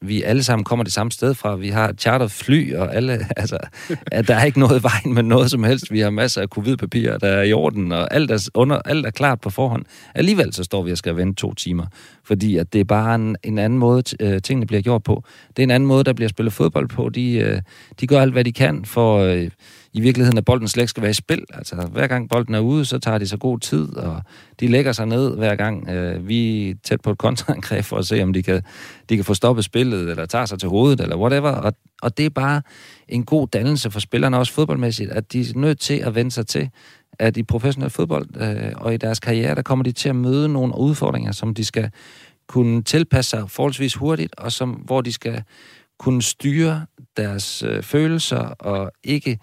vi 0.00 0.22
alle 0.22 0.42
sammen 0.42 0.64
kommer 0.64 0.84
det 0.84 0.92
samme 0.92 1.12
sted 1.12 1.34
fra. 1.34 1.56
Vi 1.56 1.68
har 1.68 1.92
charteret 1.98 2.30
fly, 2.30 2.74
og 2.74 2.94
alle, 2.94 3.12
altså, 3.36 3.58
at 4.06 4.28
der 4.28 4.34
er 4.34 4.44
ikke 4.44 4.58
noget 4.58 4.82
vejen 4.82 5.14
med 5.14 5.22
noget 5.22 5.50
som 5.50 5.64
helst. 5.64 5.92
Vi 5.92 6.00
har 6.00 6.10
masser 6.10 6.42
af 6.42 6.48
covid-papirer, 6.48 7.18
der 7.18 7.28
er 7.28 7.42
i 7.42 7.52
orden, 7.52 7.92
og 7.92 8.14
alt 8.14 8.30
er, 8.30 8.48
under, 8.54 8.78
alt 8.84 9.06
er 9.06 9.10
klart 9.10 9.40
på 9.40 9.50
forhånd. 9.50 9.84
Alligevel 10.14 10.52
så 10.52 10.64
står 10.64 10.82
vi 10.82 10.92
og 10.92 10.98
skal 10.98 11.16
vente 11.16 11.40
to 11.40 11.54
timer, 11.54 11.86
fordi 12.24 12.56
at 12.56 12.72
det 12.72 12.80
er 12.80 12.84
bare 12.84 13.14
en, 13.14 13.36
en 13.42 13.58
anden 13.58 13.78
måde, 13.78 14.02
øh, 14.20 14.42
tingene 14.42 14.66
bliver 14.66 14.82
gjort 14.82 15.02
på. 15.02 15.24
Det 15.48 15.58
er 15.58 15.64
en 15.64 15.70
anden 15.70 15.86
måde, 15.86 16.04
der 16.04 16.12
bliver 16.12 16.28
spillet 16.28 16.52
fodbold 16.52 16.88
på. 16.88 17.08
De, 17.08 17.34
øh, 17.34 17.60
de 18.00 18.06
gør 18.06 18.20
alt, 18.20 18.32
hvad 18.32 18.44
de 18.44 18.52
kan 18.52 18.84
for... 18.84 19.18
Øh, 19.18 19.50
i 19.94 20.00
virkeligheden, 20.00 20.38
at 20.38 20.44
bolden 20.44 20.68
slet 20.68 20.82
ikke 20.82 20.90
skal 20.90 21.02
være 21.02 21.10
i 21.10 21.14
spil. 21.14 21.44
Altså, 21.54 21.88
hver 21.92 22.06
gang 22.06 22.28
bolden 22.28 22.54
er 22.54 22.60
ude, 22.60 22.84
så 22.84 22.98
tager 22.98 23.18
de 23.18 23.26
så 23.26 23.36
god 23.36 23.58
tid, 23.58 23.96
og 23.96 24.22
de 24.60 24.66
lægger 24.66 24.92
sig 24.92 25.06
ned 25.06 25.36
hver 25.36 25.56
gang. 25.56 25.88
Øh, 25.88 26.28
vi 26.28 26.70
er 26.70 26.74
tæt 26.84 27.00
på 27.00 27.10
et 27.10 27.18
kontraangreb 27.18 27.84
for 27.84 27.96
at 27.96 28.06
se, 28.06 28.22
om 28.22 28.32
de 28.32 28.42
kan, 28.42 28.62
de 29.08 29.16
kan 29.16 29.24
få 29.24 29.34
stoppet 29.34 29.64
spillet, 29.64 30.10
eller 30.10 30.26
tager 30.26 30.46
sig 30.46 30.58
til 30.58 30.68
hovedet, 30.68 31.00
eller 31.00 31.16
whatever. 31.16 31.50
Og, 31.50 31.72
og 32.02 32.18
det 32.18 32.26
er 32.26 32.30
bare 32.30 32.62
en 33.08 33.24
god 33.24 33.48
dannelse 33.48 33.90
for 33.90 34.00
spillerne, 34.00 34.38
også 34.38 34.52
fodboldmæssigt, 34.52 35.10
at 35.10 35.32
de 35.32 35.40
er 35.40 35.44
nødt 35.54 35.80
til 35.80 35.94
at 35.94 36.14
vende 36.14 36.30
sig 36.30 36.46
til, 36.46 36.70
at 37.18 37.36
i 37.36 37.42
professionel 37.42 37.90
fodbold 37.90 38.26
øh, 38.36 38.72
og 38.76 38.94
i 38.94 38.96
deres 38.96 39.20
karriere, 39.20 39.54
der 39.54 39.62
kommer 39.62 39.82
de 39.82 39.92
til 39.92 40.08
at 40.08 40.16
møde 40.16 40.48
nogle 40.48 40.78
udfordringer, 40.78 41.32
som 41.32 41.54
de 41.54 41.64
skal 41.64 41.90
kunne 42.48 42.82
tilpasse 42.82 43.30
sig 43.30 43.50
forholdsvis 43.50 43.94
hurtigt, 43.94 44.34
og 44.38 44.52
som, 44.52 44.70
hvor 44.70 45.00
de 45.00 45.12
skal 45.12 45.42
kunne 45.98 46.22
styre 46.22 46.86
deres 47.16 47.62
øh, 47.62 47.82
følelser 47.82 48.38
og 48.38 48.92
ikke 49.04 49.38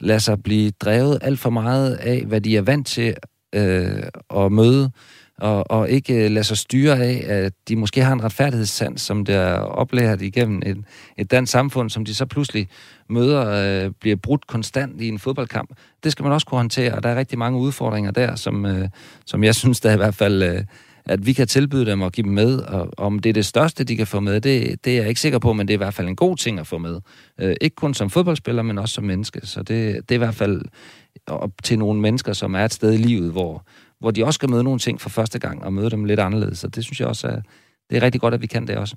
lader 0.00 0.18
sig 0.18 0.42
blive 0.42 0.70
drevet 0.70 1.18
alt 1.22 1.38
for 1.38 1.50
meget 1.50 1.94
af, 1.94 2.24
hvad 2.26 2.40
de 2.40 2.56
er 2.56 2.62
vant 2.62 2.86
til 2.86 3.14
øh, 3.54 4.02
at 4.36 4.52
møde, 4.52 4.90
og, 5.38 5.70
og 5.70 5.90
ikke 5.90 6.24
øh, 6.24 6.30
lade 6.30 6.44
sig 6.44 6.58
styre 6.58 6.98
af, 6.98 7.24
at 7.28 7.52
de 7.68 7.76
måske 7.76 8.04
har 8.04 8.12
en 8.12 8.24
retfærdighedssand, 8.24 8.98
som 8.98 9.24
der 9.24 9.38
er 9.38 9.58
oplært 9.58 10.22
igennem 10.22 10.62
et, 10.66 10.84
et 11.18 11.30
dansk 11.30 11.52
samfund, 11.52 11.90
som 11.90 12.04
de 12.04 12.14
så 12.14 12.26
pludselig 12.26 12.68
møder, 13.08 13.84
øh, 13.84 13.90
bliver 14.00 14.16
brudt 14.16 14.46
konstant 14.46 15.00
i 15.00 15.08
en 15.08 15.18
fodboldkamp. 15.18 15.70
Det 16.04 16.12
skal 16.12 16.22
man 16.22 16.32
også 16.32 16.46
kunne 16.46 16.58
håndtere, 16.58 16.94
og 16.94 17.02
der 17.02 17.08
er 17.08 17.16
rigtig 17.16 17.38
mange 17.38 17.58
udfordringer 17.58 18.10
der, 18.10 18.36
som, 18.36 18.66
øh, 18.66 18.88
som 19.26 19.44
jeg 19.44 19.54
synes, 19.54 19.80
der 19.80 19.92
i 19.92 19.96
hvert 19.96 20.14
fald... 20.14 20.42
Øh, 20.42 20.64
at 21.04 21.26
vi 21.26 21.32
kan 21.32 21.48
tilbyde 21.48 21.86
dem 21.86 22.02
og 22.02 22.12
give 22.12 22.24
dem 22.24 22.32
med, 22.32 22.58
og 22.58 22.90
om 22.96 23.18
det 23.18 23.30
er 23.30 23.34
det 23.34 23.46
største, 23.46 23.84
de 23.84 23.96
kan 23.96 24.06
få 24.06 24.20
med, 24.20 24.40
det, 24.40 24.84
det 24.84 24.92
er 24.92 25.00
jeg 25.00 25.08
ikke 25.08 25.20
sikker 25.20 25.38
på, 25.38 25.52
men 25.52 25.68
det 25.68 25.74
er 25.74 25.76
i 25.76 25.84
hvert 25.84 25.94
fald 25.94 26.08
en 26.08 26.16
god 26.16 26.36
ting 26.36 26.58
at 26.58 26.66
få 26.66 26.78
med. 26.78 27.00
Øh, 27.40 27.56
ikke 27.60 27.76
kun 27.76 27.94
som 27.94 28.10
fodboldspiller, 28.10 28.62
men 28.62 28.78
også 28.78 28.94
som 28.94 29.04
menneske. 29.04 29.46
Så 29.46 29.62
det, 29.62 30.08
det 30.08 30.10
er 30.10 30.14
i 30.14 30.18
hvert 30.18 30.34
fald 30.34 30.62
op 31.26 31.52
til 31.62 31.78
nogle 31.78 32.00
mennesker, 32.00 32.32
som 32.32 32.54
er 32.54 32.64
et 32.64 32.72
sted 32.72 32.92
i 32.92 32.96
livet, 32.96 33.32
hvor, 33.32 33.66
hvor 33.98 34.10
de 34.10 34.24
også 34.24 34.38
skal 34.38 34.50
møde 34.50 34.64
nogle 34.64 34.78
ting 34.78 35.00
for 35.00 35.08
første 35.08 35.38
gang, 35.38 35.64
og 35.64 35.72
møde 35.72 35.90
dem 35.90 36.04
lidt 36.04 36.20
anderledes. 36.20 36.58
Så 36.58 36.68
det 36.68 36.84
synes 36.84 37.00
jeg 37.00 37.08
også 37.08 37.28
er, 37.28 37.40
det 37.90 37.96
er 37.96 38.02
rigtig 38.02 38.20
godt, 38.20 38.34
at 38.34 38.42
vi 38.42 38.46
kan 38.46 38.66
det 38.66 38.76
også. 38.76 38.96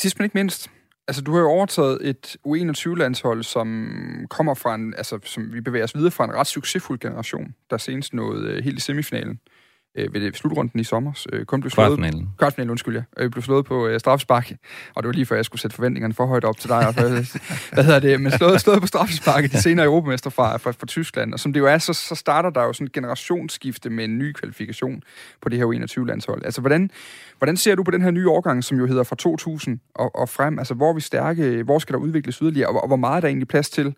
Sidst 0.00 0.18
men 0.18 0.24
ikke 0.24 0.38
mindst, 0.38 0.70
altså 1.08 1.22
du 1.22 1.32
har 1.32 1.40
jo 1.40 1.48
overtaget 1.48 2.08
et 2.08 2.36
U21-landshold, 2.46 3.42
som 3.42 3.90
kommer 4.30 4.54
fra 4.54 4.74
en, 4.74 4.94
altså 4.96 5.18
som 5.24 5.52
vi 5.52 5.60
bevæger 5.60 5.84
os 5.84 5.94
videre 5.94 6.10
fra 6.10 6.24
en 6.24 6.34
ret 6.34 6.46
succesfuld 6.46 6.98
generation, 6.98 7.54
der 7.70 7.76
senest 7.76 8.14
nåede 8.14 8.48
øh, 8.48 8.64
helt 8.64 8.78
i 8.78 8.80
semifinalen 8.80 9.30
øh, 9.30 9.59
ved 9.94 10.32
slutrunden 10.32 10.80
i 10.80 10.84
sommer. 10.84 11.26
Øh, 11.32 11.44
kun 11.44 11.60
blev 11.60 11.70
slået... 11.70 11.86
Kvartfinalen. 11.86 12.28
Kvartfinalen, 12.38 12.70
undskyld, 12.70 12.96
ja. 12.96 13.02
Øh, 13.24 13.30
blev 13.30 13.42
slået 13.42 13.64
på 13.64 13.86
øh, 13.86 14.00
straffespark, 14.00 14.52
og 14.94 15.02
det 15.02 15.06
var 15.06 15.12
lige 15.12 15.26
før, 15.26 15.36
jeg 15.36 15.44
skulle 15.44 15.60
sætte 15.60 15.74
forventningerne 15.74 16.14
for 16.14 16.26
højt 16.26 16.44
op 16.44 16.58
til 16.58 16.68
dig. 16.68 16.94
For, 16.94 17.00
hvad 17.74 17.84
hedder 17.84 18.00
det? 18.00 18.20
Men 18.20 18.32
slået, 18.32 18.60
slået 18.60 18.80
på 18.80 18.86
straffespark 18.86 19.44
de 19.52 19.62
senere 19.62 19.86
europamester 19.86 20.30
fra, 20.30 20.56
fra, 20.56 20.70
fra, 20.70 20.86
Tyskland. 20.86 21.32
Og 21.32 21.40
som 21.40 21.52
det 21.52 21.60
jo 21.60 21.66
er, 21.66 21.78
så, 21.78 21.92
så 21.92 22.14
starter 22.14 22.50
der 22.50 22.62
jo 22.62 22.72
sådan 22.72 22.86
et 22.86 22.92
generationsskifte 22.92 23.90
med 23.90 24.04
en 24.04 24.18
ny 24.18 24.32
kvalifikation 24.32 25.02
på 25.42 25.48
det 25.48 25.58
her 25.58 25.66
U21-landshold. 25.66 26.44
Altså, 26.44 26.60
hvordan, 26.60 26.90
hvordan 27.38 27.56
ser 27.56 27.74
du 27.74 27.82
på 27.82 27.90
den 27.90 28.02
her 28.02 28.10
nye 28.10 28.28
årgang, 28.28 28.64
som 28.64 28.78
jo 28.78 28.86
hedder 28.86 29.02
fra 29.02 29.16
2000 29.16 29.80
og, 29.94 30.16
og 30.16 30.28
frem? 30.28 30.58
Altså, 30.58 30.74
hvor 30.74 30.90
er 30.90 30.94
vi 30.94 31.00
stærke? 31.00 31.62
Hvor 31.62 31.78
skal 31.78 31.92
der 31.92 31.98
udvikles 32.00 32.36
yderligere? 32.36 32.68
Og, 32.68 32.80
og 32.80 32.86
hvor 32.86 32.96
meget 32.96 33.16
er 33.16 33.20
der 33.20 33.28
egentlig 33.28 33.48
plads 33.48 33.70
til 33.70 33.94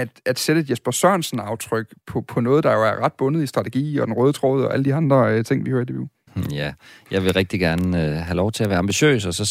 at, 0.00 0.08
at 0.26 0.38
sætte 0.38 0.60
et 0.60 0.70
Jesper 0.70 0.90
Sørensen-aftryk 0.90 1.86
på, 2.06 2.20
på 2.20 2.40
noget, 2.40 2.64
der 2.64 2.72
jo 2.72 2.82
er 2.82 3.04
ret 3.04 3.12
bundet 3.12 3.42
i 3.42 3.46
strategi 3.46 3.98
og 3.98 4.06
den 4.06 4.14
røde 4.14 4.32
tråd 4.32 4.64
og 4.64 4.72
alle 4.72 4.84
de 4.84 4.94
andre 4.94 5.32
øh, 5.32 5.44
ting, 5.44 5.66
vi 5.66 5.70
hører 5.70 5.82
i 5.82 5.84
det 5.84 6.08
hmm, 6.34 6.44
Ja, 6.52 6.72
jeg 7.10 7.24
vil 7.24 7.32
rigtig 7.32 7.60
gerne 7.60 8.04
øh, 8.04 8.16
have 8.16 8.36
lov 8.36 8.52
til 8.52 8.64
at 8.64 8.70
være 8.70 8.78
ambitiøs, 8.78 9.26
og 9.26 9.34
så 9.34 9.44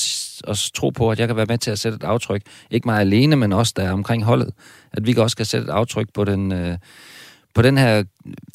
og 0.47 0.57
tro 0.73 0.89
på, 0.89 1.11
at 1.11 1.19
jeg 1.19 1.27
kan 1.27 1.37
være 1.37 1.45
med 1.45 1.57
til 1.57 1.71
at 1.71 1.79
sætte 1.79 1.95
et 1.95 2.03
aftryk. 2.03 2.41
Ikke 2.71 2.87
mig 2.87 2.99
alene, 2.99 3.35
men 3.35 3.53
også 3.53 3.73
der 3.75 3.91
omkring 3.91 4.23
holdet. 4.23 4.53
At 4.93 5.07
vi 5.07 5.15
også 5.17 5.37
kan 5.37 5.45
sætte 5.45 5.67
et 5.67 5.71
aftryk 5.71 6.07
på 6.13 6.23
den, 6.23 6.51
øh, 6.51 6.77
på 7.55 7.61
den 7.61 7.77
her, 7.77 8.03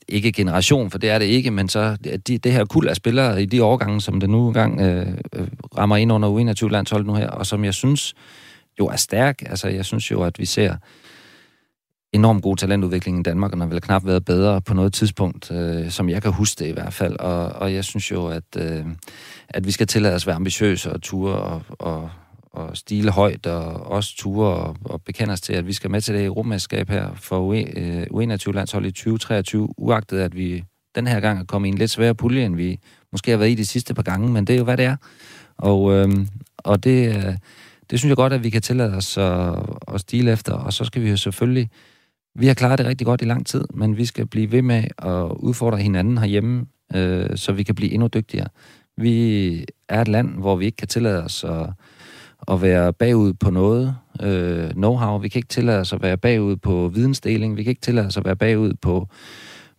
ikke 0.09 0.33
generation, 0.33 0.91
for 0.91 0.99
det 0.99 1.11
er 1.11 1.19
det 1.19 1.27
ikke, 1.27 1.51
men 1.51 1.69
så 1.69 1.97
de, 2.27 2.39
det 2.39 2.53
her 2.53 2.65
kul 2.65 2.89
af 2.89 2.97
spillere 2.97 3.43
i 3.43 3.47
de 3.47 3.65
årgange, 3.65 4.01
som 4.01 4.21
det 4.21 4.31
nu 4.31 4.47
engang 4.47 4.81
øh, 4.81 5.09
øh 5.33 5.49
rammer 5.79 5.97
ind 5.97 6.13
under 6.13 6.29
U21-landsholdet 6.29 7.07
nu 7.07 7.15
her, 7.15 7.29
og 7.29 7.47
som 7.47 7.65
jeg 7.65 7.75
synes 7.75 8.15
jo 8.79 8.87
er 8.87 8.97
stærk. 8.97 9.43
Altså, 9.47 9.69
jeg 9.69 9.85
synes 9.85 10.11
jo, 10.11 10.23
at 10.23 10.39
vi 10.39 10.45
ser 10.45 10.77
enormt 12.15 12.43
god 12.43 12.57
talentudvikling 12.57 13.21
i 13.21 13.23
Danmark, 13.23 13.51
og 13.51 13.53
den 13.53 13.61
har 13.61 13.69
vel 13.69 13.81
knap 13.81 14.07
været 14.07 14.25
bedre 14.25 14.61
på 14.61 14.75
noget 14.75 14.93
tidspunkt, 14.93 15.51
øh, 15.51 15.91
som 15.91 16.09
jeg 16.09 16.23
kan 16.23 16.33
huske 16.33 16.65
det 16.65 16.71
i 16.71 16.73
hvert 16.73 16.93
fald. 16.93 17.17
Og, 17.19 17.47
og 17.49 17.75
jeg 17.75 17.85
synes 17.85 18.11
jo, 18.11 18.27
at, 18.27 18.45
øh, 18.57 18.85
at 19.49 19.67
vi 19.67 19.71
skal 19.71 19.87
tillade 19.87 20.15
os 20.15 20.23
at 20.23 20.27
være 20.27 20.37
ambitiøse 20.37 20.93
og 20.93 21.03
ture 21.03 21.37
og, 21.37 21.63
og, 21.69 22.11
og 22.53 22.77
stile 22.77 23.11
højt, 23.11 23.47
og 23.47 23.87
også 23.91 24.17
ture 24.17 24.55
og, 24.55 24.77
og 24.85 25.03
bekende 25.03 25.33
os 25.33 25.41
til, 25.41 25.53
at 25.53 25.67
vi 25.67 25.73
skal 25.73 25.91
med 25.91 26.01
til 26.01 26.15
det 26.15 26.25
europamæsterskab 26.25 26.89
her 26.89 27.09
for 27.15 27.55
U21-landshold 27.55 28.85
øh, 28.85 28.89
i 28.89 28.93
2023, 28.93 29.69
uagtet 29.79 30.19
at 30.19 30.37
vi 30.37 30.65
den 30.95 31.07
her 31.07 31.21
gang 31.21 31.41
er 31.41 31.45
kommet 31.45 31.69
i 31.69 31.73
en 31.73 31.79
lidt 31.79 31.91
sværere 31.91 32.15
pulje, 32.15 32.45
end 32.45 32.57
vi 32.57 32.79
måske 33.13 33.31
har 33.31 33.39
været 33.39 33.51
i 33.51 33.55
de 33.55 33.67
sidste 33.67 33.95
par 33.95 34.03
gange, 34.03 34.29
men 34.29 34.45
det 34.45 34.55
er 34.55 34.59
jo, 34.59 34.65
hvad 34.65 34.77
det 34.77 34.85
er. 34.85 34.97
Og, 35.59 35.93
øh, 35.93 36.09
og 36.59 36.85
det, 36.85 37.17
øh, 37.17 37.35
det 37.91 37.99
synes 37.99 38.09
jeg 38.09 38.17
godt, 38.17 38.33
at 38.33 38.45
vi 38.45 38.51
kan 38.51 38.63
tillade 38.63 38.97
os 38.97 39.19
at, 39.19 39.55
at 39.95 40.01
stile 40.01 40.33
efter, 40.33 40.53
og 40.53 40.73
så 40.73 40.85
skal 40.85 41.03
vi 41.03 41.11
jo 41.11 41.17
selvfølgelig 41.17 41.71
vi 42.35 42.47
har 42.47 42.55
klaret 42.55 42.79
det 42.79 42.87
rigtig 42.87 43.07
godt 43.07 43.23
i 43.23 43.25
lang 43.25 43.47
tid, 43.47 43.65
men 43.75 43.97
vi 43.97 44.05
skal 44.05 44.27
blive 44.27 44.53
ved 44.53 44.63
med 44.63 44.85
at 44.99 45.33
udfordre 45.37 45.79
hinanden 45.79 46.19
herhjemme, 46.19 46.67
øh, 46.95 47.37
så 47.37 47.53
vi 47.53 47.63
kan 47.63 47.75
blive 47.75 47.93
endnu 47.93 48.09
dygtigere. 48.15 48.49
Vi 48.97 49.67
er 49.89 50.01
et 50.01 50.09
land, 50.09 50.29
hvor 50.29 50.57
vi 50.57 50.65
ikke 50.65 50.77
kan 50.77 50.89
tillade 50.89 51.25
os 51.25 51.45
at, 51.45 51.67
at 52.49 52.63
være 52.63 52.93
bagud 52.93 53.33
på 53.33 53.51
noget 53.51 53.97
øh, 54.23 54.71
know-how. 54.71 55.19
Vi 55.19 55.29
kan 55.29 55.39
ikke 55.39 55.49
tillade 55.49 55.81
os 55.81 55.93
at 55.93 56.03
være 56.03 56.17
bagud 56.17 56.57
på 56.57 56.91
vidensdeling. 56.95 57.57
Vi 57.57 57.63
kan 57.63 57.71
ikke 57.71 57.81
tillade 57.81 58.07
os 58.07 58.17
at 58.17 58.25
være 58.25 58.37
bagud 58.37 58.73
på, 58.83 59.09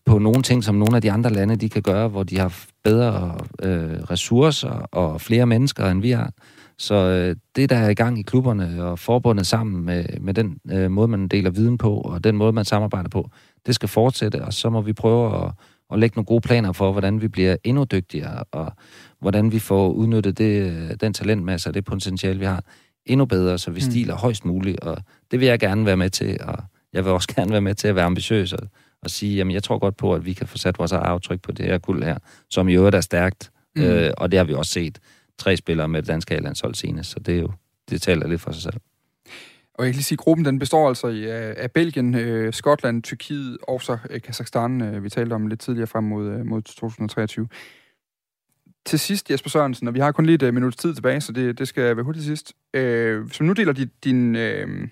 på 0.06 0.20
nogle 0.20 0.42
ting, 0.44 0.64
som 0.64 0.76
nogle 0.76 0.96
af 0.96 1.02
de 1.02 1.12
andre 1.12 1.30
lande 1.30 1.56
de 1.56 1.70
kan 1.70 1.82
gøre, 1.82 2.08
hvor 2.08 2.24
de 2.24 2.38
har 2.38 2.64
bedre 2.84 3.38
øh, 3.64 4.04
ressourcer 4.12 4.88
og 4.92 5.22
flere 5.22 5.46
mennesker, 5.46 5.90
end 5.90 6.02
vi 6.02 6.12
har. 6.12 6.32
Så 6.78 6.96
øh, 6.96 7.36
det, 7.56 7.70
der 7.70 7.76
er 7.76 7.90
i 7.90 7.94
gang 7.94 8.20
i 8.20 8.22
klubberne 8.22 8.84
og 8.84 9.00
forbundet 9.00 9.48
sammen 9.48 9.86
med, 9.86 10.06
med 10.22 10.34
den 10.34 10.60
øh, 10.72 10.92
måde, 10.92 11.08
man 11.08 11.28
deler 11.28 11.50
viden 11.50 11.78
på, 11.78 11.94
og 11.98 12.24
den 12.24 12.38
måde, 12.38 12.54
man 12.54 12.66
samarbejder 12.66 13.10
på, 13.10 13.30
det 13.66 13.76
skal 13.76 13.90
fortsætte, 13.90 14.46
og 14.46 14.54
så 14.54 14.70
må 14.70 14.82
vi 14.82 14.94
prøve 14.94 15.44
at, 15.44 15.52
at 15.92 16.00
lægge 16.00 16.16
nogle 16.16 16.26
gode 16.26 16.42
planer 16.42 16.72
for, 16.72 16.92
hvordan 16.92 17.22
vi 17.22 17.28
bliver 17.28 17.56
endnu 17.64 17.84
dygtigere, 17.84 18.44
og 18.52 18.74
hvordan 19.20 19.52
vi 19.52 19.60
får 19.60 19.90
udnyttet 19.90 20.38
det, 20.38 21.02
den 21.02 21.14
talentmasse 21.14 21.70
og 21.70 21.74
det 21.74 21.86
potentiale, 21.86 22.40
vi 22.40 22.46
har, 22.46 22.64
endnu 23.06 23.26
bedre, 23.26 23.58
så 23.58 23.72
vi 23.72 23.82
mm. 23.86 23.92
stiler 23.92 24.16
højst 24.16 24.46
muligt, 24.46 24.80
og 24.80 24.98
det 25.32 25.40
vil 25.40 25.48
jeg 25.48 25.60
gerne 25.60 25.86
være 25.86 25.98
med 25.98 26.10
til, 26.10 26.38
og 26.42 26.58
jeg 26.94 27.06
vil 27.06 27.14
også 27.14 27.28
gerne 27.36 27.52
være 27.52 27.62
med 27.62 27.76
til 27.76 27.88
at 27.88 27.96
være 27.96 28.06
ambitiøs 28.06 28.54
og, 28.54 28.68
og 29.02 29.10
sige, 29.10 29.36
jamen 29.36 29.54
jeg 29.54 29.64
tror 29.64 29.80
godt 29.80 29.98
på, 29.98 30.14
at 30.14 30.26
vi 30.26 30.34
kan 30.34 30.48
få 30.48 30.58
sat 30.58 30.80
vores 30.80 30.92
aftryk 30.92 31.42
på 31.42 31.52
det 31.52 31.66
her 31.66 31.78
guld 31.78 32.04
her, 32.04 32.18
som 32.50 32.70
i 32.70 32.74
øvrigt 32.74 32.96
er 32.96 33.02
stærkt, 33.02 33.52
mm. 33.76 33.82
øh, 33.82 34.12
og 34.18 34.32
det 34.32 34.40
har 34.40 34.44
vi 34.44 34.54
også 34.54 34.72
set 34.72 35.00
tre 35.38 35.58
spillere 35.58 35.88
med 35.88 36.02
det 36.02 36.08
danske 36.08 36.40
landshold 36.40 36.76
senest, 36.76 37.12
så 37.12 37.20
det 37.20 37.36
er 37.36 37.40
jo, 37.40 37.52
det 37.90 38.02
taler 38.02 38.28
lidt 38.28 38.42
for 38.42 38.52
sig 38.52 38.62
selv. 38.62 38.82
Og 39.74 39.86
jeg 39.86 39.94
kan 39.94 39.96
lige 39.96 40.04
sige, 40.04 40.16
at 40.16 40.20
gruppen 40.20 40.46
den 40.46 40.60
består 40.60 40.88
altså 40.88 41.08
af, 41.08 41.12
øh, 41.12 41.56
af 41.58 41.72
Belgien, 41.72 42.16
øh, 42.16 42.54
Skotland, 42.54 43.04
Tyrkiet 43.04 43.58
og 43.68 43.82
så 43.82 43.98
øh, 44.10 44.22
Kazakhstan, 44.22 44.82
øh, 44.82 45.04
vi 45.04 45.10
talte 45.10 45.34
om 45.34 45.48
lidt 45.48 45.60
tidligere 45.60 45.88
frem 45.88 46.04
mod, 46.04 46.28
øh, 46.28 46.46
mod 46.46 46.62
2023. 46.62 47.48
Til 48.86 49.00
sidst, 49.00 49.32
Jesper 49.32 49.50
Sørensen, 49.50 49.88
og 49.88 49.94
vi 49.94 50.00
har 50.00 50.12
kun 50.12 50.26
lige 50.26 50.36
et 50.36 50.44
øh, 50.44 50.54
minut 50.54 50.78
tid 50.78 50.96
tilbage, 50.96 51.22
så 51.22 51.32
det, 51.32 51.60
det 51.60 51.68
skal 51.68 51.96
være 51.96 52.06
hurtigt 52.06 52.26
sidst. 52.26 52.54
Øh, 52.74 53.30
så 53.32 53.44
nu 53.44 53.54
deler 53.54 53.74
din, 53.74 53.92
din, 54.04 54.36
øh, 54.36 54.88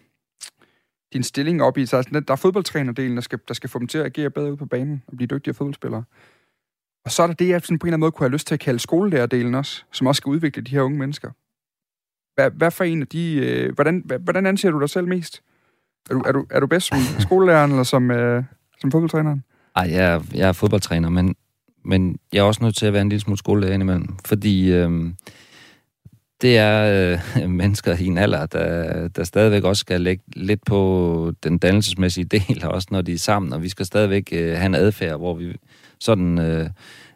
din 1.14 1.24
stilling 1.24 1.64
op 1.64 1.78
i, 1.78 1.86
så 1.86 1.98
altså, 1.98 2.20
der 2.20 2.34
er 2.34 2.36
fodboldtrænerdelen, 2.36 3.18
der 3.18 3.22
skal, 3.22 3.40
der 3.48 3.54
skal 3.54 3.70
få 3.70 3.80
dem 3.80 3.88
til 3.88 3.98
at 3.98 4.06
agere 4.06 4.30
bedre 4.30 4.52
ud 4.52 4.58
på 4.58 4.66
banen 4.66 5.04
og 5.08 5.18
blive 5.18 5.28
dygtigere 5.28 5.56
fodboldspillere. 5.56 6.04
Og 7.06 7.12
så 7.12 7.24
er 7.24 7.28
der 7.28 7.34
det, 7.34 7.48
jeg 7.48 7.62
sådan 7.62 7.80
på 7.80 7.86
en 7.86 7.88
eller 7.88 7.96
anden 7.96 8.00
måde 8.00 8.12
kunne 8.12 8.26
have 8.26 8.34
lyst 8.34 8.48
til 8.48 8.54
at 8.54 8.60
kalde 8.60 8.80
skolelærerdelen 8.80 9.56
også, 9.56 9.84
som 9.92 10.08
også 10.08 10.18
skal 10.20 10.30
udvikle 10.30 10.64
de 10.64 10.72
her 10.72 10.82
unge 10.82 11.00
mennesker. 11.00 11.32
Hvad, 12.36 12.52
hvad 12.52 12.72
for 12.72 12.84
en 12.84 13.02
af 13.02 13.08
de... 13.08 13.36
Øh, 13.36 13.74
hvordan, 13.74 14.04
hvordan 14.20 14.46
anser 14.46 14.72
du 14.72 14.80
dig 14.80 14.90
selv 14.90 15.08
mest? 15.08 15.42
Er 16.10 16.14
du, 16.14 16.20
er 16.20 16.32
du, 16.32 16.46
er 16.50 16.60
du 16.60 16.68
bedst 16.68 16.88
som 16.88 16.98
skolelæreren 17.28 17.72
eller 17.72 17.84
som, 17.84 18.12
øh, 18.12 18.44
som 18.80 18.92
fodboldtræneren? 18.92 19.44
Ej, 19.76 19.88
jeg 19.92 20.14
er, 20.14 20.22
jeg 20.34 20.48
er 20.48 20.54
fodboldtræner, 20.54 21.10
men, 21.10 21.36
men 21.86 22.20
jeg 22.34 22.40
er 22.40 22.44
også 22.44 22.64
nødt 22.64 22.76
til 22.76 22.86
at 22.86 22.94
være 22.94 23.02
en 23.02 23.10
lille 23.10 23.22
smule 23.22 23.38
skolelærer 23.38 23.74
indimellem, 23.74 24.16
fordi 24.26 24.72
øh, 24.72 25.14
det 26.42 26.58
er 26.58 27.20
øh, 27.38 27.50
mennesker 27.50 27.98
i 27.98 28.06
en 28.06 28.18
alder, 28.18 28.46
der, 28.46 29.08
der 29.08 29.24
stadigvæk 29.24 29.64
også 29.64 29.80
skal 29.80 30.02
lægge 30.02 30.24
lidt 30.36 30.66
på 30.66 31.34
den 31.44 31.58
dannelsesmæssige 31.58 32.26
del, 32.26 32.66
også 32.66 32.88
når 32.92 33.02
de 33.02 33.14
er 33.14 33.18
sammen, 33.18 33.54
og 33.54 33.64
vi 33.64 33.70
skal 33.70 33.86
stadigvæk 33.86 34.30
øh, 34.32 34.56
have 34.56 34.66
en 34.66 34.76
adfærd, 34.76 35.18
hvor 35.18 35.34
vi 35.34 35.56
sådan 36.00 36.40
øh, 36.40 36.70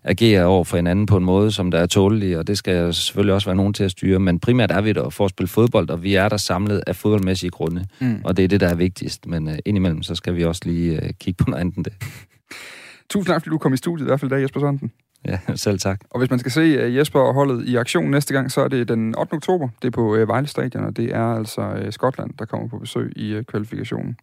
agerer 0.03 0.45
over 0.45 0.63
for 0.63 0.77
hinanden 0.77 1.05
på 1.05 1.17
en 1.17 1.23
måde, 1.23 1.51
som 1.51 1.71
der 1.71 1.79
er 1.79 1.85
tålelig, 1.85 2.37
og 2.37 2.47
det 2.47 2.57
skal 2.57 2.93
selvfølgelig 2.93 3.33
også 3.33 3.47
være 3.47 3.55
nogen 3.55 3.73
til 3.73 3.83
at 3.83 3.91
styre, 3.91 4.19
men 4.19 4.39
primært 4.39 4.71
er 4.71 4.81
vi 4.81 4.93
der 4.93 5.09
for 5.09 5.25
at 5.25 5.31
spille 5.31 5.47
fodbold, 5.47 5.89
og 5.89 6.03
vi 6.03 6.15
er 6.15 6.29
der 6.29 6.37
samlet 6.37 6.83
af 6.87 6.95
fodboldmæssige 6.95 7.49
grunde, 7.49 7.85
mm. 8.01 8.21
og 8.23 8.37
det 8.37 8.43
er 8.43 8.47
det, 8.47 8.59
der 8.59 8.67
er 8.67 8.75
vigtigst, 8.75 9.25
men 9.25 9.49
øh, 9.49 9.57
indimellem, 9.65 10.03
så 10.03 10.15
skal 10.15 10.35
vi 10.35 10.43
også 10.43 10.61
lige 10.65 11.03
øh, 11.03 11.09
kigge 11.19 11.43
på 11.43 11.49
noget 11.49 11.61
andet 11.61 11.75
end 11.75 11.85
det. 11.85 11.93
Tusind 13.09 13.33
tak, 13.33 13.41
fordi 13.41 13.49
du 13.49 13.57
kom 13.57 13.73
i 13.73 13.77
studiet 13.77 14.05
i 14.05 14.09
hvert 14.09 14.19
fald 14.19 14.31
dag, 14.31 14.41
Jesper 14.41 14.59
Sørensen. 14.59 14.91
Ja, 15.25 15.39
selv 15.55 15.79
tak. 15.79 15.99
Og 16.09 16.19
hvis 16.19 16.29
man 16.29 16.39
skal 16.39 16.51
se 16.51 16.87
uh, 16.87 16.95
Jesper 16.95 17.19
og 17.19 17.33
holdet 17.33 17.67
i 17.67 17.75
aktion 17.75 18.11
næste 18.11 18.33
gang, 18.33 18.51
så 18.51 18.61
er 18.61 18.67
det 18.67 18.87
den 18.87 19.17
8. 19.17 19.33
oktober. 19.33 19.69
Det 19.81 19.87
er 19.87 19.91
på 19.91 20.21
uh, 20.21 20.27
Vejle 20.27 20.47
Stadion, 20.47 20.83
og 20.83 20.97
det 20.97 21.15
er 21.15 21.35
altså 21.35 21.61
uh, 21.61 21.91
Skotland, 21.91 22.33
der 22.39 22.45
kommer 22.45 22.67
på 22.67 22.77
besøg 22.77 23.13
i 23.15 23.41
kvalifikationen. 23.47 24.17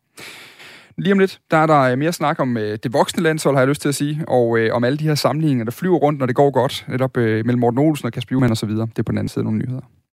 Lige 0.96 1.12
om 1.12 1.18
lidt, 1.18 1.40
der 1.50 1.56
er 1.56 1.66
der 1.66 1.80
øh, 1.80 1.98
mere 1.98 2.12
snak 2.12 2.40
om 2.40 2.56
øh, 2.56 2.78
det 2.82 2.92
voksne 2.92 3.22
landshold, 3.22 3.54
har 3.54 3.60
jeg 3.60 3.68
lyst 3.68 3.82
til 3.82 3.88
at 3.88 3.94
sige, 3.94 4.24
og 4.28 4.58
øh, 4.58 4.74
om 4.74 4.84
alle 4.84 4.98
de 4.98 5.04
her 5.04 5.14
sammenligninger, 5.14 5.64
der 5.64 5.72
flyver 5.72 5.96
rundt, 5.96 6.18
når 6.18 6.26
det 6.26 6.34
går 6.36 6.50
godt, 6.50 6.84
netop 6.88 7.16
øh, 7.16 7.46
mellem 7.46 7.60
Morten 7.60 7.78
Olsen 7.78 8.06
og 8.06 8.12
Kasper 8.12 8.34
Juhmann 8.34 8.50
og 8.50 8.56
så 8.56 8.66
videre. 8.66 8.86
Det 8.86 8.98
er 8.98 9.02
på 9.02 9.12
den 9.12 9.18
anden 9.18 9.28
side 9.28 9.44
nogle 9.44 9.58
nyheder. 9.58 9.80